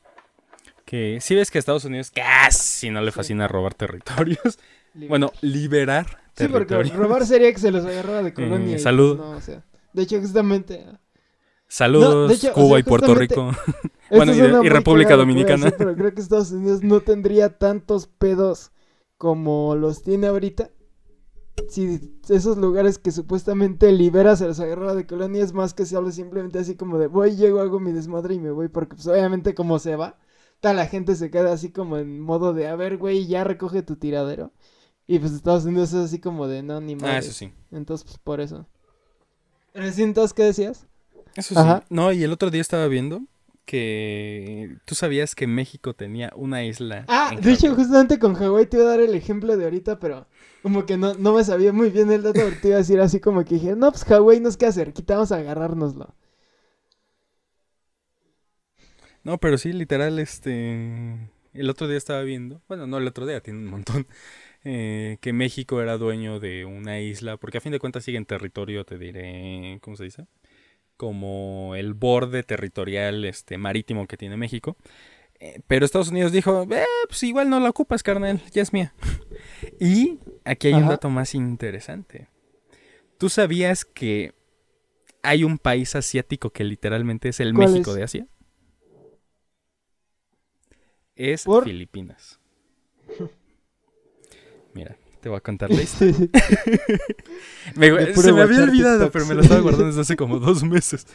que 0.86 1.20
si 1.20 1.34
ves 1.36 1.50
que 1.50 1.58
a 1.58 1.60
Estados 1.60 1.86
Unidos 1.86 2.12
casi 2.12 2.90
no 2.92 3.02
le 3.02 3.12
Sí. 3.12 3.16
fascina 3.16 3.48
robar 3.48 3.74
territorios. 3.74 4.60
Bueno, 4.94 5.32
liberar 5.42 6.06
Sí, 6.38 6.48
porque 6.48 6.68
territorios. 6.68 6.96
robar 6.96 7.26
sería 7.26 7.52
que 7.52 7.60
se 7.60 7.72
los 7.72 7.86
agarraba 7.86 8.22
de 8.24 8.34
colonia. 8.34 8.68
y, 8.68 8.72
pues, 8.74 8.84
salud. 8.84 9.18
no, 9.18 9.32
o 9.32 9.42
sea, 9.42 9.64
de 9.94 10.04
hecho, 10.04 10.20
justamente. 10.22 10.86
Saludos, 11.68 12.30
No, 12.44 12.50
o 12.52 12.54
Cuba 12.54 12.70
sea, 12.70 12.80
y 12.80 12.84
Puerto 12.84 13.16
Rico. 13.16 13.52
Bueno, 14.12 14.34
y 14.64 14.70
República 14.70 15.16
Dominicana. 15.16 15.66
decir, 15.66 15.78
pero 15.80 15.96
creo 15.96 16.14
que 16.14 16.22
Estados 16.22 16.52
Unidos 16.52 16.84
no 16.84 17.00
tendría 17.02 17.50
tantos 17.58 18.06
pedos 18.06 18.72
como 19.17 19.75
los 19.75 20.01
tiene 20.01 20.28
ahorita. 20.28 20.71
Si 21.69 22.19
esos 22.30 22.58
lugares 22.58 22.97
que 22.99 23.12
supuestamente 23.12 23.91
libera 23.91 24.36
se 24.36 24.45
los 24.45 24.60
agarraba 24.60 24.93
de 24.93 25.08
colonia 25.08 25.43
es 25.43 25.54
más 25.54 25.73
que 25.73 25.86
se 25.86 25.95
hable 25.95 26.12
simplemente 26.12 26.60
así 26.60 26.75
como 26.75 26.97
de 26.97 27.08
voy, 27.08 27.36
llego, 27.36 27.60
hago 27.62 27.80
mi 27.80 27.91
desmadre 27.93 28.36
y 28.36 28.39
me 28.39 28.51
voy. 28.51 28.67
Porque 28.67 28.95
pues 28.95 29.08
obviamente 29.08 29.56
como 29.56 29.80
se 29.80 29.95
va, 29.95 30.17
toda 30.60 30.73
la 30.73 30.86
gente 30.88 31.15
se 31.15 31.32
queda 31.32 31.54
así 31.54 31.71
como 31.71 31.97
en 31.97 32.19
modo 32.19 32.54
de 32.54 32.67
a 32.67 32.75
ver, 32.75 32.97
güey, 32.97 33.25
ya 33.25 33.43
recoge 33.43 33.82
tu 33.84 33.95
tiradero. 33.95 34.51
Y 35.08 35.19
pues 35.19 35.32
Estados 35.34 35.65
Unidos 35.65 35.89
es 35.93 36.06
así 36.06 36.19
como 36.19 36.47
de 36.47 36.62
no, 36.62 36.82
ni 36.82 36.93
Ah, 36.93 36.97
madres. 36.97 37.25
eso 37.25 37.34
sí. 37.34 37.54
Entonces, 37.71 38.06
pues 38.06 38.17
por 38.17 38.41
eso. 38.41 38.67
Entonces, 39.73 40.34
¿qué 40.34 40.43
decías? 40.43 40.88
Eso 41.36 41.54
sí. 41.56 41.69
No, 41.89 42.12
y 42.12 42.23
el 42.23 42.32
otro 42.32 42.49
día 42.49 42.62
estaba 42.62 42.88
viendo 42.88 43.21
que 43.65 44.78
tú 44.86 44.95
sabías 44.95 45.36
que 45.36 45.47
México 45.47 45.93
tenía 45.93 46.32
una 46.36 46.63
isla. 46.63 47.06
Ah, 47.08 47.36
de 47.39 47.51
hecho, 47.51 47.75
justamente 47.75 48.19
con 48.19 48.36
Hawái 48.36 48.67
te 48.67 48.78
iba 48.78 48.86
a 48.86 48.89
dar 48.89 49.01
el 49.01 49.15
ejemplo 49.15 49.58
de 49.58 49.65
ahorita, 49.65 49.99
pero 49.99 50.28
como 50.62 50.86
que 50.86 50.97
no, 50.97 51.13
no 51.15 51.34
me 51.34 51.43
sabía 51.43 51.73
muy 51.73 51.89
bien 51.89 52.12
el 52.12 52.23
dato, 52.23 52.41
porque 52.41 52.60
te 52.60 52.67
iba 52.69 52.78
a 52.78 52.80
decir 52.80 52.99
así 52.99 53.19
como 53.19 53.43
que 53.43 53.56
dije, 53.56 53.75
no, 53.75 53.91
pues 53.91 54.06
Hawái 54.06 54.39
nos 54.39 54.58
queda 54.58 54.71
cerquita, 54.71 55.15
vamos 55.15 55.32
a 55.32 55.38
agarrárnoslo. 55.38 56.15
No, 59.25 59.39
pero 59.39 59.58
sí, 59.58 59.73
literal, 59.73 60.19
este. 60.19 61.17
El 61.54 61.69
otro 61.69 61.88
día 61.88 61.97
estaba 61.97 62.21
viendo. 62.21 62.62
Bueno, 62.67 62.86
no 62.86 62.99
el 62.99 63.08
otro 63.08 63.25
día, 63.25 63.41
tiene 63.41 63.60
un 63.60 63.65
montón. 63.65 64.08
eh, 64.63 65.17
que 65.19 65.34
México 65.34 65.82
era 65.82 65.97
dueño 65.97 66.39
de 66.39 66.65
una 66.65 66.99
isla. 66.99 67.38
Porque 67.38 67.58
a 67.58 67.62
fin 67.62 67.71
de 67.71 67.80
cuentas 67.80 68.04
sigue 68.04 68.19
en 68.19 68.25
territorio, 68.25 68.86
te 68.86 68.99
diré. 68.99 69.80
¿Cómo 69.82 69.97
se 69.97 70.04
dice? 70.04 70.28
Como 70.98 71.76
el 71.76 71.94
borde 71.94 72.44
territorial 72.44 73.26
este, 73.26 73.58
marítimo 73.58 74.08
que 74.08 74.18
tiene 74.18 74.38
México. 74.38 74.78
Eh, 75.40 75.60
pero 75.68 75.86
Estados 75.86 76.10
Unidos 76.10 76.32
dijo: 76.32 76.66
eh, 76.72 76.86
Pues 77.08 77.24
igual 77.24 77.50
no 77.50 77.60
la 77.60 77.70
ocupas, 77.70 78.04
carnal, 78.04 78.42
ya 78.52 78.62
es 78.62 78.72
mía. 78.72 78.94
y 79.80 80.20
aquí 80.46 80.68
hay 80.68 80.74
un 80.76 80.88
dato 80.88 81.10
más 81.10 81.36
interesante. 81.36 82.30
¿Tú 83.18 83.30
sabías 83.30 83.86
que 83.86 84.34
hay 85.24 85.44
un 85.44 85.58
país 85.58 85.96
asiático 85.96 86.52
que 86.52 86.64
literalmente 86.64 87.30
es 87.30 87.40
el 87.40 87.54
¿Cuál 87.54 87.72
México 87.72 87.92
es? 87.92 87.98
de 87.98 88.04
Asia? 88.04 88.28
Es 91.16 91.44
¿Por? 91.44 91.64
Filipinas. 91.64 92.40
Mira, 94.74 94.98
te 95.26 95.30
voy 95.30 95.40
a 95.40 95.42
contar 95.42 95.72
la 95.72 95.82
historia. 95.82 96.14
Me- 97.76 98.14
se 98.14 98.32
me 98.32 98.42
había 98.44 98.62
olvidado, 98.62 99.06
TikToks. 99.06 99.12
pero 99.12 99.26
me 99.26 99.34
lo 99.34 99.42
estaba 99.42 99.60
guardando 99.60 99.88
desde 99.88 100.02
hace 100.02 100.16
como 100.18 100.38
dos 100.38 100.64
meses. 100.64 101.08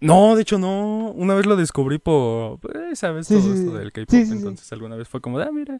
No, 0.00 0.36
de 0.36 0.42
hecho 0.42 0.58
no. 0.58 1.10
Una 1.12 1.32
vez 1.34 1.46
lo 1.46 1.56
descubrí 1.56 1.96
por... 1.96 2.60
pues, 2.60 2.98
¿Sabes? 2.98 3.26
Sí, 3.26 3.36
Todo 3.36 3.54
sí, 3.54 3.58
esto 3.60 3.78
del 3.78 3.90
K-pop. 3.92 4.10
Sí, 4.10 4.28
entonces 4.30 4.70
alguna 4.74 4.96
vez 4.96 5.08
fue 5.08 5.22
como 5.22 5.38
de, 5.38 5.46
ah, 5.46 5.50
mira, 5.50 5.78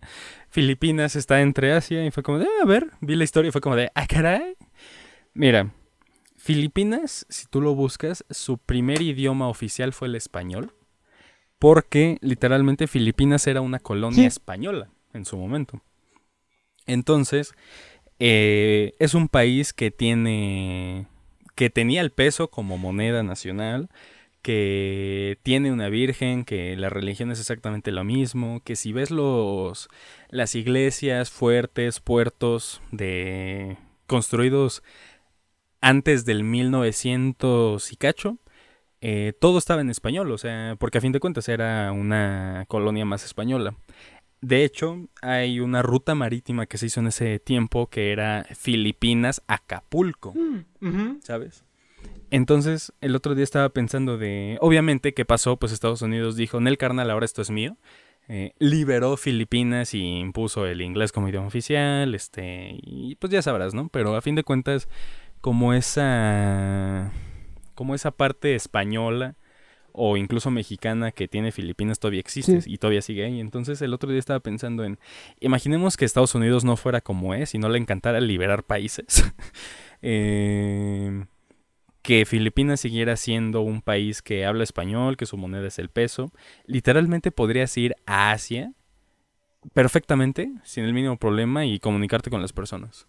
Filipinas 0.48 1.14
está 1.14 1.42
entre 1.42 1.74
Asia. 1.74 2.06
Y 2.06 2.11
fue 2.11 2.22
como 2.22 2.38
de, 2.38 2.46
ah, 2.46 2.62
a 2.62 2.64
ver, 2.64 2.90
vi 3.02 3.16
la 3.16 3.24
historia 3.24 3.50
y 3.50 3.52
fue 3.52 3.61
como 3.61 3.76
de, 3.76 3.92
ah, 3.94 4.06
caray. 4.06 4.54
Mira, 5.35 5.74
Filipinas, 6.38 7.26
si 7.28 7.44
tú 7.48 7.61
lo 7.61 7.74
buscas, 7.74 8.24
su 8.30 8.56
primer 8.56 9.02
idioma 9.02 9.46
oficial 9.48 9.92
fue 9.92 10.09
el 10.09 10.14
español. 10.14 10.72
Porque 11.59 12.16
literalmente 12.22 12.87
Filipinas 12.87 13.46
era 13.46 13.61
una 13.61 13.78
colonia 13.78 14.26
española 14.26 14.88
en 15.12 15.26
su 15.26 15.37
momento. 15.37 15.83
Entonces, 16.90 17.53
eh, 18.18 18.94
es 18.98 19.14
un 19.14 19.29
país 19.29 19.72
que 19.72 19.90
tiene. 19.90 21.07
que 21.55 21.70
tenía 21.70 22.00
el 22.00 22.11
peso 22.12 22.50
como 22.50 22.79
moneda 22.79 23.22
nacional. 23.22 23.90
Que 24.42 25.38
tiene 25.42 25.70
una 25.70 25.90
virgen, 25.90 26.44
que 26.46 26.74
la 26.76 26.88
religión 26.88 27.31
es 27.31 27.40
exactamente 27.40 27.92
lo 27.92 28.05
mismo, 28.05 28.62
que 28.64 28.74
si 28.74 28.92
ves 28.92 29.11
los 29.11 29.88
las 30.31 30.55
iglesias, 30.55 31.31
fuertes, 31.31 32.00
puertos 32.00 32.81
de 32.90 33.76
construidos 34.07 34.83
antes 35.83 36.24
del 36.24 36.42
1900 36.44 37.92
y 37.92 37.96
cacho, 37.96 38.38
eh, 39.03 39.33
todo 39.40 39.59
estaba 39.59 39.81
en 39.81 39.90
español, 39.90 40.31
o 40.31 40.38
sea, 40.38 40.76
porque 40.79 40.98
a 40.98 41.00
fin 41.00 41.12
de 41.12 41.20
cuentas 41.20 41.48
era 41.48 41.92
una 41.92 42.64
colonia 42.68 43.05
más 43.05 43.24
española. 43.24 43.74
De 44.42 44.64
hecho, 44.64 45.09
hay 45.20 45.61
una 45.61 45.83
ruta 45.83 46.14
marítima 46.14 46.66
que 46.66 46.79
se 46.79 46.87
hizo 46.87 47.00
en 47.00 47.09
ese 47.09 47.38
tiempo 47.38 47.88
que 47.88 48.11
era 48.12 48.46
Filipinas-Acapulco, 48.55 50.33
Mm, 50.35 50.87
ujú. 50.87 51.18
¿sabes? 51.22 51.64
Entonces, 52.31 52.92
el 53.00 53.16
otro 53.16 53.35
día 53.35 53.44
estaba 53.44 53.68
pensando 53.70 54.16
de, 54.16 54.57
obviamente, 54.61 55.12
¿qué 55.14 55.24
pasó? 55.24 55.57
Pues 55.57 55.72
Estados 55.72 56.00
Unidos 56.03 56.37
dijo, 56.37 56.61
Nel 56.61 56.79
carnal, 56.79 57.11
ahora 57.11 57.24
esto 57.26 57.42
es 57.42 57.50
mío. 57.50 57.76
Eh, 58.29 58.53
liberó 58.61 59.16
Filipinas 59.16 59.92
y 59.92 60.00
impuso 60.20 60.64
el 60.66 60.81
inglés 60.83 61.11
como 61.11 61.29
idioma 61.29 61.48
oficial, 61.48 62.14
este, 62.14 62.79
y 62.83 63.16
pues 63.16 63.33
ya 63.33 63.42
sabrás, 63.42 63.74
¿no? 63.74 63.88
Pero 63.88 64.14
a 64.14 64.22
fin 64.22 64.37
de 64.37 64.44
cuentas, 64.44 64.88
como 65.40 65.74
esa, 65.74 67.11
como 67.74 67.96
esa 67.96 68.12
parte 68.12 68.55
española 68.55 69.35
o 69.92 70.16
incluso 70.16 70.50
mexicana 70.50 71.12
que 71.12 71.29
tiene 71.29 71.53
Filipinas 71.53 71.98
todavía 71.98 72.20
existe 72.20 72.61
Sí. 72.62 72.72
y 72.72 72.79
todavía 72.79 73.03
sigue 73.03 73.24
ahí. 73.24 73.40
Entonces 73.40 73.81
el 73.83 73.92
otro 73.94 74.11
día 74.11 74.18
estaba 74.18 74.40
pensando 74.40 74.85
en, 74.85 74.98
imaginemos 75.40 75.96
que 75.96 76.05
Estados 76.05 76.35
Unidos 76.35 76.64
no 76.64 76.76
fuera 76.76 77.00
como 77.00 77.35
es 77.35 77.55
y 77.55 77.59
no 77.59 77.68
le 77.68 77.79
encantara 77.79 78.20
liberar 78.20 78.64
países. 78.64 79.07
Eh, 80.03 81.26
que 82.00 82.24
Filipinas 82.24 82.81
siguiera 82.81 83.16
siendo 83.16 83.61
un 83.61 83.83
país 83.83 84.22
que 84.22 84.46
habla 84.46 84.64
español, 84.64 85.18
que 85.18 85.26
su 85.26 85.37
moneda 85.37 85.66
es 85.68 85.79
el 85.79 85.90
peso. 85.90 86.33
Literalmente 86.64 87.31
podrías 87.31 87.76
ir 87.76 87.94
a 88.07 88.31
Asia 88.33 88.72
perfectamente, 89.74 90.53
sin 90.64 90.85
el 90.85 90.94
mínimo 90.94 91.18
problema, 91.18 91.66
y 91.66 91.79
comunicarte 91.79 92.31
con 92.31 92.40
las 92.40 92.53
personas. 92.53 93.07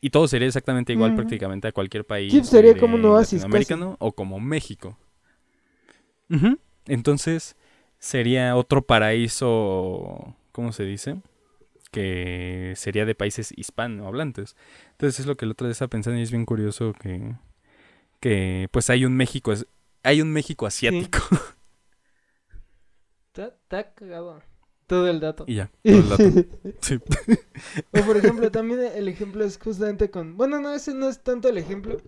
Y 0.00 0.10
todo 0.10 0.28
sería 0.28 0.46
exactamente 0.46 0.92
igual 0.92 1.14
prácticamente 1.14 1.68
a 1.68 1.72
cualquier 1.72 2.04
país. 2.04 2.46
Sería 2.46 2.76
como 2.76 2.96
un 2.96 3.04
oasis, 3.06 3.40
latinoamericano 3.40 3.96
o 3.98 4.12
como 4.12 4.38
México. 4.38 4.98
Entonces, 6.86 7.56
sería 7.98 8.56
otro 8.56 8.82
paraíso, 8.82 10.34
¿cómo 10.52 10.72
se 10.72 10.84
dice? 10.84 11.20
Que 11.90 12.74
sería 12.76 13.04
de 13.04 13.14
países 13.14 13.52
hispanohablantes. 13.56 14.56
Entonces 14.92 15.20
es 15.20 15.26
lo 15.26 15.36
que 15.36 15.44
el 15.44 15.52
otro 15.52 15.66
día 15.66 15.72
estaba 15.72 15.90
pensando 15.90 16.18
y 16.18 16.22
es 16.22 16.30
bien 16.30 16.46
curioso 16.46 16.92
que, 16.92 17.34
que 18.20 18.68
pues 18.70 18.90
hay 18.90 19.04
un 19.04 19.16
México, 19.16 19.52
hay 20.02 20.20
un 20.20 20.32
México 20.32 20.66
asiático. 20.66 21.18
Está 23.28 23.92
cagado. 23.94 24.42
Todo 24.86 25.08
el 25.08 25.18
dato. 25.18 25.44
y 25.48 25.56
ya, 25.56 25.70
todo 25.82 25.96
el 25.96 26.08
dato. 26.08 26.22
Sí. 26.80 27.00
O 27.92 28.00
por 28.02 28.16
ejemplo, 28.16 28.50
también 28.52 28.80
el 28.94 29.08
ejemplo 29.08 29.44
es 29.44 29.58
justamente 29.58 30.10
con... 30.10 30.36
Bueno, 30.36 30.60
no, 30.60 30.72
ese 30.72 30.94
no 30.94 31.08
es 31.08 31.22
tanto 31.22 31.48
el 31.48 31.58
ejemplo. 31.58 32.00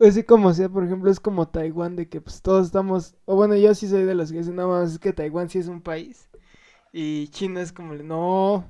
Así 0.00 0.22
como 0.24 0.52
sea, 0.52 0.68
por 0.68 0.84
ejemplo, 0.84 1.10
es 1.10 1.20
como 1.20 1.48
Taiwán, 1.48 1.96
de 1.96 2.08
que 2.08 2.20
pues 2.20 2.42
todos 2.42 2.66
estamos... 2.66 3.14
O 3.24 3.34
bueno, 3.36 3.54
yo 3.56 3.74
sí 3.74 3.88
soy 3.88 4.04
de 4.04 4.14
los 4.14 4.30
que 4.30 4.38
dicen, 4.38 4.56
nada 4.56 4.68
más 4.68 4.92
es 4.92 4.98
que 4.98 5.12
Taiwán 5.12 5.48
sí 5.48 5.58
es 5.58 5.68
un 5.68 5.80
país. 5.80 6.28
Y 6.92 7.28
China 7.28 7.60
es 7.62 7.72
como, 7.72 7.94
no... 7.94 8.68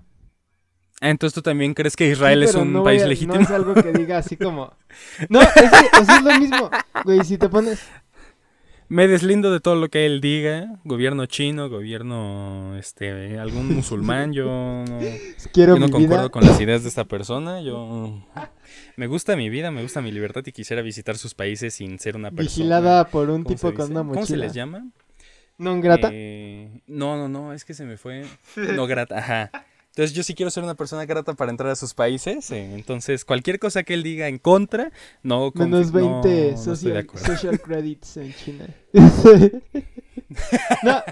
Ah, 1.00 1.10
entonces 1.10 1.34
tú 1.34 1.42
también 1.42 1.74
crees 1.74 1.94
que 1.94 2.08
Israel 2.08 2.42
Sí, 2.44 2.48
es 2.50 2.54
un 2.54 2.72
no 2.72 2.82
país 2.84 3.02
a- 3.02 3.06
legítimo. 3.06 3.34
No 3.34 3.40
es 3.40 3.50
algo 3.50 3.74
que 3.74 3.92
diga 3.92 4.18
así 4.18 4.36
como... 4.36 4.72
No, 5.28 5.40
es, 5.42 5.52
que, 5.52 6.00
o 6.00 6.04
sea, 6.04 6.16
es 6.18 6.22
lo 6.22 6.38
mismo. 6.38 6.70
Güey, 7.04 7.24
si 7.24 7.36
te 7.38 7.48
pones... 7.48 7.80
Me 8.88 9.08
deslindo 9.08 9.52
de 9.52 9.58
todo 9.60 9.74
lo 9.74 9.88
que 9.88 10.06
él 10.06 10.20
diga. 10.20 10.78
Gobierno 10.84 11.26
chino, 11.26 11.68
gobierno, 11.68 12.76
este, 12.78 13.38
algún 13.38 13.74
musulmán. 13.74 14.32
Yo 14.32 14.44
no, 14.46 14.98
Quiero 15.52 15.74
yo 15.74 15.80
no 15.80 15.90
concuerdo 15.90 16.24
vida. 16.24 16.28
con 16.28 16.44
las 16.44 16.60
ideas 16.60 16.82
de 16.84 16.88
esta 16.88 17.04
persona. 17.04 17.60
Yo 17.62 18.22
me 18.96 19.06
gusta 19.08 19.34
mi 19.36 19.50
vida, 19.50 19.70
me 19.70 19.82
gusta 19.82 20.00
mi 20.00 20.12
libertad 20.12 20.42
y 20.46 20.52
quisiera 20.52 20.82
visitar 20.82 21.18
sus 21.18 21.34
países 21.34 21.74
sin 21.74 21.98
ser 21.98 22.14
una 22.16 22.30
persona. 22.30 22.48
Vigilada 22.48 23.08
por 23.08 23.28
un 23.30 23.42
¿cómo 23.42 23.56
se 23.56 23.66
tipo 23.66 23.74
con 23.74 23.90
una 23.90 24.02
mochila. 24.04 24.20
¿Cómo 24.20 24.26
se 24.26 24.36
les 24.36 24.52
llama? 24.54 24.86
¿Non 25.58 25.80
grata? 25.80 26.10
Eh, 26.12 26.82
no, 26.86 27.16
no, 27.16 27.28
no, 27.28 27.52
es 27.54 27.64
que 27.64 27.74
se 27.74 27.84
me 27.84 27.96
fue. 27.96 28.24
No 28.76 28.86
grata, 28.86 29.18
ajá. 29.18 29.50
Entonces 29.96 30.14
yo 30.14 30.22
sí 30.22 30.34
quiero 30.34 30.50
ser 30.50 30.62
una 30.62 30.74
persona 30.74 31.06
grata 31.06 31.32
para 31.32 31.50
entrar 31.50 31.70
a 31.70 31.74
sus 31.74 31.94
países. 31.94 32.50
eh, 32.50 32.74
entonces 32.74 33.24
cualquier 33.24 33.58
cosa 33.58 33.82
que 33.82 33.94
él 33.94 34.02
diga 34.02 34.28
en 34.28 34.36
contra, 34.38 34.92
no 35.22 35.50
Menos 35.54 35.90
no- 35.90 36.20
20 36.22 36.50
no 36.52 36.56
social, 36.58 37.06
social 37.14 37.58
credits 37.64 38.18
en 38.18 38.34
China. 38.34 38.66
No, 40.82 41.02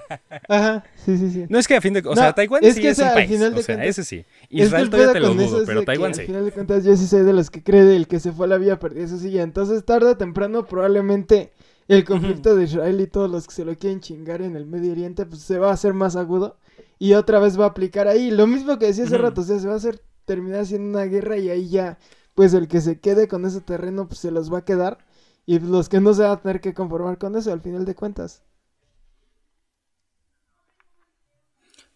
ajá, 0.49 0.85
sí, 1.05 1.17
sí, 1.17 1.31
sí. 1.31 1.45
No 1.49 1.59
es 1.59 1.67
que 1.69 1.77
a 1.77 1.81
fin 1.81 1.95
de... 1.95 2.01
O 2.01 2.15
No, 2.15 2.17
sea, 2.17 2.33
Taiwán 2.35 2.63
es 2.65 2.75
sí 2.75 2.83
que, 2.83 2.91
es 2.91 2.99
un 2.99 3.05
al 3.07 3.15
país. 3.15 3.31
final 3.31 3.55
de 3.55 3.61
o 3.61 3.63
sea, 3.63 3.77
cuentas- 3.77 3.99
ese 3.99 4.05
sí. 4.05 4.25
Israel 4.51 4.85
el 4.85 4.91
todavía 4.91 5.13
te 5.13 5.21
lo 5.21 5.35
dudo, 5.35 5.63
pero 5.65 5.83
Taiwán 5.85 6.15
sí. 6.15 6.23
Al 6.23 6.27
final 6.27 6.45
de 6.45 6.51
cuentas, 6.53 6.85
yo 6.85 6.97
sí 6.97 7.07
soy 7.07 7.23
de 7.23 7.33
los 7.33 7.49
que 7.51 7.63
cree 7.63 7.85
del 7.85 8.07
que 8.07 8.21
se 8.21 8.33
fue 8.33 8.47
a 8.47 8.49
la 8.51 8.59
vía 8.59 8.79
perdida, 8.79 9.05
eso 9.05 9.17
sí, 9.19 9.31
ya. 9.31 9.43
Entonces, 9.43 9.85
tarde 9.85 10.11
o 10.11 10.17
temprano, 10.17 10.67
probablemente 10.67 11.53
el 11.89 12.05
conflicto 12.05 12.55
de 12.57 12.65
Israel 12.65 13.01
y 13.01 13.07
todos 13.07 13.31
los 13.31 13.47
que 13.47 13.55
se 13.55 13.65
lo 13.65 13.75
quieren 13.77 14.01
chingar 14.01 14.43
en 14.43 14.57
el 14.57 14.67
Medio 14.67 14.93
Oriente, 14.93 15.25
pues 15.27 15.43
se 15.43 15.59
va 15.59 15.71
a 15.71 15.75
hacer 15.75 15.95
más 15.95 16.17
agudo 16.17 16.59
y 16.99 17.15
otra 17.15 17.39
vez 17.39 17.59
va 17.59 17.65
a 17.65 17.69
aplicar 17.69 18.09
ahí. 18.09 18.31
Lo 18.31 18.47
mismo 18.47 18.79
que 18.79 18.87
decía 18.87 19.05
hace 19.05 19.19
rato, 19.19 19.41
o 19.43 19.45
sea, 19.45 19.59
se 19.59 19.67
va 19.67 19.75
a 19.75 19.77
hacer 19.77 20.01
terminar 20.25 20.67
siendo 20.67 20.99
una 20.99 21.05
guerra 21.07 21.37
y 21.39 21.51
ahí 21.51 21.69
ya, 21.69 21.99
pues 22.35 22.55
el 22.55 22.69
que 22.69 22.81
se 22.81 23.01
quede 23.01 23.29
con 23.29 23.45
ese 23.45 23.61
terreno, 23.61 24.09
pues 24.09 24.21
se 24.21 24.31
los 24.31 24.53
va 24.53 24.59
a 24.59 24.65
quedar. 24.65 24.99
Y 25.47 25.59
los 25.59 25.89
que 25.89 26.01
no 26.01 26.15
se 26.15 26.23
van 26.23 26.33
a 26.33 26.41
tener 26.41 26.61
que 26.61 26.75
conformar 26.75 27.19
con 27.19 27.37
eso, 27.37 27.53
al 27.53 27.61
final 27.61 27.85
de 27.85 27.95
cuentas. 27.95 28.43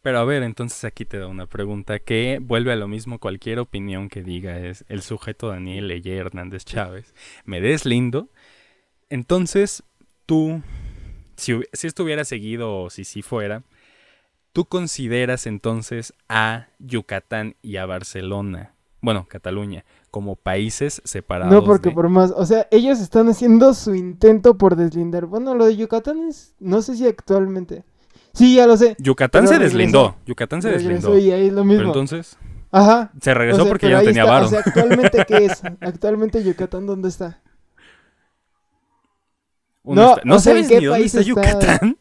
Pero 0.03 0.19
a 0.19 0.25
ver, 0.25 0.43
entonces 0.43 0.85
aquí 0.85 1.05
te 1.05 1.19
da 1.19 1.27
una 1.27 1.47
pregunta 1.47 1.99
que 1.99 2.39
vuelve 2.41 2.73
a 2.73 2.77
lo 2.77 2.89
mismo 2.89 3.19
cualquier 3.19 3.59
opinión 3.59 4.09
que 4.09 4.23
diga 4.23 4.59
es 4.59 4.85
el 4.89 5.03
sujeto 5.03 5.49
Daniel 5.49 5.89
Leye 5.89 6.17
Hernández 6.17 6.65
Chávez. 6.65 7.15
Me 7.45 7.61
deslindo. 7.61 8.29
Entonces, 9.11 9.83
tú, 10.27 10.63
si, 11.37 11.61
si 11.73 11.87
esto 11.87 12.05
hubiera 12.05 12.25
seguido 12.25 12.83
o 12.83 12.91
si 12.91 13.05
sí 13.05 13.23
fuera, 13.23 13.65
¿tú 14.59 14.65
consideras 14.65 15.47
entonces 15.47 16.13
a 16.29 16.67
Yucatán 16.81 17.55
y 17.63 17.77
a 17.77 17.87
Barcelona, 17.87 18.75
bueno, 19.01 19.29
Cataluña, 19.29 19.85
como 20.11 20.35
países 20.35 21.01
separados? 21.05 21.53
No, 21.55 21.63
porque 21.65 21.91
de- 21.91 21.95
por 21.95 22.09
más, 22.09 22.33
o 22.35 22.45
sea, 22.45 22.67
ellos 22.73 22.99
están 22.99 23.29
haciendo 23.29 23.73
su 23.73 23.95
intento 23.95 24.59
por 24.59 24.75
deslindar. 24.75 25.27
Bueno, 25.27 25.55
lo 25.55 25.67
de 25.67 25.77
Yucatán 25.77 26.27
es, 26.29 26.57
no 26.59 26.83
sé 26.83 26.97
si 26.97 27.07
actualmente. 27.07 27.85
Sí, 28.33 28.57
ya 28.57 28.67
lo 28.67 28.77
sé. 28.77 28.97
Yucatán 28.99 29.47
se 29.47 29.55
regresó. 29.55 29.77
deslindó. 29.77 30.17
Yucatán 30.27 30.61
se 30.61 30.71
Regresó 30.73 31.13
deslindó. 31.13 31.19
y 31.19 31.31
ahí 31.31 31.47
es 31.47 31.53
lo 31.53 31.63
Pero 31.63 31.65
mismo. 31.75 31.85
entonces 31.87 32.37
Ajá. 32.73 33.13
se 33.23 33.35
regresó 33.35 33.61
o 33.61 33.65
sea, 33.65 33.71
porque 33.71 33.89
ya 33.89 33.99
no 33.99 34.03
tenía 34.03 34.25
varo. 34.25 34.47
O 34.47 34.49
sea, 34.49 34.59
actualmente 34.67 35.25
qué 35.25 35.37
es? 35.45 35.63
Actualmente 35.81 36.43
Yucatán 36.43 36.85
¿dónde 36.85 37.11
está? 37.11 37.41
No, 39.85 40.11
está- 40.17 40.23
¿No 40.25 40.35
o 40.35 40.39
sea, 40.41 40.53
¿en 40.53 40.65
sabes 40.65 40.69
qué 40.69 40.81
ni 40.81 40.87
dónde 40.87 41.05
está? 41.05 41.21
Yucatán? 41.23 41.97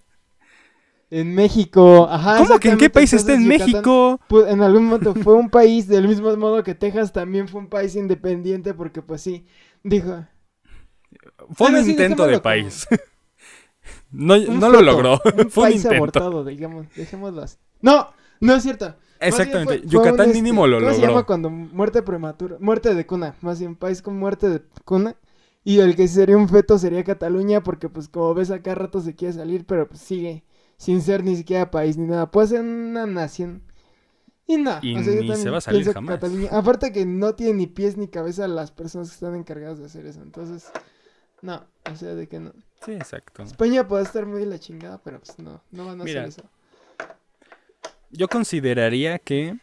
En 1.09 1.33
México. 1.33 2.07
Ajá. 2.09 2.37
¿Cómo 2.39 2.59
que 2.59 2.69
en 2.69 2.77
qué 2.77 2.89
país 2.89 3.13
está 3.13 3.33
en 3.33 3.43
Yucatán, 3.45 3.67
México? 3.67 4.19
pues, 4.27 4.47
en 4.51 4.61
algún 4.61 4.85
momento 4.85 5.13
fue 5.15 5.35
un 5.35 5.49
país 5.49 5.87
del 5.87 6.07
mismo 6.07 6.35
modo 6.35 6.63
que 6.63 6.75
Texas 6.75 7.13
también 7.13 7.47
fue 7.47 7.61
un 7.61 7.67
país 7.67 7.95
independiente 7.95 8.73
porque 8.73 9.01
pues 9.01 9.21
sí, 9.21 9.45
dijo, 9.83 10.25
Fue 11.53 11.69
un 11.69 11.83
sí, 11.85 11.91
intento 11.91 12.23
de 12.25 12.33
como- 12.33 12.43
país. 12.43 12.87
no 14.11 14.35
un 14.35 14.59
no 14.59 14.69
lo 14.69 14.81
logró. 14.81 15.21
Un 15.37 15.49
Fue 15.49 15.67
un 15.69 15.73
intento. 15.75 15.95
abortado, 15.95 16.43
digamos, 16.45 16.87
dejémoslo 16.95 17.41
así. 17.43 17.57
No, 17.81 18.09
no 18.41 18.55
es 18.55 18.63
cierto. 18.63 18.95
Exactamente. 19.19 19.79
fue- 19.79 19.87
Yucatán 19.87 20.27
un, 20.27 20.33
mínimo 20.33 20.65
este, 20.65 20.71
lo 20.71 20.79
¿cómo 20.81 20.91
se 20.91 20.97
logró. 20.99 21.13
llama 21.13 21.25
cuando 21.25 21.49
muerte 21.49 22.01
prematura? 22.01 22.57
Muerte 22.59 22.93
de 22.93 23.05
cuna, 23.05 23.35
más 23.41 23.59
bien 23.59 23.75
país 23.75 24.01
con 24.01 24.17
muerte 24.19 24.49
de 24.49 24.61
cuna. 24.83 25.15
Y 25.63 25.79
el 25.79 25.95
que 25.95 26.07
sería 26.07 26.37
un 26.37 26.47
feto 26.47 26.77
sería 26.77 27.03
Cataluña 27.03 27.61
porque 27.63 27.89
pues 27.89 28.07
como 28.07 28.33
ves 28.33 28.51
acá 28.51 28.75
rato 28.75 29.01
se 29.01 29.15
quiere 29.15 29.33
salir, 29.33 29.65
pero 29.65 29.87
pues 29.87 29.99
sigue 30.01 30.43
sin 30.77 31.01
ser 31.01 31.23
ni 31.23 31.35
siquiera 31.35 31.71
país 31.71 31.97
ni 31.97 32.07
nada. 32.07 32.31
Puede 32.31 32.47
ser 32.47 32.61
una 32.61 33.05
nación. 33.05 33.63
Y 34.49 34.57
no, 34.57 34.79
Y 34.81 34.95
o 34.95 35.03
sea, 35.03 35.13
yo 35.13 35.21
ni 35.21 35.35
se 35.35 35.49
va 35.49 35.57
a 35.57 35.61
salir 35.61 35.91
jamás. 35.91 36.19
Cataluña- 36.19 36.49
aparte 36.51 36.93
que 36.93 37.05
no 37.05 37.35
tiene 37.35 37.53
ni 37.53 37.67
pies 37.67 37.97
ni 37.97 38.07
cabeza 38.07 38.47
las 38.47 38.71
personas 38.71 39.09
que 39.09 39.15
están 39.15 39.35
encargadas 39.35 39.79
de 39.79 39.85
hacer 39.85 40.05
eso. 40.05 40.21
Entonces, 40.21 40.71
no, 41.41 41.65
o 41.91 41.95
sea, 41.95 42.15
de 42.15 42.27
que 42.27 42.39
no. 42.39 42.53
Sí, 42.85 42.93
exacto. 42.93 43.43
España 43.43 43.87
puede 43.87 44.03
estar 44.03 44.25
muy 44.25 44.45
la 44.45 44.57
chingada, 44.59 45.01
pero 45.03 45.19
pues 45.19 45.37
no, 45.39 45.61
no 45.71 45.85
van 45.85 45.99
a 45.99 46.05
Mira, 46.05 46.23
hacer 46.23 46.43
eso. 46.45 46.49
Yo 48.09 48.29
consideraría 48.29 49.19
que 49.19 49.57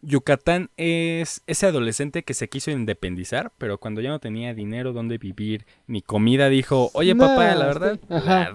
Yucatán 0.00 0.70
es 0.78 1.42
ese 1.46 1.66
adolescente 1.66 2.22
que 2.22 2.32
se 2.32 2.48
quiso 2.48 2.70
independizar, 2.70 3.52
pero 3.58 3.76
cuando 3.78 4.00
ya 4.00 4.08
no 4.08 4.18
tenía 4.18 4.54
dinero 4.54 4.94
donde 4.94 5.18
vivir 5.18 5.66
ni 5.86 6.00
comida, 6.00 6.48
dijo, 6.48 6.90
oye 6.94 7.14
papá, 7.14 7.54
la 7.54 7.66
verdad, 7.66 7.98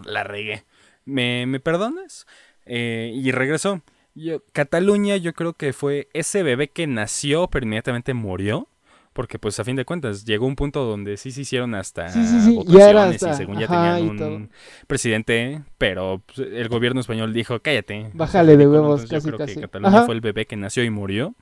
la 0.05 0.23
regué. 0.23 0.63
¿Me, 1.05 1.45
me 1.45 1.59
perdonas? 1.59 2.25
Eh, 2.65 3.11
y 3.15 3.31
regresó. 3.31 3.81
Yo, 4.15 4.41
Cataluña 4.53 5.17
yo 5.17 5.33
creo 5.33 5.53
que 5.53 5.73
fue 5.73 6.07
ese 6.13 6.41
bebé 6.43 6.69
que 6.69 6.87
nació 6.87 7.47
pero 7.49 7.65
inmediatamente 7.65 8.13
murió. 8.13 8.67
Porque 9.13 9.39
pues 9.39 9.57
a 9.61 9.63
fin 9.63 9.77
de 9.77 9.85
cuentas 9.85 10.25
llegó 10.25 10.45
un 10.45 10.57
punto 10.57 10.83
donde 10.83 11.15
sí 11.15 11.31
se 11.31 11.39
hicieron 11.41 11.73
hasta 11.73 12.09
Sí, 12.09 12.21
sí, 12.27 12.41
sí, 12.41 12.59
ya 12.67 12.89
era 12.89 13.07
y 13.07 13.11
hasta- 13.15 13.33
según 13.33 13.57
ya 13.57 13.63
ajá, 13.65 13.95
tenían 13.95 14.19
un 14.21 14.49
presidente, 14.87 15.61
pero 15.77 16.21
pues, 16.25 16.39
el 16.39 16.67
gobierno 16.67 16.99
español 16.99 17.31
dijo, 17.31 17.57
cállate. 17.61 18.09
Bájale 18.13 18.51
de 18.51 18.57
ridículo". 18.57 18.81
huevos, 18.81 19.03
Entonces, 19.03 19.09
casi, 19.17 19.25
yo 19.31 19.37
creo 19.37 19.47
casi. 19.47 19.55
que 19.55 19.61
Cataluña 19.61 19.95
Ajá. 19.99 20.05
fue 20.05 20.15
el 20.15 20.19
bebé 20.21 20.45
que 20.45 20.57
nació 20.57 20.83
y 20.83 20.89
murió. 20.89 21.33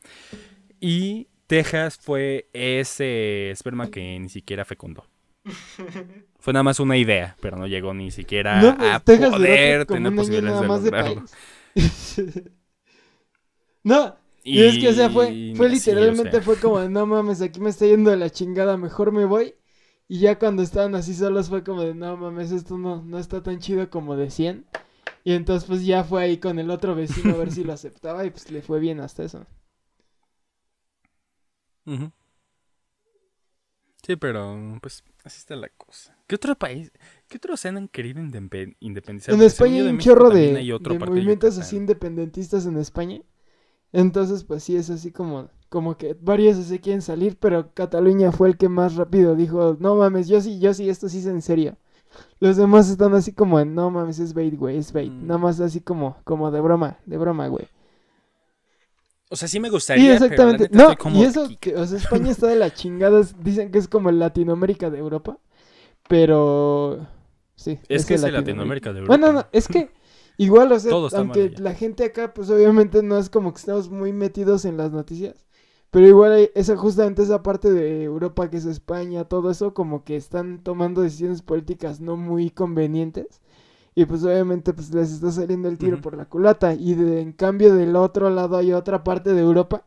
Y 0.79 1.29
Texas 1.47 1.97
fue 1.97 2.47
ese 2.53 3.49
esperma 3.49 3.89
que 3.89 4.19
ni 4.19 4.29
siquiera 4.29 4.65
fecundó. 4.65 5.07
Fue 6.43 6.51
nada 6.51 6.63
más 6.63 6.81
una 6.81 6.97
idea, 6.97 7.37
pero 7.39 7.55
no 7.55 7.67
llegó 7.67 7.93
ni 7.93 8.11
siquiera 8.11 8.61
No, 8.61 8.75
pues, 8.75 8.91
a 8.91 8.99
Texas 8.99 9.29
poder 9.29 9.85
como 9.85 9.95
tener 9.95 10.13
posibilidades 10.13 10.51
nada 10.51 10.61
de 10.61 10.67
más 10.67 10.83
lograrlo. 10.83 11.23
no, 13.85 14.17
y, 14.43 14.61
es 14.61 14.77
que, 14.77 14.89
o 14.89 14.93
sea, 14.93 15.09
fue, 15.09 15.53
fue 15.55 15.69
sí, 15.69 15.75
literalmente, 15.75 16.27
o 16.27 16.31
sea, 16.31 16.41
fue 16.41 16.57
como, 16.57 16.81
de, 16.81 16.89
no 16.89 17.05
mames, 17.05 17.41
aquí 17.41 17.61
me 17.61 17.69
está 17.69 17.85
yendo 17.85 18.11
de 18.11 18.17
la 18.17 18.29
chingada, 18.29 18.75
mejor 18.75 19.13
me 19.13 19.23
voy. 19.23 19.55
Y 20.09 20.19
ya 20.19 20.37
cuando 20.37 20.63
estaban 20.63 20.95
así 20.95 21.13
solos 21.13 21.47
fue 21.47 21.63
como 21.63 21.81
de, 21.81 21.95
no 21.95 22.17
mames, 22.17 22.51
esto 22.51 22.77
no, 22.77 23.01
no 23.01 23.19
está 23.19 23.41
tan 23.41 23.59
chido 23.59 23.89
como 23.89 24.17
decían. 24.17 24.65
Y 25.23 25.35
entonces 25.35 25.65
pues 25.65 25.85
ya 25.85 26.03
fue 26.03 26.23
ahí 26.23 26.39
con 26.39 26.59
el 26.59 26.71
otro 26.71 26.93
vecino 26.93 27.35
a 27.35 27.37
ver 27.37 27.53
si 27.53 27.63
lo 27.63 27.71
aceptaba 27.71 28.25
y 28.25 28.31
pues 28.31 28.51
le 28.51 28.61
fue 28.61 28.81
bien 28.81 28.99
hasta 28.99 29.23
eso. 29.23 29.47
Sí, 34.05 34.17
pero 34.17 34.77
pues 34.81 35.05
así 35.23 35.37
está 35.37 35.55
la 35.55 35.69
cosa. 35.69 36.12
¿Qué 36.27 36.35
otro 36.35 36.55
país, 36.55 36.91
qué 37.27 37.37
otros 37.37 37.59
se 37.59 37.67
han 37.67 37.87
querido 37.89 38.21
indepe- 38.21 38.75
independizar? 38.79 39.35
En 39.35 39.41
España 39.41 39.75
hay 39.81 39.87
un 39.89 39.97
chorro 39.99 40.29
de, 40.29 40.55
hay 40.57 40.71
otro 40.71 40.91
de 40.91 40.97
aparte 40.97 41.11
de 41.13 41.19
movimientos 41.19 41.57
así 41.57 41.75
independentistas 41.75 42.65
en 42.65 42.77
España. 42.77 43.21
Entonces, 43.91 44.43
pues 44.43 44.63
sí, 44.63 44.75
es 44.75 44.89
así 44.89 45.11
como, 45.11 45.49
como 45.69 45.97
que 45.97 46.15
varios 46.19 46.57
se 46.65 46.79
quieren 46.79 47.01
salir, 47.01 47.37
pero 47.39 47.73
Cataluña 47.73 48.31
fue 48.31 48.47
el 48.47 48.57
que 48.57 48.69
más 48.69 48.95
rápido 48.95 49.35
dijo, 49.35 49.77
no 49.79 49.95
mames, 49.95 50.27
yo 50.27 50.41
sí, 50.41 50.59
yo 50.59 50.73
sí, 50.73 50.89
esto 50.89 51.09
sí 51.09 51.19
es 51.19 51.25
en 51.27 51.41
serio. 51.41 51.77
Los 52.39 52.57
demás 52.57 52.89
están 52.89 53.13
así 53.15 53.33
como 53.33 53.59
en, 53.59 53.75
no 53.75 53.91
mames, 53.91 54.19
es 54.19 54.33
bait, 54.33 54.55
güey, 54.55 54.77
es 54.77 54.93
bait. 54.93 55.11
Mm. 55.11 55.27
Nada 55.27 55.37
más 55.39 55.59
así 55.59 55.81
como, 55.81 56.17
como 56.23 56.49
de 56.51 56.61
broma, 56.61 56.97
de 57.05 57.17
broma, 57.17 57.47
güey. 57.49 57.67
O 59.29 59.35
sea, 59.35 59.47
sí 59.47 59.59
me 59.59 59.67
Sí, 59.67 59.71
gustaría, 59.73 60.13
exactamente. 60.13 60.69
pero 60.69 60.77
la 60.77 60.89
neta 60.89 60.91
No, 60.91 60.97
como 60.97 61.19
y 61.19 61.23
eso, 61.25 61.49
que- 61.59 61.75
o 61.75 61.85
sea, 61.85 61.97
España 61.97 62.31
está 62.31 62.47
de 62.47 62.55
la 62.55 62.71
chingada, 62.73 63.21
dicen 63.39 63.71
que 63.71 63.79
es 63.79 63.87
como 63.87 64.09
el 64.09 64.19
Latinoamérica 64.19 64.89
de 64.91 64.99
Europa, 64.99 65.39
pero... 66.07 67.07
Sí. 67.55 67.79
Es 67.87 68.05
que 68.05 68.15
es 68.15 68.21
de 68.21 68.31
Latinoamérica 68.31 68.91
de 68.93 68.99
Europa. 68.99 69.17
Bueno, 69.17 69.33
no, 69.33 69.45
es 69.51 69.67
que 69.67 69.89
igual, 70.37 70.71
o 70.71 70.79
sea, 70.79 70.91
aunque 71.13 71.51
la 71.57 71.73
gente 71.75 72.03
acá, 72.05 72.33
pues 72.33 72.49
obviamente 72.49 73.03
no 73.03 73.17
es 73.17 73.29
como 73.29 73.53
que 73.53 73.59
estamos 73.59 73.89
muy 73.89 74.11
metidos 74.11 74.65
en 74.65 74.75
las 74.77 74.91
noticias, 74.91 75.45
pero 75.91 76.07
igual 76.07 76.31
hay 76.33 76.49
esa, 76.55 76.75
justamente 76.75 77.21
esa 77.21 77.43
parte 77.43 77.71
de 77.71 78.03
Europa 78.03 78.49
que 78.49 78.57
es 78.57 78.65
España, 78.65 79.25
todo 79.25 79.51
eso, 79.51 79.73
como 79.73 80.03
que 80.03 80.15
están 80.15 80.63
tomando 80.63 81.01
decisiones 81.01 81.41
políticas 81.43 82.01
no 82.01 82.17
muy 82.17 82.49
convenientes. 82.49 83.41
Y 83.95 84.05
pues 84.05 84.23
obviamente 84.23 84.73
pues 84.73 84.93
les 84.93 85.11
está 85.11 85.31
saliendo 85.31 85.69
el 85.69 85.77
tiro 85.77 86.01
por 86.01 86.17
la 86.17 86.25
culata. 86.25 86.73
Y 86.73 86.95
de- 86.95 87.21
en 87.21 87.31
cambio 87.33 87.75
del 87.75 87.95
otro 87.95 88.29
lado 88.31 88.57
hay 88.57 88.73
otra 88.73 89.03
parte 89.03 89.33
de 89.33 89.41
Europa 89.41 89.85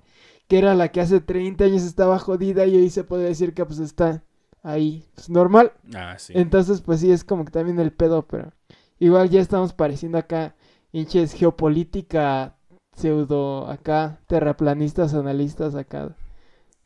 que 0.48 0.58
era 0.58 0.74
la 0.76 0.92
que 0.92 1.00
hace 1.00 1.20
30 1.20 1.64
años 1.64 1.82
estaba 1.82 2.18
jodida 2.20 2.66
y 2.66 2.76
hoy 2.76 2.90
se 2.90 3.02
puede 3.04 3.24
decir 3.24 3.52
que 3.54 3.64
pues 3.66 3.80
está 3.80 4.22
ahí, 4.66 5.04
pues 5.14 5.30
normal. 5.30 5.72
Ah, 5.94 6.18
sí. 6.18 6.32
Entonces, 6.36 6.80
pues 6.80 7.00
sí, 7.00 7.10
es 7.12 7.24
como 7.24 7.44
que 7.44 7.50
también 7.52 7.78
el 7.78 7.92
pedo, 7.92 8.26
pero 8.26 8.52
igual 8.98 9.30
ya 9.30 9.40
estamos 9.40 9.72
pareciendo 9.72 10.18
acá 10.18 10.54
hinches 10.92 11.32
geopolítica 11.34 12.56
pseudo 12.96 13.70
acá, 13.70 14.20
terraplanistas, 14.26 15.14
analistas 15.14 15.74
acá. 15.74 16.16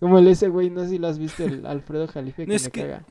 Como 0.01 0.19
el 0.19 0.27
ese 0.29 0.49
güey, 0.49 0.71
no 0.71 0.83
sé 0.83 0.91
si 0.91 0.99
lo 0.99 1.09
has 1.09 1.19
visto, 1.19 1.45
el 1.45 1.65
Alfredo 1.67 2.07
Jalife, 2.09 2.47
que 2.47 2.55
Es 2.55 2.65
me 2.65 2.71
que- 2.71 2.81
caga. 2.83 3.05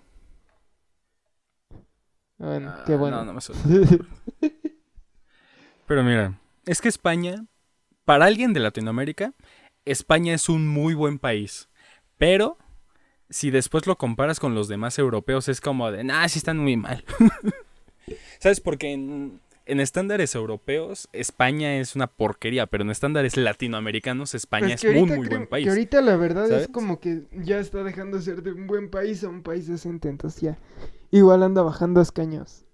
Bueno, 2.37 2.69
Ah, 2.73 2.83
qué 2.85 2.95
bueno. 2.95 3.23
No, 3.25 3.33
no 3.33 3.33
me. 3.33 3.39
Pero 5.87 6.03
mira, 6.03 6.39
es 6.65 6.81
que 6.81 6.87
España, 6.87 7.45
para 8.05 8.25
alguien 8.25 8.53
de 8.53 8.59
Latinoamérica, 8.59 9.33
España 9.85 10.33
es 10.33 10.47
un 10.49 10.67
muy 10.67 10.93
buen 10.93 11.19
país. 11.19 11.69
Pero 12.17 12.57
si 13.29 13.51
después 13.51 13.87
lo 13.87 13.97
comparas 13.97 14.39
con 14.39 14.55
los 14.55 14.67
demás 14.67 14.97
europeos, 14.99 15.47
es 15.49 15.61
como 15.61 15.91
de, 15.91 16.03
nah, 16.03 16.27
sí 16.27 16.39
están 16.39 16.57
muy 16.57 16.77
mal. 16.77 17.03
¿Sabes? 18.39 18.59
Porque 18.59 18.91
en, 18.91 19.39
en 19.65 19.79
estándares 19.79 20.33
europeos, 20.35 21.09
España 21.13 21.77
es 21.77 21.95
una 21.95 22.07
porquería, 22.07 22.65
pero 22.65 22.83
en 22.83 22.89
estándares 22.89 23.37
latinoamericanos, 23.37 24.33
España 24.33 24.69
Pues 24.69 24.83
es 24.83 24.91
que 24.91 25.05
muy, 25.05 25.27
buen 25.27 25.47
país. 25.47 25.65
Que 25.65 25.69
ahorita 25.69 26.01
la 26.01 26.15
verdad 26.15 26.47
¿sabes? 26.47 26.63
es 26.63 26.67
como 26.69 26.99
que 26.99 27.23
ya 27.33 27.59
está 27.59 27.83
dejando 27.83 28.17
de 28.17 28.23
ser 28.23 28.41
de 28.41 28.53
un 28.53 28.67
buen 28.67 28.89
país 28.89 29.23
a 29.23 29.29
un 29.29 29.43
país 29.43 29.67
decente, 29.67 30.09
entonces 30.09 30.41
ya. 30.41 30.57
Igual 31.11 31.43
anda 31.43 31.61
bajando 31.61 32.01
escaños. 32.01 32.65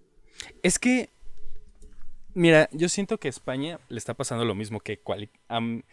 Es 0.64 0.80
que 0.80 1.10
Mira, 2.36 2.68
yo 2.74 2.90
siento 2.90 3.18
que 3.18 3.30
a 3.30 3.30
España 3.30 3.80
le 3.88 3.98
está 3.98 4.14
pasando 4.14 4.44
lo 4.44 4.56
mismo 4.56 4.82
que 4.82 5.00
am- 5.48 5.84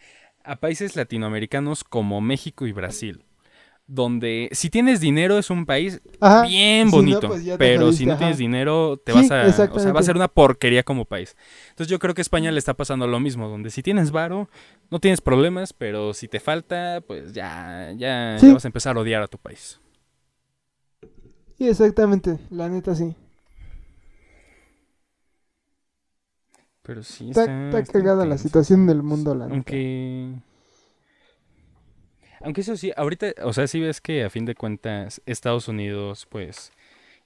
a 0.43 0.57
países 0.57 0.97
latinoamericanos 0.97 1.85
como 1.85 2.19
México 2.19 2.67
y 2.67 2.73
Brasil. 2.73 3.23
Donde 3.85 4.47
si 4.53 4.69
tienes 4.69 5.01
dinero 5.01 5.37
es 5.37 5.49
un 5.49 5.65
país 5.65 6.01
Ajá, 6.21 6.43
bien 6.43 6.89
si 6.89 6.91
no, 6.91 6.91
bonito, 6.97 7.27
pues 7.27 7.43
pero 7.57 7.91
si 7.91 8.05
no 8.05 8.13
ajá. 8.13 8.19
tienes 8.19 8.37
dinero 8.37 8.95
te 8.97 9.11
Sí, 9.11 9.17
vas 9.17 9.31
a, 9.31 9.69
o 9.73 9.79
sea, 9.79 9.91
va 9.91 9.99
a 9.99 10.03
ser 10.03 10.15
una 10.15 10.29
porquería 10.29 10.83
como 10.83 11.03
país. 11.05 11.35
Entonces 11.71 11.89
yo 11.89 11.99
creo 11.99 12.13
que 12.13 12.21
a 12.21 12.23
España 12.23 12.51
le 12.51 12.59
está 12.59 12.75
pasando 12.75 13.07
lo 13.07 13.19
mismo, 13.19 13.49
donde 13.49 13.69
si 13.69 13.83
tienes 13.83 14.11
varo 14.11 14.49
no 14.89 14.99
tienes 14.99 15.19
problemas, 15.19 15.73
pero 15.73 16.13
si 16.13 16.29
te 16.29 16.39
falta, 16.39 17.01
pues 17.05 17.33
ya 17.33 17.91
ya, 17.97 18.37
Sí. 18.39 18.47
ya 18.47 18.53
vas 18.53 18.63
a 18.65 18.69
empezar 18.69 18.95
a 18.95 19.01
odiar 19.01 19.21
a 19.21 19.27
tu 19.27 19.37
país. 19.37 19.79
Sí, 21.57 21.67
exactamente, 21.67 22.39
la 22.51 22.69
neta 22.69 22.93
sí. 22.95 23.15
Pero 26.81 27.03
sí 27.03 27.29
Está, 27.29 27.45
está, 27.45 27.79
está 27.79 27.79
está 27.79 27.93
cagada 27.99 28.25
la 28.25 28.37
situación 28.37 28.85
del 28.87 29.03
mundo, 29.03 29.33
la 29.35 29.47
neta. 29.47 29.53
Aunque. 29.55 30.33
Aunque 32.43 32.61
eso 32.61 32.75
sí, 32.75 32.91
ahorita, 32.95 33.27
o 33.43 33.53
sea, 33.53 33.67
sí 33.67 33.79
ves 33.79 34.01
que 34.01 34.23
a 34.23 34.29
fin 34.29 34.45
de 34.45 34.53
cuentas 34.55 35.21
Estados 35.25 35.67
Unidos, 35.69 36.27
pues, 36.29 36.71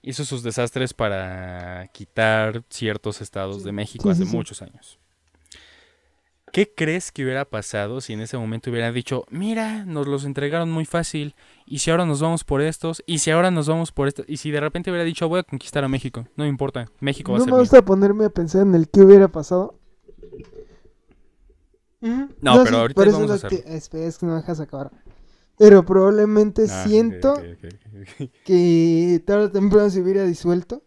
hizo 0.03 0.25
sus 0.25 0.43
desastres 0.43 0.93
para 0.93 1.87
quitar 1.93 2.63
ciertos 2.69 3.21
estados 3.21 3.63
de 3.63 3.71
México 3.71 4.11
Sí, 4.11 4.11
hace 4.11 4.25
sí, 4.25 4.35
muchos 4.35 4.61
años. 4.61 4.99
¿Qué 6.53 6.73
crees 6.73 7.11
que 7.11 7.23
hubiera 7.23 7.45
pasado 7.45 7.99
si 7.99 8.13
en 8.13 8.21
ese 8.21 8.37
momento 8.37 8.69
hubiera 8.69 8.91
dicho, 8.91 9.25
mira, 9.29 9.83
nos 9.85 10.07
los 10.07 10.23
entregaron 10.23 10.71
muy 10.71 10.85
fácil, 10.85 11.35
y 11.65 11.79
si 11.79 11.91
ahora 11.91 12.05
nos 12.05 12.21
vamos 12.21 12.43
por 12.45 12.61
estos, 12.61 13.03
y 13.05 13.19
si 13.19 13.31
ahora 13.31 13.51
nos 13.51 13.67
vamos 13.67 13.91
por 13.91 14.07
estos, 14.07 14.25
y 14.29 14.37
si 14.37 14.49
de 14.51 14.61
repente 14.61 14.89
hubiera 14.89 15.03
dicho, 15.03 15.27
voy 15.27 15.39
a 15.41 15.43
conquistar 15.43 15.83
a 15.83 15.89
México, 15.89 16.25
no 16.37 16.45
me 16.45 16.49
importa, 16.49 16.89
México 16.99 17.33
va 17.33 17.37
a 17.37 17.39
No 17.39 17.45
ser 17.45 17.53
me 17.53 17.59
mío"? 17.59 17.61
gusta 17.61 17.81
ponerme 17.83 18.25
a 18.25 18.29
pensar 18.29 18.61
en 18.63 18.75
el 18.75 18.89
que 18.89 19.01
hubiera 19.01 19.27
pasado. 19.27 19.75
No, 21.99 22.63
pero 22.63 22.77
ahorita 22.77 22.99
por 22.99 23.07
eso 23.07 23.17
vamos 23.17 23.31
a 23.31 23.35
es 23.35 23.41
que- 23.41 23.55
hacerlo. 23.57 23.75
espera, 23.75 24.05
es 24.05 24.17
que 24.17 24.25
no 24.25 24.31
me 24.33 24.37
dejas 24.39 24.59
acabar. 24.59 24.91
Pero 25.57 25.83
probablemente 25.85 26.65
Ah, 26.69 26.83
siento 26.85 27.33
que 28.45 29.23
tarde 29.25 29.45
o 29.45 29.51
temprano 29.51 29.89
se 29.89 30.01
hubiera 30.01 30.23
disuelto. 30.23 30.83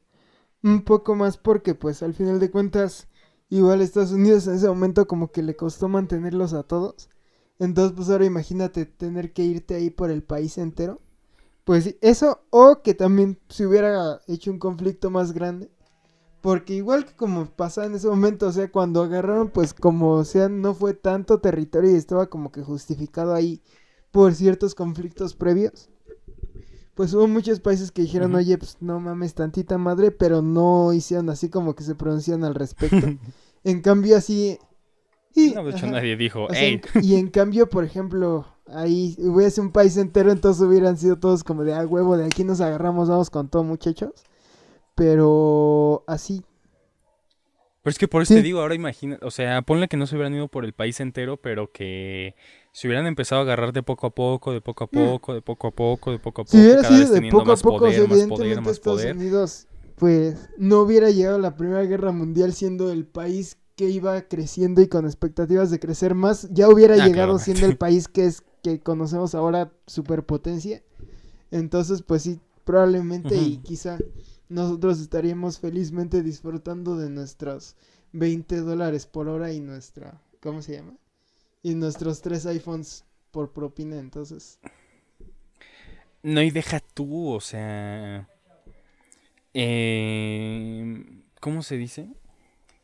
Un 0.63 0.83
poco 0.85 1.15
más 1.15 1.39
porque, 1.39 1.75
pues, 1.75 2.03
al 2.03 2.15
final 2.15 2.39
de 2.39 2.51
cuentas, 2.51 3.09
igual 3.49 3.81
Estados 3.81 4.13
Unidos 4.13 4.47
en 4.47 4.55
ese 4.55 4.69
momento 4.69 5.07
como 5.09 5.33
que 5.33 5.43
le 5.43 5.57
costó 5.57 5.89
mantenerlos 5.89 6.53
a 6.53 6.63
todos. 6.63 7.09
Entonces, 7.59 7.95
pues 7.97 8.09
ahora 8.11 8.27
imagínate 8.27 8.87
tener 8.87 9.33
que 9.33 9.43
irte 9.43 9.75
ahí 9.75 9.91
por 9.91 10.11
el 10.11 10.23
país 10.23 10.59
entero. 10.59 11.01
Pues 11.65 11.97
eso, 12.01 12.43
o 12.51 12.83
que 12.83 12.95
también 12.95 13.39
se 13.49 13.67
hubiera 13.67 14.21
hecho 14.29 14.51
un 14.51 14.59
conflicto 14.59 15.11
más 15.11 15.33
grande. 15.33 15.71
Porque 16.41 16.75
igual 16.75 17.05
que 17.05 17.15
como 17.15 17.47
pasaba 17.47 17.87
en 17.87 17.95
ese 17.95 18.09
momento, 18.09 18.47
o 18.47 18.53
sea, 18.53 18.71
cuando 18.71 19.03
agarraron, 19.03 19.51
pues 19.51 19.75
como, 19.75 20.13
o 20.13 20.25
sea, 20.25 20.49
no 20.49 20.75
fue 20.75 20.95
tanto 20.95 21.39
territorio 21.41 21.91
y 21.91 21.95
estaba 21.97 22.29
como 22.29 22.51
que 22.51 22.63
justificado 22.63 23.35
ahí 23.35 23.61
por 24.11 24.35
ciertos 24.35 24.75
conflictos 24.75 25.35
previos. 25.35 25.91
Pues 26.95 27.15
hubo 27.15 27.27
muchos 27.29 27.61
países 27.61 27.93
que 27.93 28.03
dijeron, 28.03 28.35
oye, 28.35 28.59
pues 28.59 28.77
no 28.81 29.01
mames, 29.01 29.35
tantita 29.35 29.79
madre, 29.79 30.11
pero 30.11 30.43
no 30.43 30.93
hicieron 30.93 31.31
así 31.31 31.49
como 31.49 31.75
que 31.75 31.83
se 31.85 31.95
pronuncian 31.95 32.45
al 32.45 32.55
respecto. 32.55 33.07
en 33.65 33.81
cambio, 33.81 34.17
así... 34.17 34.59
y- 35.35 35.55
No, 35.55 35.65
de 35.65 35.71
hecho 35.71 35.87
ajá. 35.87 35.93
nadie 35.93 36.17
dijo, 36.17 36.49
sea, 36.53 36.81
y 37.03 37.15
en 37.17 37.29
cambio, 37.29 37.69
por 37.69 37.85
ejemplo, 37.85 38.47
ahí 38.67 39.17
hubiese 39.19 39.61
un 39.61 39.73
país 39.73 39.97
entero, 39.97 40.31
entonces 40.33 40.63
hubieran 40.67 40.97
sido 40.97 41.17
todos 41.19 41.45
como 41.45 41.65
de, 41.65 41.75
ah, 41.75 41.87
huevo, 41.87 42.17
de 42.17 42.27
aquí 42.27 42.45
nos 42.45 42.61
agarramos, 42.61 43.09
vamos 43.09 43.31
con 43.31 43.49
todo, 43.49 43.63
muchachos. 43.65 44.13
Pero 45.01 46.05
así, 46.07 46.43
Pero 47.83 47.91
es 47.93 47.99
que 47.99 48.07
por 48.07 48.21
eso 48.21 48.35
Sí. 48.35 48.41
te 48.41 48.43
digo, 48.43 48.61
ahora 48.61 48.75
imagina, 48.75 49.19
o 49.23 49.31
sea, 49.31 49.63
ponle 49.63 49.89
que 49.89 49.97
no 49.97 50.07
se 50.07 50.15
hubieran 50.15 50.35
ido 50.35 50.49
por 50.49 50.67
el 50.67 50.75
país 50.75 51.01
entero, 51.01 51.39
pero 51.39 51.73
que 51.73 52.35
se 52.73 52.87
hubieran 52.87 53.07
empezado 53.07 53.41
a 53.41 53.45
agarrar 53.45 53.73
de 53.73 53.83
poco 53.83 54.07
a 54.09 54.11
poco, 54.15 54.53
de 54.53 54.61
poco 54.61 54.85
a 54.85 54.87
poco, 54.89 55.33
de 55.33 55.41
poco 55.41 55.69
a 55.69 55.71
poco, 55.71 56.13
de 56.13 56.19
poco 56.19 56.43
a 56.43 56.45
poco, 56.45 56.55
Mm. 56.59 56.61
si 56.61 56.67
hubiera 56.67 56.85
sido 56.85 57.15
de 57.15 57.31
poco 57.31 57.53
a 57.53 57.57
poco, 57.57 57.79
poder, 57.79 57.95
sea, 57.95 58.03
más 58.03 58.09
poder, 58.11 58.21
evidentemente 58.27 58.61
más 58.61 58.73
Estados 58.77 58.99
poder. 59.01 59.17
Unidos, 59.17 59.67
pues, 59.97 60.51
no 60.59 60.81
hubiera 60.81 61.09
llegado 61.09 61.37
a 61.37 61.41
la 61.41 61.57
Primera 61.57 61.83
Guerra 61.85 62.13
Mundial 62.13 62.53
siendo 62.53 62.93
el 62.93 63.07
país 63.07 63.57
que 63.77 63.89
iba 63.89 64.21
creciendo 64.29 64.83
y 64.83 64.89
con 64.89 65.07
expectativas 65.07 65.71
de 65.71 65.81
crecer 65.81 66.15
más, 66.15 66.51
ya 66.53 66.69
hubiera 66.69 66.97
Ah, 66.97 67.07
llegado 67.07 67.39
claramente. 67.39 67.45
siendo 67.45 67.65
el 67.65 67.79
país 67.79 68.09
que 68.09 68.27
es 68.27 68.43
que 68.63 68.81
conocemos 68.81 69.35
ahora 69.35 69.73
superpotencia. 69.87 70.83
Entonces, 71.51 72.03
pues 72.03 72.21
sí, 72.25 72.39
probablemente 72.65 73.35
y 73.37 73.57
quizá 73.57 73.97
nosotros 74.51 75.01
estaríamos 75.01 75.61
felizmente 75.61 76.23
disfrutando 76.23 76.97
de 76.97 77.09
nuestros 77.09 77.77
20 78.13 78.57
dólares 78.57 79.07
por 79.07 79.29
hora 79.29 79.53
y 79.53 79.61
nuestra, 79.61 80.21
¿cómo 80.43 80.61
se 80.61 80.73
llama? 80.73 80.95
Y 81.63 81.77
nuestros 81.77 82.21
tres 82.21 82.45
iPhones 82.47 83.05
por 83.31 83.53
propina, 83.53 83.99
entonces. 83.99 84.59
No, 86.23 86.43
y 86.43 86.51
deja 86.51 86.81
tú, 86.81 87.29
o 87.29 87.41
sea, 87.41 88.29
eh, 89.55 91.23
¿cómo 91.41 91.63
se 91.63 91.77
dice? 91.77 92.09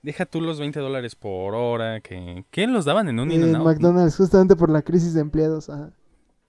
Deja 0.03 0.25
tú 0.25 0.41
los 0.41 0.61
20 0.61 0.79
dólares 0.79 1.17
por 1.17 1.57
hora, 1.57 2.01
que, 2.01 2.45
¿qué 2.53 2.69
los 2.69 2.85
daban 2.85 3.09
en 3.09 3.19
un 3.19 3.33
En? 3.33 3.61
McDonald's, 3.61 4.17
justamente 4.17 4.55
por 4.55 4.71
la 4.71 4.83
crisis 4.83 5.15
de 5.15 5.21
empleados, 5.21 5.69
ajá. 5.69 5.93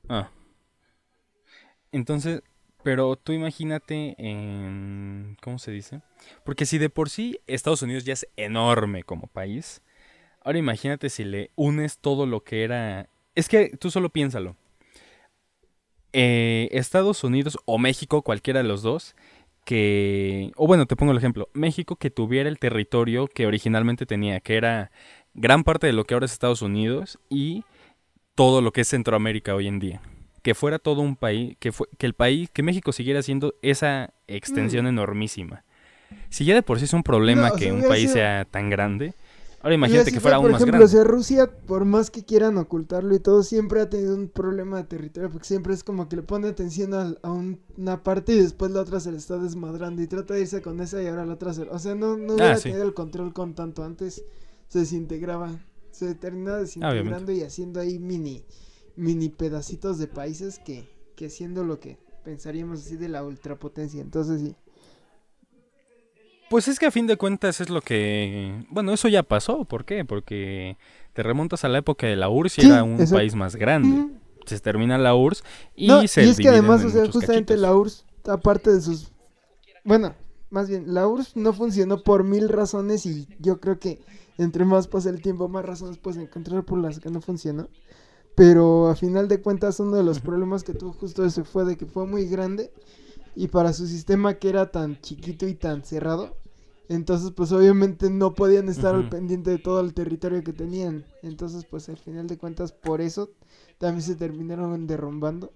Ah. 0.09 0.29
Entonces, 1.91 2.43
pero 2.83 3.15
tú 3.15 3.33
imagínate 3.33 4.15
en... 4.17 5.37
¿Cómo 5.41 5.59
se 5.59 5.71
dice? 5.71 6.01
Porque 6.43 6.65
si 6.65 6.77
de 6.77 6.89
por 6.89 7.09
sí 7.09 7.39
Estados 7.47 7.81
Unidos 7.81 8.05
ya 8.05 8.13
es 8.13 8.27
enorme 8.37 9.03
como 9.03 9.27
país, 9.27 9.81
ahora 10.43 10.59
imagínate 10.59 11.09
si 11.09 11.23
le 11.23 11.51
unes 11.55 11.99
todo 11.99 12.25
lo 12.25 12.43
que 12.43 12.63
era... 12.63 13.09
Es 13.35 13.49
que 13.49 13.75
tú 13.77 13.91
solo 13.91 14.09
piénsalo. 14.09 14.55
Eh, 16.13 16.69
Estados 16.71 17.23
Unidos 17.23 17.57
o 17.65 17.77
México, 17.77 18.21
cualquiera 18.21 18.61
de 18.61 18.67
los 18.67 18.81
dos, 18.81 19.15
que... 19.65 20.51
O 20.55 20.65
bueno, 20.65 20.85
te 20.85 20.95
pongo 20.95 21.11
el 21.11 21.17
ejemplo. 21.17 21.49
México 21.53 21.97
que 21.97 22.09
tuviera 22.09 22.47
el 22.47 22.59
territorio 22.59 23.27
que 23.27 23.47
originalmente 23.47 24.05
tenía, 24.05 24.39
que 24.39 24.55
era 24.55 24.91
gran 25.33 25.63
parte 25.63 25.87
de 25.87 25.93
lo 25.93 26.05
que 26.05 26.13
ahora 26.13 26.25
es 26.25 26.31
Estados 26.31 26.61
Unidos 26.61 27.19
y 27.29 27.65
todo 28.33 28.61
lo 28.61 28.71
que 28.71 28.81
es 28.81 28.87
Centroamérica 28.87 29.55
hoy 29.55 29.67
en 29.67 29.79
día. 29.79 30.01
Que 30.47 30.55
fuera 30.55 30.79
todo 30.79 31.01
un 31.01 31.17
país, 31.17 31.57
que, 31.59 31.73
fue, 31.73 31.87
que 31.97 32.05
el 32.05 32.13
país, 32.13 32.49
que 32.49 32.63
México 32.63 32.93
siguiera 32.93 33.21
siendo 33.21 33.55
esa 33.61 34.13
extensión 34.27 34.87
enormísima. 34.87 35.65
Si 36.29 36.45
ya 36.45 36.55
de 36.55 36.63
por 36.63 36.79
sí 36.79 36.85
es 36.85 36.93
un 36.93 37.03
problema 37.03 37.49
No, 37.49 37.53
o 37.55 37.57
que 37.57 37.65
sea, 37.65 37.73
un 37.73 37.81
país 37.89 38.03
sido- 38.03 38.13
sea 38.13 38.45
tan 38.45 38.69
grande, 38.69 39.13
ahora 39.59 39.75
imagínate 39.75 40.05
que 40.09 40.21
fue, 40.21 40.21
fuera 40.21 40.37
aún 40.37 40.51
más 40.51 40.61
ejemplo, 40.61 40.77
grande. 40.77 40.85
o 40.85 40.87
sea, 40.87 41.03
Rusia, 41.03 41.51
por 41.67 41.83
más 41.83 42.09
que 42.11 42.23
quieran 42.23 42.57
ocultarlo 42.57 43.13
y 43.13 43.19
todo, 43.19 43.43
siempre 43.43 43.81
ha 43.81 43.89
tenido 43.89 44.15
un 44.15 44.29
problema 44.29 44.77
de 44.77 44.83
territorio, 44.85 45.29
porque 45.29 45.45
siempre 45.47 45.73
es 45.73 45.83
como 45.83 46.07
que 46.07 46.15
le 46.15 46.23
pone 46.23 46.47
atención 46.47 46.93
a, 46.93 47.29
un- 47.29 47.59
una 47.75 48.01
parte 48.03 48.31
y 48.31 48.39
después 48.41 48.71
la 48.71 48.79
otra 48.79 49.01
se 49.01 49.11
le 49.11 49.17
está 49.17 49.37
desmadrando 49.37 50.01
y 50.01 50.07
trata 50.07 50.33
de 50.35 50.39
irse 50.43 50.61
con 50.61 50.79
esa 50.79 51.03
y 51.03 51.07
ahora 51.07 51.25
la 51.25 51.33
otra 51.33 51.53
se... 51.53 51.63
O 51.63 51.77
sea, 51.77 51.93
no, 51.93 52.15
no 52.15 52.35
hubiera 52.35 52.53
Ah, 52.53 52.55
sí. 52.55 52.69
tenido 52.69 52.83
el 52.85 52.93
control 52.93 53.33
con 53.33 53.53
tanto 53.53 53.83
antes, 53.83 54.23
se 54.69 54.79
desintegraba, 54.79 55.59
se 55.91 56.15
terminaba 56.15 56.59
desintegrando 56.59 57.33
y 57.33 57.41
haciendo 57.43 57.81
ahí 57.81 57.99
mini, 57.99 58.45
mini 58.97 59.29
pedacitos 59.29 59.97
de 59.99 60.07
países 60.07 60.59
que, 60.59 60.89
que 61.15 61.29
siendo 61.29 61.63
lo 61.63 61.79
que 61.79 61.97
pensaríamos 62.25 62.81
así 62.81 62.97
de 62.97 63.07
la 63.07 63.23
ultrapotencia, 63.23 64.01
entonces 64.01 64.41
sí. 64.41 64.55
Pues 66.49 66.67
es 66.67 66.79
que 66.79 66.85
a 66.85 66.91
fin 66.91 67.07
de 67.07 67.17
cuentas 67.17 67.59
es 67.61 67.69
lo 67.69 67.81
que... 67.81 68.65
Bueno, 68.69 68.93
eso 68.93 69.07
ya 69.09 69.21
pasó. 69.23 69.65
¿Por 69.65 69.83
qué? 69.83 70.05
Porque 70.05 70.77
te 71.13 71.21
remontas 71.21 71.65
a 71.65 71.67
la 71.67 71.79
época 71.79 72.07
de 72.07 72.15
la 72.15 72.29
URSS 72.29 72.59
y 72.59 72.61
Sí, 72.61 72.67
era 72.67 72.83
un 72.83 72.97
país 73.09 73.35
más 73.35 73.57
grande. 73.57 74.07
Se 74.45 74.59
termina 74.59 74.97
la 74.97 75.13
URSS 75.13 75.43
y 75.75 75.87
No, 75.87 76.07
se 76.07 76.25
y 76.25 76.29
es 76.29 76.37
que 76.37 76.47
además, 76.47 76.85
o 76.85 76.89
sea, 76.89 77.05
justamente 77.11 77.53
cachitos. 77.53 77.59
la 77.61 77.75
URSS, 77.75 78.05
aparte 78.29 78.73
de 78.73 78.81
sus... 78.81 79.11
Bueno, 79.83 80.15
más 80.49 80.69
bien, 80.69 80.93
la 80.93 81.05
URSS 81.05 81.35
no 81.35 81.51
funcionó 81.51 82.01
por 82.01 82.23
mil 82.23 82.47
razones 82.47 83.05
y 83.05 83.27
yo 83.39 83.59
creo 83.59 83.77
que 83.77 83.99
entre 84.37 84.63
más 84.63 84.87
pasa 84.87 85.09
el 85.09 85.21
tiempo, 85.21 85.49
más 85.49 85.65
razones 85.65 85.97
puedes 85.97 86.21
encontrar 86.21 86.63
por 86.63 86.79
las 86.79 86.99
que 86.99 87.09
no 87.09 87.19
funcionó. 87.19 87.67
Pero 88.37 88.87
a 88.87 88.95
final 88.95 89.27
de 89.27 89.41
cuentas, 89.41 89.79
uno 89.79 89.97
de 89.97 90.03
los 90.03 90.19
problemas 90.19 90.63
que 90.63 90.75
tuvo 90.75 90.93
justo 90.93 91.25
ese 91.25 91.43
fue 91.43 91.65
de 91.65 91.75
que 91.75 91.87
fue 91.87 92.05
muy 92.05 92.27
grande 92.27 92.71
y 93.35 93.47
para 93.47 93.73
su 93.73 93.87
sistema 93.87 94.35
que 94.35 94.49
era 94.49 94.69
tan 94.69 95.01
chiquito 95.01 95.47
y 95.47 95.55
tan 95.55 95.83
cerrado, 95.83 96.37
entonces 96.87 97.31
pues 97.31 97.51
obviamente 97.51 98.11
no 98.11 98.35
podían 98.35 98.69
estar 98.69 98.93
al 98.93 99.09
pendiente 99.09 99.49
de 99.49 99.57
todo 99.57 99.79
el 99.79 99.95
territorio 99.95 100.43
que 100.43 100.53
tenían. 100.53 101.03
Entonces 101.23 101.65
pues 101.65 101.89
al 101.89 101.97
final 101.97 102.27
de 102.27 102.37
cuentas 102.37 102.71
por 102.71 103.01
eso 103.01 103.31
también 103.79 104.03
se 104.03 104.13
terminaron 104.13 104.85
derrumbando. 104.85 105.51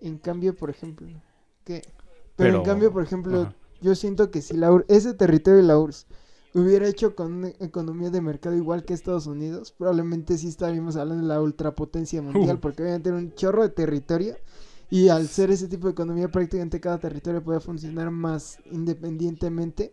En 0.00 0.16
cambio, 0.16 0.56
por 0.56 0.70
ejemplo, 0.70 1.08
que 1.66 1.82
pero, 2.36 2.56
en 2.56 2.64
cambio, 2.64 2.90
por 2.90 3.02
ejemplo, 3.02 3.52
yo 3.82 3.94
siento 3.94 4.30
que 4.30 4.40
si 4.40 4.56
la 4.56 4.82
ese 4.88 5.12
territorio 5.12 5.58
de 5.58 5.66
la 5.66 5.78
URSS 5.78 6.06
hubiera 6.54 6.86
hecho 6.88 7.14
con 7.14 7.32
una 7.32 7.48
economía 7.60 8.10
de 8.10 8.20
mercado 8.20 8.56
igual 8.56 8.84
que 8.84 8.94
Estados 8.94 9.26
Unidos, 9.26 9.72
probablemente 9.76 10.36
sí 10.38 10.48
estaríamos 10.48 10.96
hablando 10.96 11.22
de 11.22 11.28
la 11.28 11.40
ultrapotencia 11.40 12.22
mundial, 12.22 12.56
Uh. 12.56 12.60
porque 12.60 12.82
obviamente 12.82 13.08
era 13.10 13.18
un 13.18 13.34
chorro 13.34 13.62
de 13.62 13.68
territorio 13.70 14.36
y 14.90 15.08
al 15.08 15.28
ser 15.28 15.50
ese 15.50 15.68
tipo 15.68 15.86
de 15.86 15.92
economía 15.92 16.28
prácticamente 16.28 16.80
cada 16.80 16.98
territorio 16.98 17.42
puede 17.42 17.60
funcionar 17.60 18.10
más 18.10 18.58
independientemente 18.70 19.92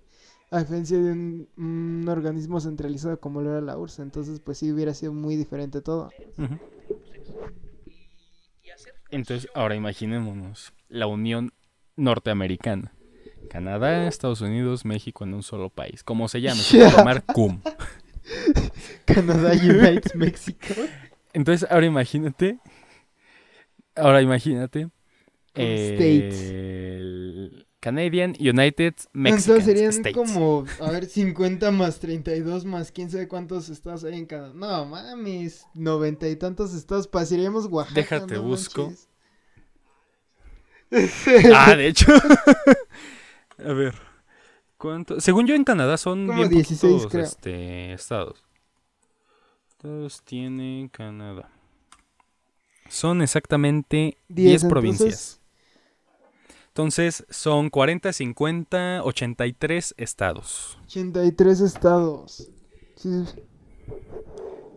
A 0.50 0.60
diferencia 0.60 0.98
de 0.98 1.12
un, 1.12 1.50
un 1.58 2.08
organismo 2.08 2.62
centralizado 2.62 3.20
como 3.20 3.42
lo 3.42 3.52
era 3.52 3.60
la 3.60 3.78
URSS. 3.78 4.00
Entonces, 4.00 4.40
pues 4.40 4.58
sí 4.58 4.72
hubiera 4.72 4.94
sido 4.94 5.12
muy 5.12 5.36
diferente 5.36 5.82
todo. 5.82 6.10
Ujú. 6.38 6.58
Entonces, 9.12 9.50
ahora 9.54 9.76
imaginémonos 9.76 10.74
la 10.90 11.08
Unión 11.08 11.52
Norteamericana. 11.98 12.94
Canadá, 13.48 14.08
Estados 14.08 14.42
Unidos, 14.42 14.86
México 14.86 15.24
en 15.24 15.34
un 15.34 15.44
solo 15.44 15.70
país. 15.70 16.04
¿Cómo 16.04 16.28
se 16.28 16.42
llama? 16.42 16.62
Se 16.62 16.84
a 16.84 16.90
llamar 16.98 17.24
CUM. 17.24 17.62
Canadá 19.06 19.52
Unites 19.54 20.16
México. 20.16 20.74
Entonces, 21.34 21.68
ahora 21.72 21.86
imagínate. 21.86 22.60
Ahora 23.96 24.22
imagínate. 24.22 24.90
States. 25.56 26.42
el 26.42 27.68
Canadian 27.80 28.36
United 28.40 28.94
Mexican 29.14 29.40
Entonces 29.40 29.66
serían 29.66 29.90
States. 29.92 30.16
como, 30.16 30.66
a 30.80 30.92
ver, 30.92 31.06
50 31.06 31.72
más 31.72 32.00
32 32.00 32.66
más 32.66 32.92
quién 32.92 33.10
sabe 33.10 33.28
cuántos 33.28 33.70
estados 33.70 34.04
hay 34.04 34.16
en 34.20 34.26
Canadá. 34.26 34.54
No 34.54 34.86
mames, 34.86 35.66
noventa 35.74 36.28
y 36.28 36.36
tantos 36.36 36.74
estados. 36.74 37.08
Pasaríamos 37.08 37.66
Oaxaca. 37.68 38.00
Déjate, 38.02 38.36
no 38.36 38.44
busco. 38.44 38.94
Ah, 41.54 41.76
de 41.76 41.88
hecho. 41.88 42.08
a 43.60 43.74
ver. 43.74 43.96
¿Cuánto? 44.78 45.20
Según 45.20 45.48
yo 45.48 45.56
en 45.56 45.64
Canadá 45.64 45.98
son 45.98 46.28
Como 46.28 46.40
bien 46.40 46.50
16, 46.50 47.06
poquitos, 47.06 47.08
creo. 47.08 47.24
este, 47.24 47.94
estados. 47.94 48.44
Todos 49.78 50.22
tienen 50.24 50.88
Canadá. 50.90 51.50
Son 52.90 53.22
exactamente 53.22 54.18
10, 54.30 54.64
Diez, 54.64 54.66
provincias. 54.66 55.42
Entonces 56.70 57.26
son 57.30 57.70
40, 57.70 58.14
50, 58.14 59.02
83 59.04 59.96
estados. 59.98 60.78
83 60.86 61.62
estados. 61.62 62.50
Sí, 62.96 63.10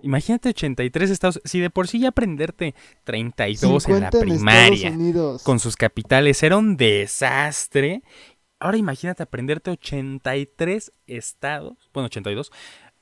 Imagínate 0.03 0.49
83 0.51 1.11
estados. 1.11 1.41
Si 1.45 1.61
de 1.61 1.69
por 1.69 1.87
sí 1.87 2.01
ya 2.01 2.09
aprenderte 2.09 2.75
32 3.05 3.87
en 3.89 4.01
la 4.01 4.11
50 4.11 4.19
en 4.19 4.21
primaria 4.21 4.75
Estados 4.89 4.95
Unidos. 4.97 5.43
con 5.43 5.59
sus 5.59 5.77
capitales 5.77 6.43
era 6.43 6.57
un 6.57 6.77
desastre. 6.79 8.03
Ahora 8.61 8.77
imagínate 8.77 9.23
aprenderte 9.23 9.71
83 9.71 10.93
estados, 11.07 11.91
bueno, 11.95 12.07
82, 12.07 12.53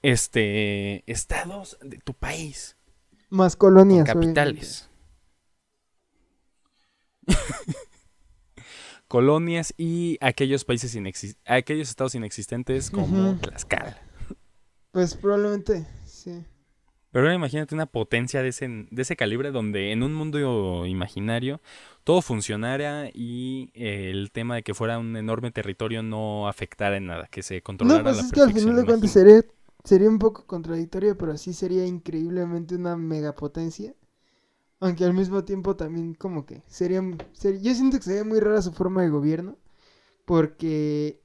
este, 0.02 1.02
estados 1.10 1.76
de 1.82 1.98
tu 1.98 2.14
país, 2.14 2.76
Más 3.28 3.56
colonias. 3.56 4.06
capitales. 4.06 4.88
Colonias 9.08 9.74
y 9.76 10.18
aquellos 10.20 10.64
países 10.64 10.94
aquellos 11.46 11.88
estados 11.88 12.14
inexistentes 12.14 12.90
como 12.90 13.30
Ujú. 13.30 13.40
Tlaxcala. 13.40 13.96
Pues 14.92 15.14
probablemente, 15.14 15.86
sí. 16.04 16.44
Pero 17.10 17.24
ahora 17.24 17.34
imagínate 17.34 17.74
una 17.74 17.86
potencia 17.86 18.42
de 18.42 18.48
ese, 18.50 18.68
de 18.68 19.02
ese 19.02 19.16
calibre 19.16 19.50
donde 19.50 19.92
en 19.92 20.02
un 20.02 20.14
mundo 20.14 20.86
imaginario 20.86 21.60
todo 22.04 22.22
funcionara 22.22 23.10
y 23.14 23.70
eh, 23.74 24.10
el 24.10 24.30
tema 24.32 24.56
de 24.56 24.62
que 24.62 24.74
fuera 24.74 24.98
un 24.98 25.16
enorme 25.16 25.50
territorio 25.50 26.02
no 26.02 26.48
afectara 26.48 26.96
en 26.96 27.06
nada, 27.06 27.28
que 27.30 27.42
se 27.42 27.62
controlara 27.62 28.02
No, 28.02 28.02
pues 28.02 28.18
la 28.18 28.22
es 28.22 28.32
que 28.32 28.40
al 28.40 28.52
final 28.52 28.76
de 28.76 28.84
cuentas 28.84 29.10
sería, 29.12 29.42
sería 29.84 30.08
un 30.08 30.18
poco 30.18 30.44
contradictorio, 30.46 31.16
pero 31.16 31.36
sí 31.36 31.52
sería 31.52 31.86
increíblemente 31.86 32.74
una 32.74 32.96
megapotencia. 32.96 33.94
Aunque 34.80 35.04
al 35.04 35.14
mismo 35.14 35.44
tiempo 35.44 35.76
también 35.76 36.14
como 36.14 36.46
que 36.46 36.62
sería, 36.68 37.02
ser- 37.32 37.60
yo 37.62 37.74
siento 37.74 37.98
que 37.98 38.04
sería 38.04 38.24
muy 38.24 38.40
rara 38.40 38.62
su 38.62 38.72
forma 38.72 39.02
de 39.02 39.10
gobierno. 39.10 39.56
Porque... 40.26 41.20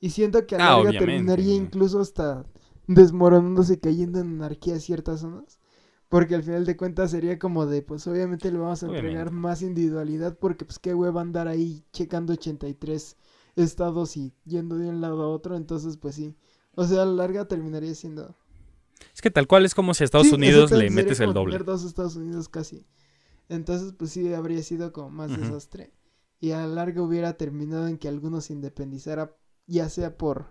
Y 0.00 0.10
siento 0.10 0.46
que 0.46 0.56
a 0.56 0.60
la 0.60 0.70
Ah, 0.70 0.82
terminaría 0.96 1.54
incluso 1.56 2.00
hasta 2.00 2.46
desmoronándose 2.88 3.74
y 3.74 3.78
cayendo 3.78 4.18
en 4.18 4.28
anarquía 4.42 4.80
ciertas 4.80 5.20
zonas. 5.20 5.60
Porque 6.08 6.34
al 6.34 6.42
final 6.42 6.64
de 6.64 6.76
cuentas 6.76 7.10
sería 7.10 7.38
como 7.38 7.66
de, 7.66 7.82
pues 7.82 8.06
obviamente 8.06 8.50
le 8.50 8.58
vamos 8.58 8.82
a 8.82 8.86
entregar 8.86 9.30
más 9.30 9.60
individualidad 9.60 10.38
porque 10.38 10.64
pues 10.64 10.78
qué 10.78 10.94
hueva 10.94 11.20
andar 11.20 11.48
ahí 11.48 11.84
checando 11.92 12.32
83 12.32 13.16
estados 13.56 14.16
y 14.16 14.32
yendo 14.46 14.78
de 14.78 14.88
un 14.88 15.02
lado 15.02 15.22
a 15.22 15.28
otro, 15.28 15.54
entonces 15.54 15.98
pues 15.98 16.14
sí. 16.14 16.34
O 16.74 16.84
sea, 16.84 17.02
a 17.02 17.04
la 17.04 17.12
larga 17.12 17.46
terminaría 17.46 17.94
siendo... 17.94 18.34
Es 19.14 19.20
que 19.20 19.30
tal 19.30 19.46
cual 19.46 19.66
es 19.66 19.74
como 19.74 19.92
si 19.92 20.02
a 20.02 20.06
Estados 20.06 20.28
Sí, 20.28 20.34
Unidos 20.34 20.70
le 20.70 20.88
metes 20.90 21.20
el 21.20 21.34
doble. 21.34 21.58
dos 21.58 21.84
Estados 21.84 22.16
Unidos 22.16 22.48
casi. 22.48 22.86
Entonces 23.50 23.92
pues 23.92 24.10
sí 24.10 24.32
habría 24.32 24.62
sido 24.62 24.92
como 24.94 25.10
más 25.10 25.38
desastre. 25.38 25.92
Y 26.40 26.52
a 26.52 26.60
la 26.60 26.68
larga 26.68 27.02
hubiera 27.02 27.36
terminado 27.36 27.86
en 27.86 27.98
que 27.98 28.08
algunos 28.08 28.46
se 28.46 28.54
independizara, 28.54 29.36
ya 29.66 29.90
sea 29.90 30.16
por... 30.16 30.46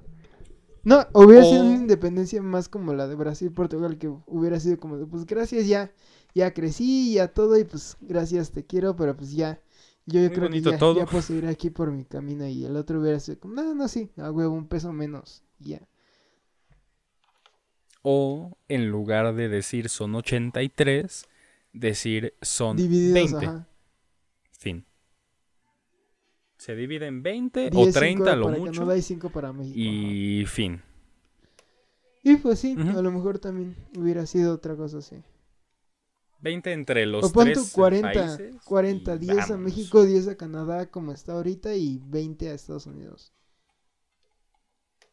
No, 0.87 1.05
hubiera 1.11 1.43
sido 1.43 1.65
una 1.65 1.75
independencia 1.75 2.41
más 2.41 2.69
como 2.69 2.93
la 2.93 3.09
de 3.09 3.15
Brasil, 3.15 3.51
Portugal, 3.51 3.97
que 3.97 4.07
hubiera 4.07 4.57
sido 4.57 4.79
como 4.79 4.97
de, 4.97 5.05
pues 5.05 5.25
gracias, 5.25 5.67
ya, 5.67 5.91
ya 6.33 6.53
crecí, 6.53 7.15
ya 7.15 7.27
todo, 7.27 7.59
y 7.59 7.65
pues 7.65 7.97
gracias, 7.99 8.51
te 8.51 8.65
quiero, 8.65 8.95
pero 8.95 9.13
pues 9.17 9.33
ya, 9.33 9.61
yo, 10.05 10.21
yo 10.21 10.31
creo 10.31 10.49
que 10.49 10.61
ya, 10.61 10.77
todo. 10.77 10.97
ya 10.97 11.05
puedo 11.05 11.21
seguir 11.21 11.45
aquí 11.47 11.71
por 11.71 11.91
mi 11.91 12.05
camino, 12.05 12.47
y 12.47 12.63
el 12.63 12.77
otro 12.77 13.01
hubiera 13.01 13.19
sido 13.19 13.37
como, 13.37 13.55
no, 13.55 13.75
no, 13.75 13.89
sí, 13.89 14.11
a 14.15 14.31
huevo, 14.31 14.55
un 14.55 14.69
peso 14.69 14.93
menos, 14.93 15.43
y 15.59 15.71
ya. 15.71 15.81
O 18.01 18.57
en 18.69 18.89
lugar 18.89 19.35
de 19.35 19.49
decir 19.49 19.89
son 19.89 20.15
83, 20.15 21.25
decir 21.73 22.33
son 22.41 22.77
Divididos, 22.77 23.33
20. 23.33 23.45
ajá. 23.45 23.67
Fin. 24.57 24.85
Se 26.67 26.75
divide 26.75 27.07
en 27.07 27.23
20 27.23 27.67
o 27.67 27.69
10, 27.69 27.93
30 27.95 28.23
5 28.25 28.35
lo 28.35 28.45
para 28.47 28.57
mucho. 28.59 28.71
Canadá 28.73 28.97
y 28.97 29.01
5 29.01 29.29
para 29.29 29.53
México. 29.53 29.79
ajá. 29.79 30.11
Y 30.11 30.45
fin. 30.47 30.81
Y 32.23 32.35
pues 32.35 32.59
sí, 32.59 32.75
Ujú. 32.77 32.99
a 32.99 33.01
lo 33.01 33.09
mejor 33.09 33.39
también 33.39 33.73
hubiera 33.97 34.25
sido 34.25 34.53
otra 34.53 34.75
cosa 34.75 34.97
así. 34.97 35.15
20 36.41 36.73
entre 36.73 37.05
los 37.05 37.23
o 37.23 37.31
pon 37.31 37.45
tú 37.45 37.61
tres 37.61 37.71
40, 37.71 38.11
países. 38.13 38.55
40, 38.65 39.15
y 39.15 39.19
10 39.19 39.31
a 39.31 39.39
vámonos. 39.39 39.59
México, 39.61 40.03
10 40.03 40.27
a 40.27 40.35
Canadá 40.35 40.91
como 40.91 41.13
está 41.13 41.31
ahorita 41.33 41.73
y 41.73 42.01
20 42.03 42.49
a 42.49 42.53
Estados 42.53 42.85
Unidos. 42.85 43.31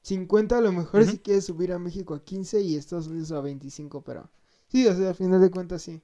50 0.02 0.58
a 0.58 0.60
lo 0.60 0.72
mejor 0.72 1.02
Ujú. 1.02 1.12
si 1.12 1.18
quieres 1.18 1.44
subir 1.44 1.72
a 1.72 1.78
México 1.78 2.14
a 2.14 2.24
15 2.24 2.60
y 2.62 2.74
Estados 2.74 3.06
Unidos 3.06 3.30
a 3.30 3.40
25, 3.40 4.02
pero 4.02 4.28
sí, 4.66 4.86
o 4.88 4.94
sea, 4.94 5.10
al 5.10 5.14
final 5.14 5.40
de 5.40 5.50
cuentas 5.52 5.82
sí. 5.82 6.02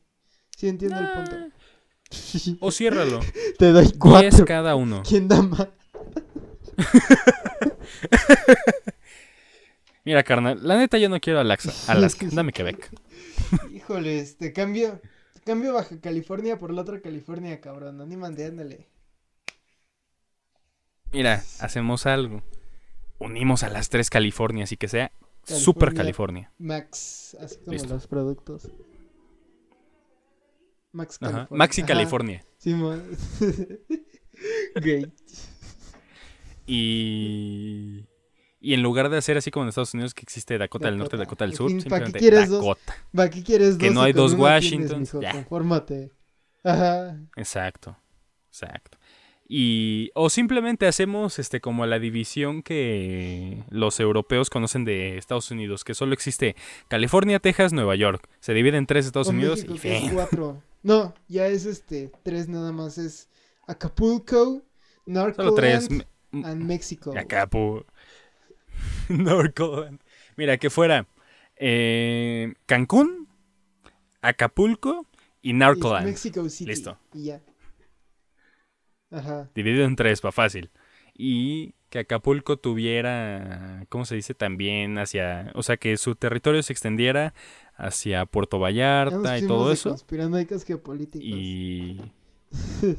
Sí 0.56 0.68
entiendo 0.68 0.98
el 1.00 1.10
punto. 1.12 1.36
O 2.60 2.70
ciérralo. 2.70 3.20
Te 3.58 3.72
doy 3.72 3.84
10 3.86 3.98
4. 3.98 4.44
cada 4.44 4.74
uno. 4.74 5.02
¿Quién 5.06 5.28
da 5.28 5.42
más? 5.42 5.68
Mira, 10.04 10.22
carnal, 10.22 10.58
la 10.62 10.78
neta 10.78 10.98
yo 10.98 11.08
no 11.08 11.20
quiero 11.20 11.40
Alaska. 11.40 11.72
Alaska. 11.86 12.26
Dame 12.32 12.52
Quebec. 12.52 12.90
Híjole, 13.72 14.18
este 14.18 14.52
cambio 14.52 15.00
cambio 15.44 15.74
Baja 15.74 16.00
California 16.00 16.58
por 16.58 16.72
la 16.72 16.82
otra 16.82 17.00
California, 17.00 17.60
cabrón. 17.60 18.00
Anímate, 18.00 18.44
ándale. 18.44 18.88
Mira, 21.12 21.42
hacemos 21.58 22.06
algo. 22.06 22.42
Unimos 23.18 23.62
a 23.62 23.68
las 23.68 23.88
tres 23.88 24.10
Californias 24.10 24.72
y 24.72 24.76
que 24.76 24.88
sea 24.88 25.12
Super 25.44 25.92
California. 25.92 26.50
California. 26.50 26.52
Max, 26.58 27.36
así 27.40 27.56
como 27.58 27.72
Listo. 27.72 27.94
los 27.94 28.06
productos. 28.06 28.68
Max 30.92 31.18
Ajá. 31.20 31.30
California. 31.32 31.58
Maxi 31.58 31.82
California. 31.82 32.44
Sí, 32.58 32.74
Great. 34.74 35.10
Y. 36.66 38.06
Y 38.62 38.74
en 38.74 38.82
lugar 38.82 39.08
de 39.08 39.16
hacer 39.16 39.36
así 39.38 39.50
como 39.50 39.64
en 39.64 39.70
Estados 39.70 39.94
Unidos 39.94 40.12
que 40.14 40.22
existe 40.22 40.58
Dakota, 40.58 40.86
del 40.86 40.98
Norte, 40.98 41.16
Dakota. 41.16 41.44
Del 41.46 41.54
Sur, 41.54 41.70
fin, 41.70 41.78
¿pa' 41.78 41.98
qué 42.00 42.06
simplemente 42.06 42.18
quieres 42.18 42.48
dos? 42.50 42.60
Dakota. 42.60 42.94
Va, 43.18 43.30
¿qué 43.30 43.42
quieres? 43.42 43.76
Que 43.76 43.86
Dos 43.86 43.94
no 43.94 44.02
y 44.02 44.06
hay 44.06 44.12
dos 44.12 44.36
mijo, 44.36 45.20
ya. 45.20 45.32
Confórmate. 45.32 46.10
Ajá. 46.62 47.18
Exacto. 47.36 47.96
Exacto. 48.48 48.98
Y. 49.48 50.10
O 50.14 50.28
simplemente 50.30 50.86
hacemos 50.86 51.38
este 51.38 51.60
como 51.60 51.86
la 51.86 51.98
división 51.98 52.62
que 52.62 53.64
los 53.70 53.98
europeos 53.98 54.50
conocen 54.50 54.84
de 54.84 55.16
Estados 55.16 55.50
Unidos, 55.50 55.82
que 55.82 55.94
solo 55.94 56.12
existe 56.12 56.54
California, 56.88 57.40
Texas, 57.40 57.72
Nueva 57.72 57.96
York. 57.96 58.28
Se 58.40 58.52
divide 58.52 58.76
en 58.76 58.86
tres 58.86 59.06
Estados 59.06 59.28
O 59.28 59.30
Unidos 59.30 59.64
México, 59.66 59.74
y 59.74 59.78
que 59.78 60.00
fin. 60.00 60.10
cuatro. 60.14 60.62
No, 60.82 61.14
ya 61.28 61.46
es 61.48 61.66
este, 61.66 62.10
tres 62.22 62.48
nada 62.48 62.72
más. 62.72 62.98
Es 62.98 63.28
Acapulco, 63.66 64.62
Solo 65.36 65.54
tres. 65.54 65.90
Narcoland 65.90 66.06
and 66.32 66.64
México. 66.64 67.12
Acapu. 67.16 67.84
Norcoland. 69.08 70.00
Mira, 70.36 70.56
que 70.56 70.70
fuera 70.70 71.06
eh, 71.56 72.54
Cancún, 72.66 73.28
Acapulco 74.22 75.06
y 75.42 75.50
Y 75.50 75.52
Narcoland. 75.54 76.06
Mexico 76.06 76.48
City. 76.48 76.70
Listo. 76.70 76.98
Y 77.12 77.24
ya. 77.24 77.40
Ajá. 79.10 79.50
Dividido 79.54 79.84
en 79.84 79.96
tres, 79.96 80.20
para 80.20 80.32
fácil. 80.32 80.70
Y 81.14 81.74
que 81.90 81.98
Acapulco 81.98 82.56
tuviera, 82.56 83.84
¿cómo 83.88 84.04
se 84.04 84.14
dice? 84.14 84.34
También 84.34 84.98
hacia, 84.98 85.50
o 85.54 85.62
sea, 85.62 85.76
que 85.76 85.96
su 85.96 86.14
territorio 86.14 86.62
se 86.62 86.72
extendiera 86.72 87.34
hacia 87.76 88.26
Puerto 88.26 88.58
Vallarta 88.58 89.38
y 89.38 89.46
todo 89.46 89.68
de 89.68 89.74
eso. 89.74 89.90
Conspiranoicas 89.90 90.64
geopolíticas. 90.64 91.26
Y... 91.26 92.00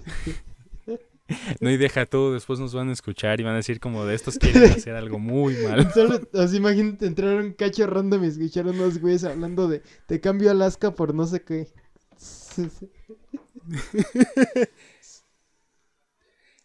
No, 1.61 1.69
y 1.69 1.77
deja 1.77 2.05
todo, 2.05 2.33
después 2.33 2.59
nos 2.59 2.73
van 2.73 2.89
a 2.89 2.91
escuchar 2.91 3.39
y 3.39 3.43
van 3.43 3.53
a 3.53 3.57
decir 3.57 3.79
como 3.79 4.05
de 4.05 4.15
estos 4.15 4.37
quieren 4.37 4.63
hacer 4.63 4.95
algo 4.95 5.17
muy 5.17 5.55
mal. 5.63 5.89
Solo, 5.93 6.19
así 6.33 6.57
imagínate 6.57 7.05
entrar 7.05 7.37
a 7.37 7.41
un 7.41 7.53
cacho 7.53 7.87
random 7.87 8.25
y 8.25 8.27
escuchar 8.27 8.67
a 8.67 8.71
unos 8.71 8.99
güeyes 8.99 9.23
hablando 9.23 9.69
de 9.69 9.81
te 10.07 10.19
cambio 10.19 10.51
Alaska 10.51 10.91
por 10.91 11.15
no 11.15 11.25
sé 11.25 11.41
qué. 11.41 11.69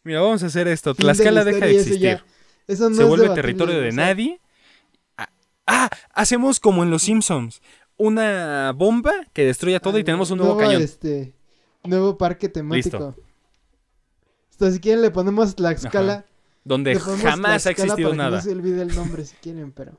Mira, 0.06 0.20
vamos 0.20 0.40
a 0.44 0.46
hacer 0.46 0.68
esto. 0.68 0.94
Fin 0.94 1.04
de 1.06 1.12
Tlaxcala 1.12 1.44
deja 1.44 1.66
de 1.66 1.70
eso 1.72 1.80
existir. 1.80 2.00
ya. 2.00 2.24
Eso 2.68 2.88
no 2.88 2.94
Se 2.96 3.02
es 3.02 3.08
vuelve 3.08 3.28
territorio 3.30 3.80
de 3.80 3.90
nadie. 3.92 4.40
Ah, 5.16 5.28
Ah, 5.66 5.90
hacemos 6.14 6.60
como 6.60 6.84
en 6.84 6.90
los 6.90 7.02
Simpsons. 7.02 7.60
Una 7.96 8.72
bomba 8.72 9.12
que 9.32 9.44
destruya 9.44 9.80
todo 9.80 9.98
y 9.98 10.04
tenemos 10.04 10.30
un 10.30 10.38
nuevo 10.38 10.54
nuevo, 10.54 10.68
cañón. 10.68 10.82
Este, 10.82 11.34
nuevo 11.82 12.16
parque 12.16 12.48
temático. 12.48 13.16
Entonces, 14.52 14.74
si 14.76 14.80
quieren 14.80 15.02
le 15.02 15.10
ponemos 15.10 15.56
Tlaxcala. 15.56 16.24
Donde 16.62 16.94
Le 16.94 17.00
ponemos 17.00 17.20
jamás 17.22 17.66
ha 17.66 17.70
Tlaxcala 17.70 17.70
existido 17.72 18.10
para 18.10 18.12
que 18.12 18.16
nada. 18.16 18.36
No 18.36 18.42
se 18.42 18.52
olvide 18.52 18.82
el 18.82 18.94
nombre 18.94 19.24
si 19.24 19.34
quieren, 19.36 19.72
pero. 19.72 19.98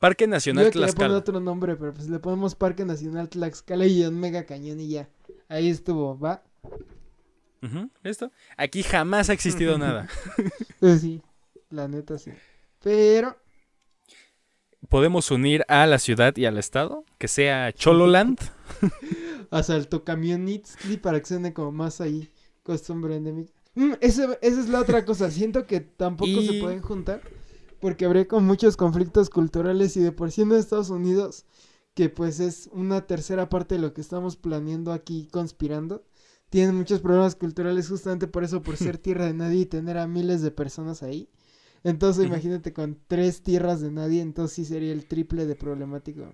Parque 0.00 0.24
Yo 0.24 0.30
Nacional 0.30 0.64
le 0.64 0.70
poner 0.72 0.88
Tlaxcala. 0.90 1.16
otro 1.18 1.38
nombre, 1.40 1.76
pero 1.76 1.94
pues 1.94 2.08
le 2.08 2.18
ponemos 2.18 2.56
Parque 2.56 2.84
Nacional 2.84 3.28
Tlaxcala 3.28 3.86
y 3.86 4.04
un 4.04 4.18
mega 4.18 4.46
cañón 4.46 4.80
y 4.80 4.88
ya. 4.88 5.08
Ahí 5.48 5.70
estuvo, 5.70 6.18
¿va? 6.18 6.42
¿Listo? 8.02 8.30
Aquí 8.56 8.82
jamás 8.82 9.30
ha 9.30 9.32
existido 9.32 9.78
nada. 9.78 10.08
Pues 10.80 11.00
sí, 11.00 11.22
la 11.70 11.88
neta 11.88 12.18
sí. 12.18 12.30
Pero, 12.82 13.36
Podemos 14.88 15.30
unir 15.32 15.64
a 15.68 15.86
la 15.86 15.98
ciudad 15.98 16.36
y 16.36 16.44
al 16.44 16.58
estado, 16.58 17.04
que 17.18 17.26
sea 17.26 17.72
Chololand. 17.72 18.38
asaltó 19.50 20.04
Camionitsli 20.04 20.96
para 20.98 21.18
que 21.18 21.26
suene 21.26 21.52
como 21.52 21.72
más 21.72 22.00
ahí 22.00 22.30
costumbre 22.62 23.16
endémica. 23.16 23.52
Mm, 23.74 23.94
esa 24.00 24.38
es 24.40 24.68
la 24.68 24.80
otra 24.80 25.04
cosa. 25.04 25.30
Siento 25.30 25.66
que 25.66 25.80
tampoco 25.80 26.40
se 26.40 26.60
pueden 26.60 26.80
juntar 26.82 27.20
porque 27.80 28.04
habría 28.04 28.26
con 28.26 28.44
muchos 28.44 28.76
conflictos 28.76 29.30
culturales 29.30 29.96
y 29.96 30.00
de 30.00 30.12
por 30.12 30.30
sí 30.30 30.42
en 30.42 30.52
Estados 30.52 30.90
Unidos, 30.90 31.44
que 31.94 32.08
pues 32.08 32.40
es 32.40 32.68
una 32.72 33.06
tercera 33.06 33.48
parte 33.48 33.74
de 33.74 33.80
lo 33.80 33.92
que 33.92 34.00
estamos 34.00 34.36
planeando 34.36 34.92
aquí 34.92 35.28
conspirando, 35.30 36.04
tienen 36.50 36.74
muchos 36.74 37.00
problemas 37.00 37.34
culturales 37.34 37.88
justamente 37.88 38.26
por 38.26 38.44
eso, 38.44 38.62
por 38.62 38.76
ser 38.76 38.98
tierra 38.98 39.26
de 39.26 39.34
nadie 39.34 39.60
y 39.60 39.66
tener 39.66 39.98
a 39.98 40.06
miles 40.06 40.42
de 40.42 40.50
personas 40.50 41.02
ahí. 41.02 41.28
Entonces 41.84 42.26
imagínate 42.26 42.72
con 42.72 42.98
tres 43.06 43.42
tierras 43.42 43.80
de 43.80 43.92
nadie, 43.92 44.20
entonces 44.20 44.56
sí 44.56 44.64
sería 44.64 44.92
el 44.92 45.06
triple 45.06 45.46
de 45.46 45.54
problemático. 45.54 46.32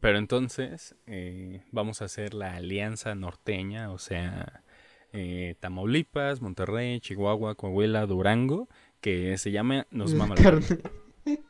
Pero 0.00 0.18
entonces 0.18 0.96
eh, 1.06 1.62
vamos 1.70 2.02
a 2.02 2.06
hacer 2.06 2.34
la 2.34 2.56
alianza 2.56 3.14
norteña, 3.14 3.92
o 3.92 3.98
sea, 3.98 4.64
eh, 5.12 5.54
Tamaulipas, 5.60 6.40
Monterrey, 6.40 6.98
Chihuahua, 6.98 7.54
Coahuila, 7.54 8.06
Durango, 8.06 8.68
que 9.00 9.38
se 9.38 9.52
llama 9.52 9.86
Nos 9.92 10.14
mama 10.14 10.34
la 10.34 10.42
carne. 10.42 10.66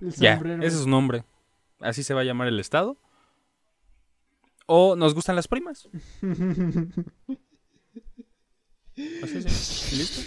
El 0.00 0.12
Ya, 0.12 0.34
ese 0.34 0.66
es 0.66 0.80
su 0.80 0.88
nombre. 0.88 1.24
Así 1.80 2.02
se 2.02 2.14
va 2.14 2.20
a 2.20 2.24
llamar 2.24 2.48
el 2.48 2.60
estado. 2.60 2.98
O 4.70 4.96
nos 4.96 5.14
gustan 5.14 5.34
las 5.34 5.48
primas. 5.48 5.88
Así 9.22 9.42
sí. 9.48 9.96
¿Listo? 9.96 10.20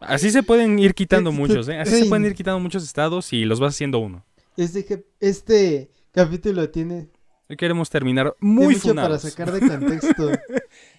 Así 0.00 0.30
se 0.30 0.42
pueden 0.42 0.78
ir 0.78 0.94
quitando 0.94 1.30
muchos, 1.32 1.68
¿eh? 1.68 1.78
Así 1.78 1.98
se 1.98 2.06
pueden 2.06 2.24
ir 2.24 2.34
quitando 2.34 2.58
muchos 2.60 2.84
estados 2.84 3.32
y 3.32 3.44
los 3.44 3.60
vas 3.60 3.74
haciendo 3.74 3.98
uno. 3.98 4.24
Este, 4.56 5.04
este 5.20 5.90
capítulo 6.12 6.70
tiene, 6.70 7.08
Hoy 7.50 7.56
queremos 7.56 7.90
terminar 7.90 8.34
muy 8.40 8.74
mucho 8.74 8.94
para 8.94 9.06
funados. 9.18 9.22
sacar 9.22 9.52
de 9.52 9.60
contexto. 9.60 10.30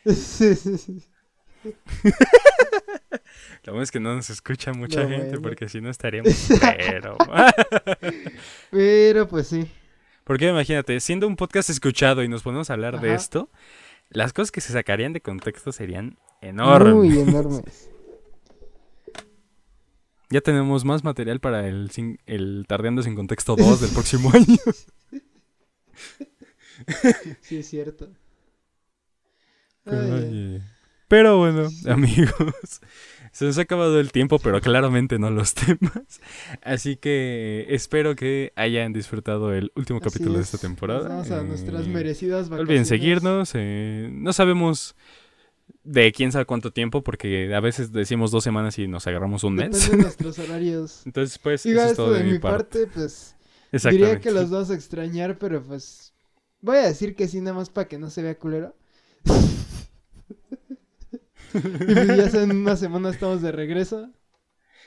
Sí, 0.05 0.55
sí, 0.55 0.77
sí. 0.77 1.03
Lo 3.63 3.73
bueno 3.73 3.83
es 3.83 3.91
que 3.91 3.99
no 3.99 4.15
nos 4.15 4.29
escucha 4.29 4.71
mucha 4.73 5.03
No, 5.03 5.09
gente 5.09 5.25
bueno. 5.27 5.41
porque 5.41 5.67
si 5.69 5.81
no 5.81 5.89
estaríamos... 5.89 6.33
Pero... 6.77 7.17
Pero 8.71 9.27
pues 9.27 9.47
sí. 9.47 9.67
Porque 10.29 10.47
imagínate, 10.49 10.99
siendo 10.99 11.25
un 11.25 11.35
podcast 11.35 11.71
escuchado 11.71 12.21
y 12.23 12.27
nos 12.27 12.43
ponemos 12.43 12.69
a 12.69 12.73
hablar 12.73 13.01
de 13.01 13.15
esto, 13.15 13.49
las 14.11 14.31
cosas 14.31 14.51
que 14.51 14.61
se 14.61 14.71
sacarían 14.73 15.11
de 15.11 15.21
contexto 15.21 15.71
serían 15.71 16.19
enormes. 16.41 16.93
Muy 16.93 17.17
enorme. 17.19 17.63
Ya 20.31 20.41
tenemos 20.41 20.85
más 20.85 21.03
material 21.03 21.39
para 21.39 21.67
el, 21.67 21.89
sin- 21.89 22.19
el 22.27 22.65
Tardeando 22.67 23.01
sin 23.01 23.15
Contexto 23.15 23.55
2 23.55 23.81
del 23.81 23.89
próximo 23.89 24.31
año. 24.33 24.45
Sí, 27.41 27.57
es 27.57 27.67
cierto. 27.67 28.09
Ay. 29.85 30.61
Pero 31.07 31.39
bueno, 31.39 31.67
amigos, 31.87 32.79
se 33.39 33.45
nos 33.45 33.57
ha 33.57 33.61
acabado 33.61 33.99
el 34.01 34.11
tiempo, 34.11 34.37
pero 34.39 34.59
claramente 34.59 35.17
no 35.17 35.29
los 35.29 35.53
temas. 35.55 36.19
Así 36.61 36.97
que 36.97 37.65
espero 37.69 38.15
que 38.15 38.51
hayan 38.55 38.91
disfrutado 38.91 39.53
el 39.53 39.71
último 39.75 39.99
Así 39.99 40.09
capítulo 40.09 40.35
de 40.35 40.41
es. 40.41 40.53
esta 40.53 40.57
temporada. 40.57 41.07
Nos 41.07 41.29
vamos 41.29 41.31
a 41.31 41.43
nuestras 41.43 41.85
Eh, 41.85 41.89
merecidas 41.89 42.49
No 42.49 42.57
vacaciones. 42.57 42.69
olviden 42.69 42.85
seguirnos. 42.85 43.51
eh, 43.55 44.09
no 44.11 44.33
sabemos 44.33 44.95
de 45.83 46.11
quién 46.11 46.31
sabe 46.31 46.45
cuánto 46.45 46.71
tiempo, 46.71 47.01
porque 47.03 47.53
a 47.55 47.59
veces 47.61 47.91
decimos 47.91 48.31
dos 48.31 48.43
semanas 48.43 48.77
y 48.77 48.87
nos 48.87 49.07
agarramos 49.07 49.43
un 49.43 49.55
mes. 49.55 49.71
Depende 49.71 49.97
de 49.97 50.03
nuestros 50.03 50.37
horarios. 50.39 51.01
Entonces, 51.05 51.37
pues, 51.39 51.63
Digo, 51.63 51.79
eso 51.79 51.89
es 51.91 51.95
todo 51.95 52.11
de 52.13 52.23
mi 52.25 52.39
parte, 52.39 52.87
pues 52.87 53.35
diría 53.89 54.19
que 54.19 54.31
los 54.31 54.51
a 54.69 54.73
extrañar, 54.73 55.37
pero 55.37 55.63
pues 55.63 56.13
voy 56.61 56.77
a 56.77 56.81
decir 56.81 57.15
que 57.15 57.27
sí, 57.27 57.39
nada 57.39 57.55
más 57.55 57.69
para 57.69 57.87
que 57.87 57.97
no 57.97 58.09
se 58.09 58.21
vea 58.21 58.37
culero. 58.37 58.75
y 61.53 61.93
pues 61.93 62.31
ya 62.31 62.41
en 62.41 62.51
una 62.51 62.75
semana 62.75 63.09
estamos 63.09 63.41
de 63.41 63.51
regreso. 63.51 64.09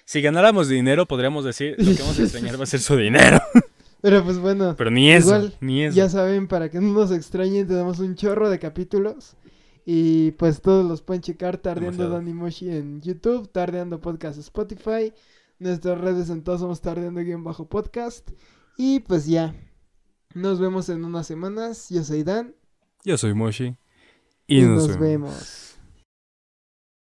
Si 0.04 0.20
ganáramos 0.20 0.68
dinero, 0.68 1.06
podríamos 1.06 1.44
decir 1.44 1.76
lo 1.78 1.94
que 1.94 2.02
vamos 2.02 2.18
a 2.18 2.22
extrañar 2.22 2.58
va 2.58 2.64
a 2.64 2.66
ser 2.66 2.80
su 2.80 2.96
dinero. 2.96 3.40
Pero 4.02 4.24
pues 4.24 4.38
bueno, 4.38 4.74
Pero 4.76 4.90
ni 4.90 5.12
eso, 5.12 5.28
Igual, 5.28 5.56
ni 5.60 5.84
eso. 5.84 5.96
ya 5.96 6.08
saben, 6.08 6.48
para 6.48 6.68
que 6.70 6.80
no 6.80 6.92
nos 6.92 7.12
extrañen, 7.12 7.68
tenemos 7.68 8.00
un 8.00 8.16
chorro 8.16 8.50
de 8.50 8.58
capítulos. 8.58 9.36
Y 9.84 10.32
pues 10.32 10.60
todos 10.60 10.84
los 10.84 11.02
pueden 11.02 11.22
checar 11.22 11.56
Tardeando. 11.58 12.08
Dani 12.08 12.32
Moshi 12.32 12.70
en 12.70 13.00
YouTube, 13.00 13.50
Tardeando 13.50 14.00
Podcast 14.00 14.38
Spotify. 14.38 15.12
Nuestras 15.58 16.00
redes 16.00 16.30
en 16.30 16.42
todos 16.42 16.60
somos 16.60 16.82
Tardeando-podcast. 16.82 18.30
Y 18.76 19.00
pues 19.00 19.26
ya. 19.26 19.54
Nos 20.34 20.60
vemos 20.60 20.88
en 20.88 21.04
unas 21.04 21.26
semanas. 21.26 21.88
Yo 21.90 22.02
soy 22.04 22.22
Dan. 22.24 22.54
Yo 23.04 23.16
soy 23.18 23.34
Moshi. 23.34 23.76
Y, 24.46 24.62
nos, 24.62 24.88
vemos. 24.88 25.00
vemos. 25.00 25.71